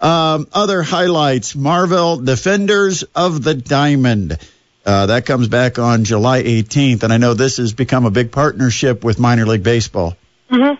Um, 0.00 0.46
other 0.52 0.82
highlights: 0.82 1.56
Marvel 1.56 2.18
Defenders 2.18 3.02
of 3.14 3.42
the 3.42 3.54
Diamond. 3.54 4.38
Uh, 4.84 5.06
that 5.06 5.26
comes 5.26 5.48
back 5.48 5.78
on 5.80 6.04
July 6.04 6.42
18th, 6.44 7.02
and 7.02 7.12
I 7.12 7.16
know 7.16 7.34
this 7.34 7.56
has 7.56 7.72
become 7.72 8.04
a 8.04 8.10
big 8.10 8.30
partnership 8.30 9.02
with 9.02 9.18
minor 9.18 9.44
league 9.46 9.64
baseball. 9.64 10.14
hmm 10.50 10.74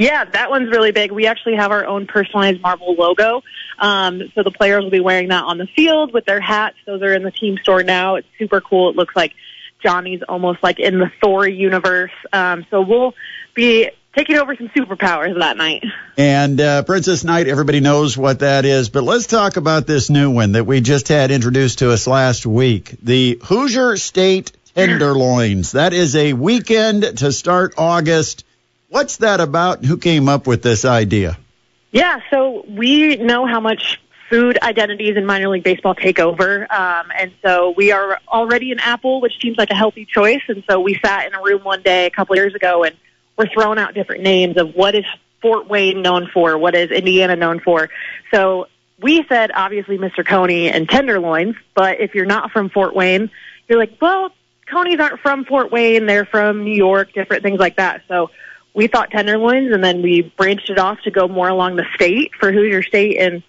Yeah, 0.00 0.24
that 0.24 0.48
one's 0.48 0.70
really 0.70 0.92
big. 0.92 1.12
We 1.12 1.26
actually 1.26 1.56
have 1.56 1.72
our 1.72 1.84
own 1.84 2.06
personalized 2.06 2.62
Marvel 2.62 2.94
logo. 2.94 3.42
Um, 3.78 4.32
so 4.34 4.42
the 4.42 4.50
players 4.50 4.82
will 4.82 4.90
be 4.90 5.00
wearing 5.00 5.28
that 5.28 5.44
on 5.44 5.58
the 5.58 5.66
field 5.76 6.14
with 6.14 6.24
their 6.24 6.40
hats. 6.40 6.76
Those 6.86 7.02
are 7.02 7.12
in 7.12 7.22
the 7.22 7.30
team 7.30 7.58
store 7.58 7.82
now. 7.82 8.14
It's 8.14 8.26
super 8.38 8.62
cool. 8.62 8.88
It 8.88 8.96
looks 8.96 9.14
like 9.14 9.34
Johnny's 9.82 10.22
almost 10.26 10.62
like 10.62 10.80
in 10.80 10.98
the 10.98 11.12
Thor 11.22 11.46
universe. 11.46 12.12
Um, 12.32 12.64
so 12.70 12.80
we'll 12.80 13.12
be 13.54 13.90
taking 14.16 14.36
over 14.36 14.56
some 14.56 14.68
superpowers 14.68 15.38
that 15.38 15.58
night. 15.58 15.84
And 16.16 16.58
uh, 16.58 16.82
Princess 16.82 17.22
Night, 17.22 17.46
everybody 17.46 17.80
knows 17.80 18.16
what 18.16 18.38
that 18.38 18.64
is. 18.64 18.88
But 18.88 19.02
let's 19.04 19.26
talk 19.26 19.58
about 19.58 19.86
this 19.86 20.08
new 20.08 20.30
one 20.30 20.52
that 20.52 20.64
we 20.64 20.80
just 20.80 21.08
had 21.08 21.30
introduced 21.30 21.80
to 21.80 21.92
us 21.92 22.06
last 22.06 22.46
week 22.46 22.94
the 23.02 23.38
Hoosier 23.44 23.98
State 23.98 24.52
Tenderloins. 24.74 25.72
That 25.72 25.92
is 25.92 26.16
a 26.16 26.32
weekend 26.32 27.18
to 27.18 27.32
start 27.32 27.74
August. 27.76 28.46
What's 28.90 29.18
that 29.18 29.38
about? 29.40 29.84
Who 29.84 29.96
came 29.96 30.28
up 30.28 30.48
with 30.48 30.62
this 30.62 30.84
idea? 30.84 31.38
Yeah, 31.92 32.18
so 32.28 32.64
we 32.68 33.16
know 33.16 33.46
how 33.46 33.60
much 33.60 34.00
food 34.28 34.58
identities 34.60 35.16
in 35.16 35.24
minor 35.24 35.48
league 35.48 35.62
baseball 35.62 35.94
take 35.94 36.18
over. 36.18 36.66
Um, 36.72 37.06
and 37.16 37.32
so 37.40 37.72
we 37.76 37.92
are 37.92 38.18
already 38.28 38.72
an 38.72 38.80
Apple, 38.80 39.20
which 39.20 39.40
seems 39.40 39.56
like 39.58 39.70
a 39.70 39.76
healthy 39.76 40.06
choice. 40.06 40.42
And 40.48 40.64
so 40.68 40.80
we 40.80 40.98
sat 41.04 41.26
in 41.28 41.34
a 41.34 41.42
room 41.42 41.62
one 41.62 41.82
day 41.82 42.06
a 42.06 42.10
couple 42.10 42.34
years 42.34 42.54
ago 42.54 42.82
and 42.82 42.96
we're 43.36 43.46
throwing 43.46 43.78
out 43.78 43.94
different 43.94 44.22
names 44.22 44.56
of 44.56 44.74
what 44.74 44.96
is 44.96 45.04
Fort 45.40 45.68
Wayne 45.68 46.02
known 46.02 46.28
for, 46.32 46.58
what 46.58 46.74
is 46.74 46.90
Indiana 46.90 47.36
known 47.36 47.60
for. 47.60 47.90
So 48.34 48.66
we 49.00 49.24
said 49.28 49.52
obviously 49.54 49.98
Mr. 49.98 50.26
Coney 50.26 50.68
and 50.68 50.88
tenderloins, 50.88 51.54
but 51.74 52.00
if 52.00 52.16
you're 52.16 52.26
not 52.26 52.50
from 52.50 52.70
Fort 52.70 52.94
Wayne, 52.94 53.30
you're 53.68 53.78
like, 53.78 53.98
well, 54.00 54.30
Coney's 54.66 54.98
aren't 54.98 55.20
from 55.20 55.44
Fort 55.44 55.70
Wayne, 55.70 56.06
they're 56.06 56.26
from 56.26 56.64
New 56.64 56.74
York, 56.74 57.12
different 57.12 57.44
things 57.44 57.60
like 57.60 57.76
that. 57.76 58.02
So 58.08 58.30
we 58.74 58.86
thought 58.86 59.10
tenderloins 59.10 59.72
and 59.72 59.82
then 59.82 60.02
we 60.02 60.22
branched 60.36 60.70
it 60.70 60.78
off 60.78 61.00
to 61.02 61.10
go 61.10 61.28
more 61.28 61.48
along 61.48 61.76
the 61.76 61.86
state 61.94 62.30
for 62.38 62.52
Hoosier 62.52 62.82
State 62.82 63.18
and 63.18 63.42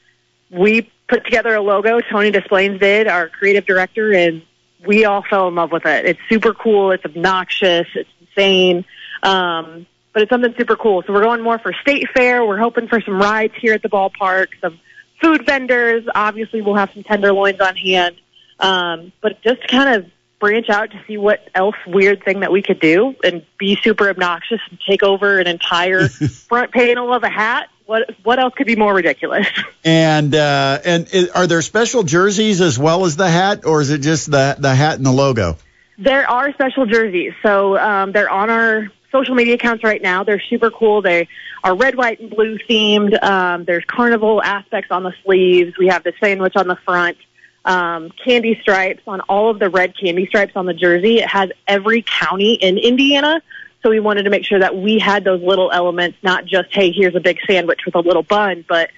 we 0.49 0.89
put 1.07 1.23
together 1.25 1.55
a 1.55 1.61
logo. 1.61 1.99
Tony 1.99 2.31
Desplaines 2.31 2.79
did, 2.79 3.07
our 3.07 3.29
creative 3.29 3.65
director, 3.65 4.13
and 4.13 4.41
we 4.85 5.05
all 5.05 5.23
fell 5.29 5.47
in 5.47 5.55
love 5.55 5.71
with 5.71 5.85
it. 5.85 6.05
It's 6.05 6.19
super 6.29 6.53
cool. 6.53 6.91
It's 6.91 7.05
obnoxious. 7.05 7.87
It's 7.93 8.09
insane. 8.21 8.85
Um, 9.21 9.85
but 10.13 10.23
it's 10.23 10.29
something 10.29 10.53
super 10.57 10.75
cool. 10.75 11.03
So 11.05 11.13
we're 11.13 11.23
going 11.23 11.41
more 11.41 11.59
for 11.59 11.73
state 11.73 12.07
fair. 12.13 12.45
We're 12.45 12.57
hoping 12.57 12.87
for 12.87 12.99
some 13.01 13.21
rides 13.21 13.53
here 13.59 13.73
at 13.73 13.81
the 13.81 13.89
ballpark, 13.89 14.47
some 14.59 14.79
food 15.21 15.45
vendors. 15.45 16.03
Obviously, 16.13 16.61
we'll 16.61 16.75
have 16.75 16.91
some 16.93 17.03
tenderloins 17.03 17.59
on 17.59 17.75
hand. 17.75 18.15
Um, 18.59 19.11
but 19.21 19.41
just 19.41 19.65
kind 19.67 19.95
of 19.95 20.11
branch 20.41 20.69
out 20.69 20.91
to 20.91 21.01
see 21.07 21.17
what 21.17 21.47
else 21.55 21.75
weird 21.87 22.25
thing 22.25 22.41
that 22.41 22.51
we 22.51 22.61
could 22.61 22.81
do 22.81 23.15
and 23.23 23.45
be 23.57 23.77
super 23.81 24.09
obnoxious 24.09 24.59
and 24.69 24.77
take 24.89 25.03
over 25.03 25.39
an 25.39 25.47
entire 25.47 26.09
front 26.49 26.73
panel 26.73 27.13
of 27.13 27.23
a 27.23 27.29
hat. 27.29 27.69
What 27.85 28.09
what 28.23 28.39
else 28.39 28.53
could 28.55 28.67
be 28.67 28.75
more 28.75 28.93
ridiculous? 28.93 29.47
And 29.83 30.35
uh, 30.35 30.79
and 30.85 31.07
are 31.33 31.47
there 31.47 31.61
special 31.63 32.03
jerseys 32.03 32.61
as 32.61 32.77
well 32.77 33.05
as 33.05 33.15
the 33.15 33.27
hat, 33.27 33.65
or 33.65 33.81
is 33.81 33.89
it 33.89 34.01
just 34.01 34.29
the 34.29 34.55
the 34.59 34.75
hat 34.75 34.97
and 34.97 35.05
the 35.05 35.11
logo? 35.11 35.57
There 35.97 36.29
are 36.29 36.53
special 36.53 36.85
jerseys. 36.85 37.33
So 37.41 37.77
um, 37.79 38.11
they're 38.11 38.29
on 38.29 38.51
our 38.51 38.91
social 39.11 39.33
media 39.33 39.55
accounts 39.55 39.83
right 39.83 40.01
now. 40.01 40.23
They're 40.23 40.41
super 40.49 40.69
cool. 40.69 41.01
They 41.01 41.27
are 41.63 41.75
red, 41.75 41.95
white, 41.95 42.19
and 42.19 42.29
blue 42.29 42.57
themed. 42.69 43.21
Um, 43.23 43.65
there's 43.65 43.83
carnival 43.85 44.41
aspects 44.41 44.91
on 44.91 45.03
the 45.03 45.13
sleeves. 45.23 45.77
We 45.77 45.87
have 45.87 46.03
the 46.03 46.13
sandwich 46.19 46.53
on 46.55 46.67
the 46.67 46.77
front. 46.85 47.17
Um, 47.63 48.11
candy 48.23 48.57
stripes 48.61 49.03
on 49.05 49.21
all 49.21 49.51
of 49.51 49.59
the 49.59 49.69
red 49.69 49.93
candy 49.97 50.25
stripes 50.25 50.53
on 50.55 50.65
the 50.65 50.73
jersey. 50.73 51.19
It 51.19 51.27
has 51.27 51.51
every 51.67 52.03
county 52.03 52.55
in 52.55 52.77
Indiana. 52.77 53.41
So 53.83 53.89
we 53.89 53.99
wanted 53.99 54.23
to 54.23 54.29
make 54.29 54.45
sure 54.45 54.59
that 54.59 54.75
we 54.75 54.99
had 54.99 55.23
those 55.23 55.41
little 55.41 55.71
elements, 55.71 56.17
not 56.23 56.45
just, 56.45 56.73
hey, 56.73 56.91
here's 56.91 57.15
a 57.15 57.19
big 57.19 57.39
sandwich 57.47 57.81
with 57.85 57.95
a 57.95 57.99
little 57.99 58.23
bun, 58.23 58.63
but 58.67 58.89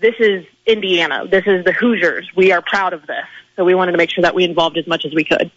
this 0.00 0.14
is 0.18 0.44
Indiana. 0.66 1.26
This 1.28 1.44
is 1.46 1.64
the 1.64 1.72
Hoosiers. 1.72 2.30
We 2.34 2.52
are 2.52 2.60
proud 2.60 2.92
of 2.92 3.06
this. 3.06 3.24
So 3.56 3.64
we 3.64 3.74
wanted 3.74 3.92
to 3.92 3.98
make 3.98 4.10
sure 4.10 4.22
that 4.22 4.34
we 4.34 4.44
involved 4.44 4.76
as 4.78 4.86
much 4.86 5.04
as 5.04 5.14
we 5.14 5.24
could. 5.24 5.50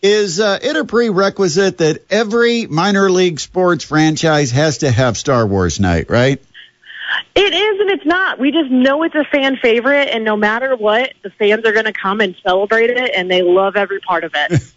Is 0.00 0.40
uh, 0.40 0.58
it 0.60 0.74
a 0.74 0.84
prerequisite 0.84 1.78
that 1.78 2.04
every 2.10 2.66
minor 2.66 3.08
league 3.10 3.38
sports 3.38 3.84
franchise 3.84 4.50
has 4.50 4.78
to 4.78 4.90
have 4.90 5.16
Star 5.16 5.46
Wars 5.46 5.78
night, 5.78 6.10
right? 6.10 6.42
It 7.34 7.54
is 7.54 7.80
and 7.80 7.90
it's 7.90 8.04
not. 8.04 8.38
We 8.38 8.52
just 8.52 8.70
know 8.70 9.02
it's 9.02 9.14
a 9.14 9.24
fan 9.24 9.56
favorite, 9.56 10.08
and 10.08 10.24
no 10.24 10.36
matter 10.36 10.76
what, 10.76 11.12
the 11.22 11.30
fans 11.30 11.64
are 11.64 11.72
going 11.72 11.86
to 11.86 11.92
come 11.92 12.20
and 12.20 12.36
celebrate 12.42 12.90
it, 12.90 13.12
and 13.16 13.30
they 13.30 13.42
love 13.42 13.76
every 13.76 14.00
part 14.00 14.24
of 14.24 14.32
it. 14.34 14.62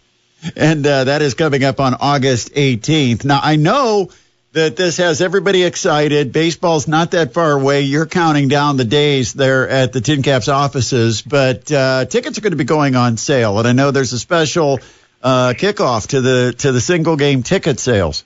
And 0.54 0.86
uh, 0.86 1.04
that 1.04 1.22
is 1.22 1.34
coming 1.34 1.64
up 1.64 1.80
on 1.80 1.94
August 1.94 2.52
18th. 2.52 3.24
Now, 3.24 3.40
I 3.42 3.56
know 3.56 4.10
that 4.52 4.76
this 4.76 4.98
has 4.98 5.20
everybody 5.20 5.64
excited. 5.64 6.32
Baseball's 6.32 6.86
not 6.86 7.12
that 7.12 7.34
far 7.34 7.52
away. 7.52 7.82
You're 7.82 8.06
counting 8.06 8.48
down 8.48 8.76
the 8.76 8.84
days 8.84 9.32
there 9.32 9.68
at 9.68 9.92
the 9.92 10.00
Tin 10.00 10.22
Caps 10.22 10.48
offices, 10.48 11.22
but 11.22 11.70
uh, 11.72 12.04
tickets 12.04 12.38
are 12.38 12.42
going 12.42 12.52
to 12.52 12.56
be 12.56 12.64
going 12.64 12.96
on 12.96 13.16
sale. 13.16 13.58
And 13.58 13.66
I 13.66 13.72
know 13.72 13.90
there's 13.90 14.12
a 14.12 14.18
special 14.18 14.80
uh, 15.22 15.54
kickoff 15.56 16.08
to 16.08 16.20
the 16.20 16.54
to 16.58 16.72
the 16.72 16.80
single 16.80 17.16
game 17.16 17.42
ticket 17.42 17.80
sales. 17.80 18.24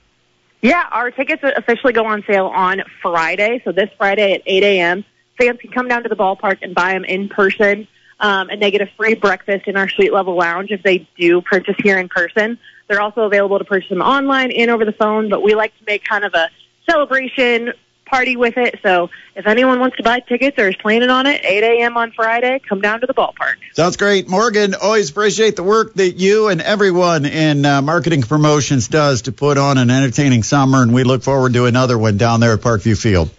Yeah, 0.63 0.85
our 0.91 1.11
tickets 1.11 1.43
officially 1.57 1.93
go 1.93 2.05
on 2.05 2.23
sale 2.27 2.47
on 2.47 2.83
Friday, 3.01 3.63
so 3.65 3.73
this 3.73 3.89
Friday 3.97 4.35
at 4.35 4.43
8 4.45 4.63
a.m. 4.63 5.05
Fans 5.39 5.59
can 5.61 5.71
come 5.71 5.89
down 5.89 6.03
to 6.03 6.09
the 6.09 6.17
ballpark 6.17 6.59
and 6.63 6.75
buy 6.75 6.93
them 6.93 7.05
in 7.05 7.29
person, 7.29 7.89
um, 8.21 8.51
and 8.51 8.61
they 8.61 8.71
get 8.71 8.83
a 8.83 8.91
free 8.97 9.15
breakfast 9.15 9.67
in 9.67 9.77
our 9.77 9.89
suite 9.89 10.13
level 10.13 10.37
lounge 10.37 10.71
if 10.71 10.83
they 10.83 11.09
do 11.19 11.41
purchase 11.41 11.77
here 11.83 11.99
in 11.99 12.09
person. 12.09 12.59
They're 12.89 13.01
also 13.01 13.23
available 13.23 13.59
to 13.59 13.65
purchase 13.65 13.89
them 13.89 14.03
online 14.03 14.51
and 14.51 14.71
over 14.71 14.85
the 14.85 14.93
phone, 14.93 15.31
but 15.31 15.43
we 15.43 15.55
like 15.55 15.77
to 15.79 15.85
make 15.87 16.05
kind 16.05 16.25
of 16.25 16.35
a 16.35 16.51
celebration 16.89 17.73
party 18.11 18.37
with 18.37 18.57
it. 18.57 18.81
So 18.83 19.09
if 19.37 19.47
anyone 19.47 19.81
wants 19.81 19.97
to 19.97 20.03
buy 20.03 20.21
tickets 20.21 20.59
or 20.59 20.69
is 20.69 20.77
planning 20.77 21.09
on 21.09 21.27
it, 21.27 21.45
8 21.45 21.63
a.m. 21.63 21.97
on 21.97 22.11
Friday, 22.13 22.61
come 22.69 22.81
down 22.81 23.01
to 23.01 23.07
the 23.07 23.15
ballpark. 23.15 23.57
Sounds 23.73 23.97
great. 23.97 24.29
Morgan, 24.29 24.75
always 24.75 25.11
appreciate 25.11 25.57
the 25.57 25.63
work 25.63 25.95
that 25.95 26.13
you 26.13 26.49
and 26.49 26.61
everyone 26.61 27.25
in 27.25 27.65
uh, 27.65 27.81
marketing 27.81 28.23
promotions 28.23 28.89
does 28.89 29.23
to 29.23 29.33
put 29.33 29.57
on 29.57 29.79
an 29.79 29.91
entertaining 29.91 30.43
summer, 30.43 30.83
and 30.83 30.93
we 30.93 31.05
look 31.05 31.23
forward 31.23 31.55
to 31.55 31.67
another 31.67 31.97
one 31.97 32.17
down 32.17 32.41
there 32.41 32.53
at 32.53 32.61
Parkview 32.61 33.01
Field. 33.01 33.31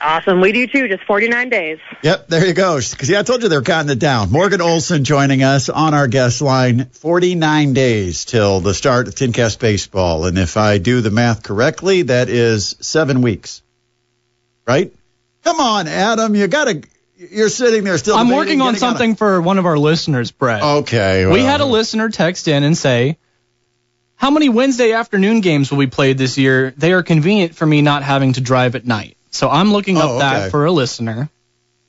Awesome. 0.00 0.40
We 0.42 0.52
do 0.52 0.66
too. 0.66 0.86
Just 0.86 1.04
49 1.04 1.48
days. 1.48 1.78
Yep, 2.02 2.28
there 2.28 2.46
you 2.46 2.52
go. 2.52 2.76
Because 2.78 3.08
yeah, 3.08 3.20
I 3.20 3.22
told 3.22 3.42
you 3.42 3.48
they're 3.48 3.62
counting 3.62 3.92
it 3.92 3.98
down. 3.98 4.30
Morgan 4.30 4.60
Olson 4.60 5.02
joining 5.02 5.42
us 5.42 5.70
on 5.70 5.94
our 5.94 6.08
guest 6.08 6.42
line. 6.42 6.86
49 6.86 7.72
days 7.72 8.26
till 8.26 8.60
the 8.60 8.74
start 8.74 9.08
of 9.08 9.14
Tin 9.14 9.32
Caps 9.32 9.56
baseball, 9.56 10.26
and 10.26 10.36
if 10.36 10.58
I 10.58 10.78
do 10.78 11.00
the 11.00 11.10
math 11.10 11.42
correctly, 11.42 12.02
that 12.02 12.28
is 12.28 12.76
seven 12.80 13.22
weeks. 13.22 13.62
Right? 14.66 14.92
Come 15.44 15.60
on, 15.60 15.88
Adam. 15.88 16.34
You 16.34 16.46
gotta. 16.48 16.82
You're 17.16 17.48
sitting 17.48 17.84
there 17.84 17.96
still. 17.98 18.16
I'm 18.16 18.28
working 18.30 18.60
on 18.60 18.76
something 18.76 19.14
for 19.14 19.40
one 19.40 19.58
of 19.58 19.66
our 19.66 19.78
listeners, 19.78 20.30
Brett. 20.30 20.62
Okay. 20.62 21.26
we 21.26 21.40
had 21.42 21.60
a 21.60 21.64
listener 21.66 22.08
text 22.10 22.48
in 22.48 22.64
and 22.64 22.76
say, 22.76 23.18
"How 24.16 24.30
many 24.30 24.48
Wednesday 24.48 24.92
afternoon 24.92 25.40
games 25.40 25.70
will 25.70 25.78
be 25.78 25.86
played 25.86 26.18
this 26.18 26.38
year? 26.38 26.72
They 26.76 26.92
are 26.92 27.02
convenient 27.02 27.54
for 27.54 27.66
me 27.66 27.82
not 27.82 28.02
having 28.02 28.32
to 28.34 28.40
drive 28.40 28.74
at 28.74 28.86
night." 28.86 29.16
So 29.30 29.48
I'm 29.50 29.72
looking 29.72 29.96
up 29.96 30.04
Oh, 30.04 30.16
okay. 30.16 30.18
that 30.20 30.50
for 30.50 30.64
a 30.64 30.72
listener, 30.72 31.28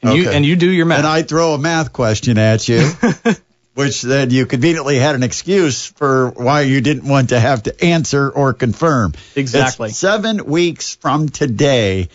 and 0.02 0.16
you 0.18 0.28
Okay. 0.28 0.36
and 0.36 0.46
you 0.46 0.56
do 0.56 0.70
your 0.70 0.86
math. 0.86 1.00
And 1.00 1.08
I 1.08 1.22
throw 1.24 1.54
a 1.54 1.58
math 1.58 1.92
question 1.94 2.38
at 2.38 2.68
you, 2.68 2.88
which 3.74 4.02
then 4.02 4.30
you 4.32 4.46
conveniently 4.46 4.98
had 5.00 5.16
an 5.16 5.24
excuse 5.24 5.86
for 5.86 6.30
why 6.32 6.62
you 6.62 6.82
didn't 6.82 7.08
want 7.08 7.30
to 7.30 7.40
have 7.40 7.64
to 7.64 7.84
answer 7.84 8.30
or 8.30 8.54
confirm. 8.54 9.14
Exactly. 9.36 9.90
It's 9.90 9.98
seven 9.98 10.46
weeks 10.46 10.96
from 10.96 11.30
today 11.30 12.10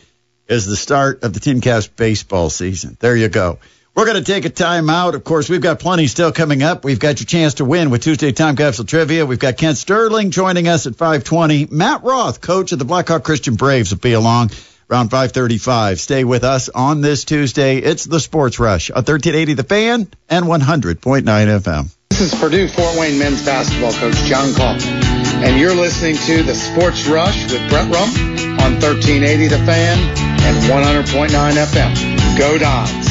is 0.51 0.67
the 0.67 0.77
start 0.77 1.23
of 1.23 1.33
the 1.33 1.41
Tin 1.41 1.61
Caps 1.61 1.87
baseball 1.87 2.51
season. 2.51 2.97
There 3.01 3.17
you 3.17 3.29
go. 3.29 3.59
We're 3.95 4.05
going 4.05 4.23
to 4.23 4.33
take 4.33 4.45
a 4.45 4.51
time 4.51 4.91
out. 4.91 5.15
Of 5.15 5.25
course, 5.25 5.49
we've 5.49 5.61
got 5.61 5.81
plenty 5.81 6.07
still 6.07 6.33
coming 6.33 6.63
up. 6.63 6.85
We've 6.85 6.99
got 6.99 7.21
your 7.21 7.27
chance 7.27 7.55
to 7.55 7.65
win 7.65 7.91
with 7.91 8.03
Tuesday 8.03 8.33
Time 8.33 8.57
Capsule 8.57 8.85
Trivia. 8.85 9.27
We've 9.27 9.39
got 9.39 9.57
Kent 9.57 9.79
Sterling 9.79 10.31
joining 10.31 10.69
us 10.69 10.87
at 10.87 10.97
520. 10.97 11.67
Matt 11.67 12.03
Roth, 12.03 12.41
coach 12.41 12.73
of 12.73 12.79
the 12.79 12.85
Blackhawk 12.85 13.25
Christian 13.25 13.57
Braves, 13.57 13.91
will 13.91 13.99
be 13.99 14.13
along 14.13 14.51
around 14.91 15.11
535. 15.11 16.01
Stay 16.01 16.25
with 16.25 16.45
us 16.45 16.69
on 16.69 17.01
this 17.01 17.25
Tuesday. 17.25 17.79
It's 17.79 18.05
the 18.05 18.21
Sports 18.21 18.59
Rush 18.59 18.91
on 18.91 18.97
1380 18.97 19.55
The 19.55 19.65
Fan 19.65 20.09
and 20.29 20.47
100.9 20.47 21.23
FM. 21.23 21.97
This 22.11 22.33
is 22.33 22.41
Purdue 22.41 22.69
Fort 22.69 22.99
Wayne 22.99 23.19
men's 23.19 23.45
basketball 23.45 23.93
coach 23.93 24.17
Jon 24.25 24.51
Coffman, 24.51 25.03
and 25.43 25.59
you're 25.59 25.75
listening 25.75 26.17
to 26.17 26.43
the 26.43 26.55
Sports 26.55 27.07
Rush 27.07 27.51
with 27.51 27.69
Brett 27.71 27.93
Rump 27.93 28.30
on 28.59 28.81
1380 28.81 29.49
The 29.49 29.59
Fan 29.59 29.99
and 30.43 30.57
100.9 30.65 31.31
FM. 31.31 32.39
Go 32.39 32.59
Dons! 32.59 33.11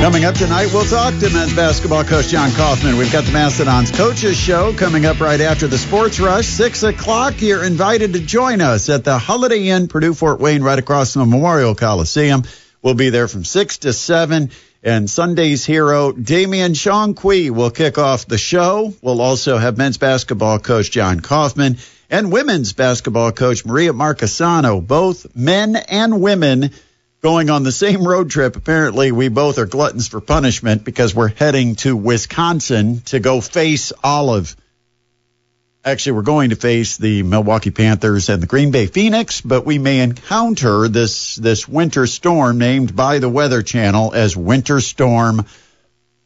Coming 0.00 0.24
up 0.24 0.36
tonight, 0.36 0.72
we'll 0.72 0.84
talk 0.84 1.18
to 1.18 1.30
men's 1.30 1.54
basketball 1.54 2.04
coach 2.04 2.28
Jon 2.28 2.50
Coffman. 2.50 2.96
We've 2.98 3.12
got 3.12 3.24
the 3.24 3.32
Mastodons 3.32 3.90
Coaches 3.90 4.36
Show 4.36 4.72
coming 4.72 5.04
up 5.06 5.18
right 5.20 5.40
after 5.40 5.66
the 5.66 5.76
Sports 5.76 6.20
Rush. 6.20 6.46
6 6.46 6.84
o'clock, 6.84 7.42
you're 7.42 7.64
invited 7.64 8.12
to 8.12 8.20
join 8.20 8.60
us 8.60 8.88
at 8.88 9.02
the 9.02 9.18
Holiday 9.18 9.68
Inn, 9.68 9.88
Purdue 9.88 10.14
Fort 10.14 10.38
Wayne, 10.38 10.62
right 10.62 10.78
across 10.78 11.14
from 11.14 11.28
the 11.28 11.36
Memorial 11.36 11.74
Coliseum. 11.74 12.44
We'll 12.80 12.94
be 12.94 13.10
there 13.10 13.26
from 13.26 13.44
6 13.44 13.78
to 13.78 13.92
7. 13.92 14.50
And 14.84 15.10
Sunday's 15.10 15.66
hero, 15.66 16.12
Damian 16.12 16.74
Chong 16.74 17.14
Qui, 17.14 17.50
will 17.50 17.70
kick 17.70 17.98
off 17.98 18.26
the 18.26 18.38
show. 18.38 18.94
We'll 19.02 19.20
also 19.20 19.58
have 19.58 19.76
men's 19.76 19.98
basketball 19.98 20.60
coach 20.60 20.92
Jon 20.92 21.18
Coffman 21.18 21.78
and 22.10 22.32
women's 22.32 22.72
basketball 22.72 23.32
coach 23.32 23.64
Maria 23.64 23.92
Marchesano, 23.92 24.84
both 24.86 25.34
men 25.36 25.76
and 25.76 26.20
women 26.20 26.70
going 27.20 27.50
on 27.50 27.62
the 27.62 27.72
same 27.72 28.06
road 28.06 28.30
trip. 28.30 28.56
Apparently, 28.56 29.12
we 29.12 29.28
both 29.28 29.58
are 29.58 29.66
gluttons 29.66 30.08
for 30.08 30.20
punishment 30.20 30.84
because 30.84 31.14
we're 31.14 31.28
heading 31.28 31.74
to 31.76 31.96
Wisconsin 31.96 33.00
to 33.06 33.20
go 33.20 33.40
face 33.40 33.92
Olive. 34.02 34.56
Actually, 35.84 36.12
we're 36.12 36.22
going 36.22 36.50
to 36.50 36.56
face 36.56 36.96
the 36.96 37.22
Milwaukee 37.22 37.70
Panthers 37.70 38.28
and 38.28 38.42
the 38.42 38.46
Green 38.46 38.70
Bay 38.70 38.86
Phoenix, 38.86 39.40
but 39.40 39.64
we 39.64 39.78
may 39.78 40.00
encounter 40.00 40.88
this 40.88 41.36
this 41.36 41.68
winter 41.68 42.06
storm 42.06 42.58
named 42.58 42.94
by 42.94 43.20
the 43.20 43.28
Weather 43.28 43.62
Channel 43.62 44.12
as 44.12 44.36
Winter 44.36 44.80
Storm 44.80 45.46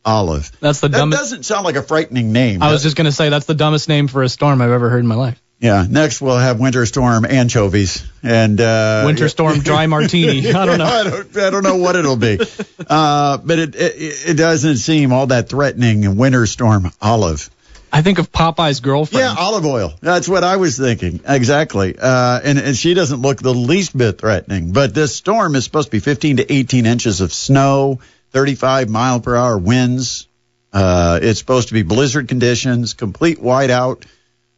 Olive. 0.04 0.50
That's 0.60 0.80
the 0.80 0.88
dumbest. 0.88 1.18
that 1.18 1.22
doesn't 1.22 1.42
sound 1.44 1.64
like 1.64 1.76
a 1.76 1.82
frightening 1.82 2.32
name. 2.32 2.62
I 2.62 2.72
was 2.72 2.82
just 2.82 2.96
gonna 2.96 3.12
say 3.12 3.28
that's 3.28 3.46
the 3.46 3.54
dumbest 3.54 3.88
name 3.88 4.08
for 4.08 4.22
a 4.22 4.28
storm 4.28 4.60
I've 4.62 4.70
ever 4.70 4.88
heard 4.88 5.00
in 5.00 5.06
my 5.06 5.14
life. 5.14 5.41
Yeah. 5.62 5.86
Next, 5.88 6.20
we'll 6.20 6.36
have 6.36 6.58
Winter 6.58 6.84
Storm 6.86 7.24
anchovies 7.24 8.04
and 8.24 8.60
uh, 8.60 9.04
Winter 9.06 9.28
storm 9.28 9.60
dry 9.60 9.86
martini. 9.86 10.52
I 10.52 10.66
don't 10.66 10.78
know. 10.78 10.84
I 10.84 11.04
don't, 11.04 11.36
I 11.36 11.50
don't 11.50 11.62
know 11.62 11.76
what 11.76 11.94
it'll 11.94 12.16
be, 12.16 12.40
uh, 12.88 13.38
but 13.38 13.58
it, 13.60 13.76
it 13.76 14.30
it 14.30 14.34
doesn't 14.34 14.78
seem 14.78 15.12
all 15.12 15.28
that 15.28 15.48
threatening. 15.48 16.16
Winter 16.16 16.46
storm 16.46 16.90
olive. 17.00 17.48
I 17.92 18.02
think 18.02 18.18
of 18.18 18.32
Popeye's 18.32 18.80
girlfriend. 18.80 19.22
Yeah, 19.22 19.34
Olive 19.38 19.66
Oyl. 19.66 19.94
That's 20.00 20.26
what 20.26 20.42
I 20.44 20.56
was 20.56 20.78
thinking. 20.78 21.20
Exactly. 21.28 21.94
Uh, 21.96 22.40
and, 22.42 22.58
and 22.58 22.76
she 22.76 22.94
doesn't 22.94 23.20
look 23.20 23.36
the 23.36 23.52
least 23.52 23.96
bit 23.96 24.18
threatening. 24.18 24.72
But 24.72 24.94
this 24.94 25.14
storm 25.14 25.54
is 25.56 25.64
supposed 25.64 25.88
to 25.88 25.92
be 25.92 26.00
15 26.00 26.38
to 26.38 26.50
18 26.52 26.86
inches 26.86 27.20
of 27.20 27.34
snow, 27.34 28.00
35 28.30 28.88
mile 28.88 29.20
per 29.20 29.36
hour 29.36 29.58
winds. 29.58 30.26
Uh, 30.72 31.20
it's 31.22 31.38
supposed 31.38 31.68
to 31.68 31.74
be 31.74 31.82
blizzard 31.82 32.28
conditions, 32.28 32.94
complete 32.94 33.38
whiteout, 33.38 34.04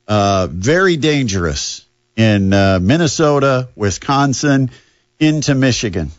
uh, 0.08 0.48
very 0.50 0.96
dangerous 0.96 1.84
in 2.16 2.52
uh, 2.52 2.78
Minnesota, 2.80 3.68
Wisconsin, 3.74 4.70
into 5.18 5.54
Michigan, 5.54 6.10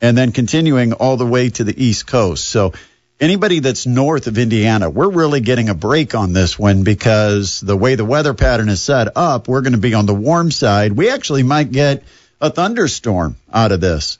and 0.00 0.16
then 0.16 0.32
continuing 0.32 0.92
all 0.92 1.16
the 1.16 1.26
way 1.26 1.50
to 1.50 1.64
the 1.64 1.84
East 1.84 2.06
Coast. 2.06 2.44
So 2.44 2.72
anybody 3.20 3.60
that's 3.60 3.86
north 3.86 4.26
of 4.26 4.38
Indiana, 4.38 4.90
we're 4.90 5.10
really 5.10 5.40
getting 5.40 5.68
a 5.68 5.74
break 5.74 6.14
on 6.14 6.32
this 6.32 6.58
one 6.58 6.82
because 6.84 7.60
the 7.60 7.76
way 7.76 7.94
the 7.94 8.04
weather 8.04 8.34
pattern 8.34 8.68
is 8.68 8.82
set 8.82 9.16
up, 9.16 9.48
we're 9.48 9.62
going 9.62 9.72
to 9.72 9.78
be 9.78 9.94
on 9.94 10.06
the 10.06 10.14
warm 10.14 10.50
side. 10.50 10.92
We 10.92 11.10
actually 11.10 11.42
might 11.42 11.70
get 11.70 12.02
a 12.40 12.50
thunderstorm 12.50 13.36
out 13.52 13.72
of 13.72 13.80
this 13.80 14.18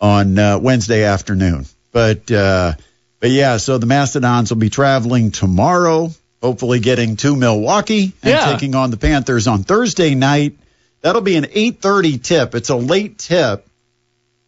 on 0.00 0.38
uh, 0.38 0.58
Wednesday 0.58 1.04
afternoon. 1.04 1.66
But 1.92 2.30
uh, 2.30 2.74
but 3.18 3.30
yeah, 3.30 3.58
so 3.58 3.78
the 3.78 3.86
Mastodons 3.86 4.50
will 4.50 4.58
be 4.58 4.70
traveling 4.70 5.30
tomorrow, 5.30 6.10
hopefully 6.42 6.80
getting 6.80 7.16
to 7.16 7.36
Milwaukee 7.36 8.12
and 8.22 8.32
Yeah. 8.32 8.52
taking 8.52 8.74
on 8.74 8.90
the 8.90 8.96
Panthers 8.96 9.46
on 9.46 9.62
Thursday 9.64 10.14
night. 10.14 10.56
That'll 11.02 11.22
be 11.22 11.36
an 11.36 11.46
8:30 11.52 12.18
tip. 12.18 12.54
It's 12.54 12.68
a 12.68 12.76
late 12.76 13.18
tip 13.18 13.66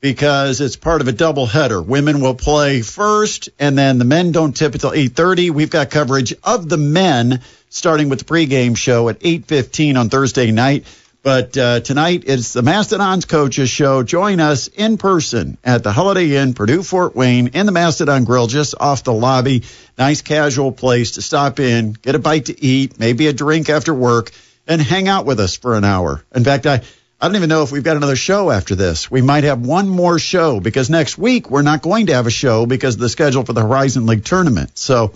because 0.00 0.60
it's 0.60 0.76
part 0.76 1.00
of 1.00 1.08
a 1.08 1.12
doubleheader. 1.12 1.84
Women 1.84 2.20
will 2.20 2.34
play 2.34 2.82
first, 2.82 3.48
and 3.58 3.78
then 3.78 3.98
the 3.98 4.04
men 4.04 4.32
don't 4.32 4.54
tip 4.54 4.74
until 4.74 4.92
8:30. 4.92 5.50
We've 5.50 5.70
got 5.70 5.90
coverage 5.90 6.34
of 6.42 6.68
the 6.68 6.76
men 6.76 7.40
starting 7.70 8.08
with 8.08 8.18
the 8.18 8.24
pregame 8.24 8.76
show 8.76 9.08
at 9.08 9.18
8:15 9.22 9.96
on 9.96 10.10
Thursday 10.10 10.50
night. 10.50 10.84
But 11.22 11.56
uh, 11.56 11.80
tonight 11.80 12.24
it's 12.26 12.52
the 12.52 12.62
Mastodons 12.62 13.26
coaches 13.26 13.70
show. 13.70 14.02
Join 14.02 14.40
us 14.40 14.66
in 14.66 14.98
person 14.98 15.56
at 15.62 15.84
the 15.84 15.92
Holiday 15.92 16.36
Inn, 16.36 16.52
Purdue 16.52 16.82
Fort 16.82 17.14
Wayne, 17.14 17.48
in 17.48 17.66
the 17.66 17.72
Mastodon 17.72 18.24
Grill, 18.24 18.48
just 18.48 18.74
off 18.80 19.04
the 19.04 19.12
lobby. 19.12 19.62
Nice 19.96 20.20
casual 20.20 20.72
place 20.72 21.12
to 21.12 21.22
stop 21.22 21.60
in, 21.60 21.92
get 21.92 22.16
a 22.16 22.18
bite 22.18 22.46
to 22.46 22.64
eat, 22.64 22.98
maybe 22.98 23.28
a 23.28 23.32
drink 23.32 23.70
after 23.70 23.94
work, 23.94 24.32
and 24.66 24.82
hang 24.82 25.06
out 25.06 25.24
with 25.24 25.38
us 25.38 25.56
for 25.56 25.76
an 25.76 25.84
hour. 25.84 26.24
In 26.34 26.42
fact, 26.42 26.66
I 26.66 26.82
I 27.20 27.28
don't 27.28 27.36
even 27.36 27.50
know 27.50 27.62
if 27.62 27.70
we've 27.70 27.84
got 27.84 27.96
another 27.96 28.16
show 28.16 28.50
after 28.50 28.74
this. 28.74 29.08
We 29.08 29.22
might 29.22 29.44
have 29.44 29.64
one 29.64 29.88
more 29.88 30.18
show 30.18 30.58
because 30.58 30.90
next 30.90 31.16
week 31.16 31.48
we're 31.48 31.62
not 31.62 31.80
going 31.80 32.06
to 32.06 32.14
have 32.14 32.26
a 32.26 32.32
show 32.32 32.66
because 32.66 32.94
of 32.94 33.00
the 33.00 33.08
schedule 33.08 33.44
for 33.44 33.52
the 33.52 33.60
Horizon 33.60 34.06
League 34.06 34.24
tournament. 34.24 34.76
So 34.76 35.12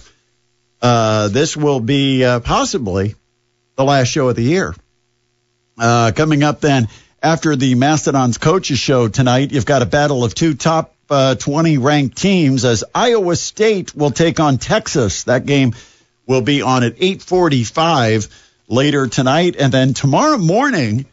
uh, 0.81 1.27
this 1.27 1.57
will 1.57 1.81
be 1.81 2.23
uh, 2.23 2.39
possibly 2.39 3.17
the 3.75 3.83
last 3.83 4.07
show 4.07 4.29
of 4.29 4.37
the 4.37 4.45
year. 4.45 4.73
Uh, 5.79 6.13
coming 6.15 6.43
up 6.43 6.61
then 6.61 6.89
after 7.23 7.57
the 7.57 7.75
Mastodons 7.75 8.39
coaches 8.39 8.79
show 8.79 9.09
tonight, 9.09 9.53
you've 9.53 9.67
got 9.67 9.83
a 9.83 9.87
battle 9.87 10.25
of 10.25 10.35
two 10.35 10.55
top 10.55 10.95
uh, 11.11 11.35
20 11.35 11.79
ranked 11.79 12.17
teams 12.17 12.65
as 12.65 12.85
Iowa 12.95 13.37
State 13.37 13.95
will 13.95 14.11
take 14.11 14.41
on 14.41 14.59
Texas. 14.59 15.25
That 15.25 15.47
game 15.47 15.75
will 16.27 16.43
be 16.43 16.63
on 16.63 16.83
at 16.83 16.97
8:45 16.97 18.29
later 18.69 19.07
tonight, 19.07 19.57
and 19.59 19.73
then 19.73 19.95
tomorrow 19.95 20.39
morning. 20.39 21.07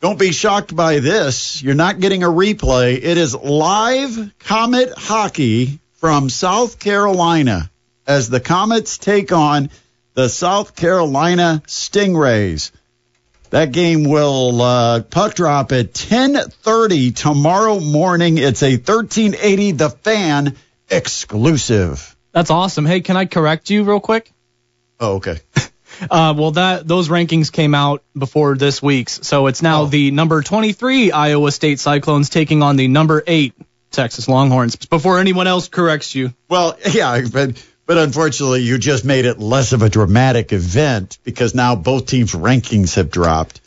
Don't 0.00 0.18
be 0.18 0.32
shocked 0.32 0.74
by 0.74 0.98
this. 0.98 1.62
You're 1.62 1.76
not 1.76 2.00
getting 2.00 2.24
a 2.24 2.28
replay. 2.28 2.94
It 3.00 3.16
is 3.18 3.36
live 3.36 4.32
Komet 4.40 4.92
hockey 4.96 5.78
from 6.00 6.28
South 6.28 6.80
Carolina 6.80 7.70
as 8.04 8.28
the 8.28 8.40
Komets 8.40 8.98
take 8.98 9.30
on 9.30 9.70
the 10.14 10.28
South 10.28 10.74
Carolina 10.74 11.62
Stingrays. 11.68 12.72
That 13.52 13.70
game 13.70 14.04
will 14.04 14.62
uh, 14.62 15.02
puck 15.02 15.34
drop 15.34 15.72
at 15.72 15.92
10:30 15.92 17.14
tomorrow 17.14 17.80
morning. 17.80 18.38
It's 18.38 18.62
a 18.62 18.76
1380 18.76 19.72
The 19.72 19.90
Fan 19.90 20.56
exclusive. 20.90 22.16
That's 22.32 22.50
awesome. 22.50 22.86
Hey, 22.86 23.02
can 23.02 23.18
I 23.18 23.26
correct 23.26 23.68
you 23.68 23.84
real 23.84 24.00
quick? 24.00 24.32
Oh, 24.98 25.16
okay. 25.16 25.38
Uh, 26.10 26.34
well, 26.36 26.50
that 26.52 26.88
those 26.88 27.10
rankings 27.10 27.52
came 27.52 27.74
out 27.76 28.02
before 28.18 28.56
this 28.56 28.82
week's, 28.82 29.20
so 29.24 29.46
it's 29.46 29.62
now 29.62 29.84
the 29.84 30.10
number 30.10 30.42
23 30.42 31.12
Iowa 31.12 31.52
State 31.52 31.78
Cyclones 31.78 32.28
taking 32.28 32.60
on 32.62 32.76
the 32.76 32.88
number 32.88 33.22
eight 33.26 33.54
Texas 33.92 34.26
Longhorns. 34.26 34.74
Before 34.74 35.20
anyone 35.20 35.46
else 35.46 35.68
corrects 35.68 36.14
you, 36.14 36.32
Well, 36.48 36.76
yeah, 36.90 37.20
but 37.30 37.62
but 37.86 37.98
unfortunately, 37.98 38.62
you 38.62 38.78
just 38.78 39.04
made 39.04 39.24
it 39.24 39.38
less 39.38 39.72
of 39.72 39.82
a 39.82 39.88
dramatic 39.88 40.52
event 40.52 41.18
because 41.24 41.54
now 41.54 41.74
both 41.74 42.06
teams' 42.06 42.32
rankings 42.32 42.94
have 42.94 43.10
dropped. 43.10 43.60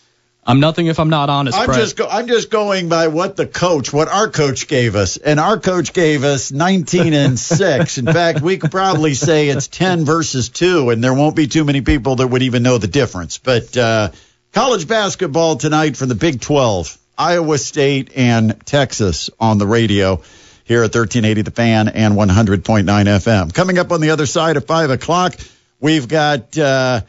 I'm 0.47 0.59
nothing 0.59 0.85
if 0.85 0.99
I'm 0.99 1.09
not 1.09 1.29
honest. 1.29 1.57
I'm 1.57 1.65
Brett. 1.65 1.79
just 1.79 1.97
go, 1.97 2.07
I'm 2.07 2.27
just 2.27 2.51
going 2.51 2.87
by 2.87 3.07
what 3.07 3.35
the 3.35 3.47
coach, 3.47 3.91
what 3.91 4.07
our 4.07 4.29
coach 4.29 4.67
gave 4.67 4.95
us, 4.95 5.17
and 5.17 5.39
our 5.39 5.59
coach 5.59 5.91
gave 5.91 6.23
us 6.23 6.51
19 6.51 7.13
and 7.13 7.39
six. 7.39 7.97
In 7.97 8.05
fact, 8.05 8.41
we 8.41 8.57
could 8.57 8.69
probably 8.69 9.15
say 9.15 9.49
it's 9.49 9.67
10 9.67 10.05
versus 10.05 10.49
two, 10.49 10.91
and 10.91 11.03
there 11.03 11.15
won't 11.15 11.35
be 11.35 11.47
too 11.47 11.63
many 11.63 11.81
people 11.81 12.17
that 12.17 12.27
would 12.27 12.43
even 12.43 12.61
know 12.61 12.77
the 12.77 12.87
difference. 12.87 13.39
But 13.39 13.75
uh, 13.75 14.11
college 14.53 14.87
basketball 14.87 15.55
tonight 15.55 15.97
from 15.97 16.09
the 16.09 16.15
Big 16.15 16.41
12, 16.41 16.95
Iowa 17.17 17.57
State 17.57 18.11
and 18.15 18.63
Texas 18.67 19.31
on 19.39 19.57
the 19.57 19.65
radio 19.65 20.21
here 20.65 20.79
at 20.79 20.93
1380 20.93 21.41
The 21.43 21.51
Fan 21.51 21.87
and 21.87 22.15
100.9 22.15 22.83
FM. 22.83 23.53
Coming 23.53 23.79
up 23.79 23.91
on 23.91 24.01
the 24.01 24.09
other 24.09 24.25
side 24.25 24.57
at 24.57 24.67
five 24.67 24.89
o'clock, 24.89 25.35
we've 25.79 26.07
got. 26.07 26.57
Uh, 26.57 27.01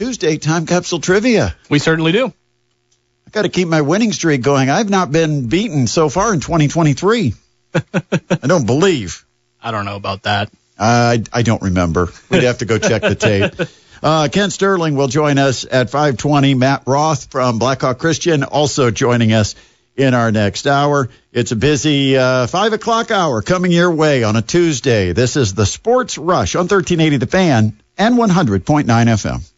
Tuesday 0.00 0.38
time 0.38 0.64
capsule 0.64 0.98
trivia. 0.98 1.54
We 1.68 1.78
certainly 1.78 2.12
do. 2.12 2.28
I 2.28 3.30
got 3.32 3.42
to 3.42 3.50
keep 3.50 3.68
my 3.68 3.82
winning 3.82 4.12
streak 4.12 4.40
going. 4.40 4.70
I've 4.70 4.88
not 4.88 5.12
been 5.12 5.48
beaten 5.48 5.86
so 5.86 6.08
far 6.08 6.32
in 6.32 6.40
2023. 6.40 7.34
I 7.74 8.46
don't 8.46 8.64
believe. 8.64 9.26
I 9.62 9.72
don't 9.72 9.84
know 9.84 9.96
about 9.96 10.22
that. 10.22 10.50
I 10.78 11.22
I 11.30 11.42
don't 11.42 11.60
remember. 11.60 12.08
We'd 12.30 12.44
have 12.44 12.58
to 12.58 12.64
go 12.64 12.78
check 12.78 13.02
the 13.02 13.14
tape. 13.14 13.68
Uh, 14.02 14.28
Kent 14.32 14.50
Sterling 14.50 14.96
will 14.96 15.08
join 15.08 15.36
us 15.36 15.66
at 15.70 15.90
5:20. 15.90 16.56
Matt 16.56 16.84
Roth 16.86 17.30
from 17.30 17.58
Blackhawk 17.58 17.98
Christian 17.98 18.44
also 18.44 18.90
joining 18.90 19.34
us 19.34 19.56
in 20.00 20.14
our 20.14 20.32
next 20.32 20.66
hour. 20.66 21.08
It's 21.32 21.52
a 21.52 21.56
busy 21.56 22.16
uh, 22.16 22.46
five 22.46 22.72
o'clock 22.72 23.10
hour 23.10 23.42
coming 23.42 23.70
your 23.70 23.90
way 23.90 24.24
on 24.24 24.36
a 24.36 24.42
Tuesday. 24.42 25.12
This 25.12 25.36
is 25.36 25.54
the 25.54 25.66
Sports 25.66 26.16
Rush 26.16 26.54
on 26.54 26.62
1380 26.62 27.18
The 27.18 27.26
Fan 27.26 27.80
and 27.98 28.16
100.9 28.16 28.84
FM. 28.86 29.50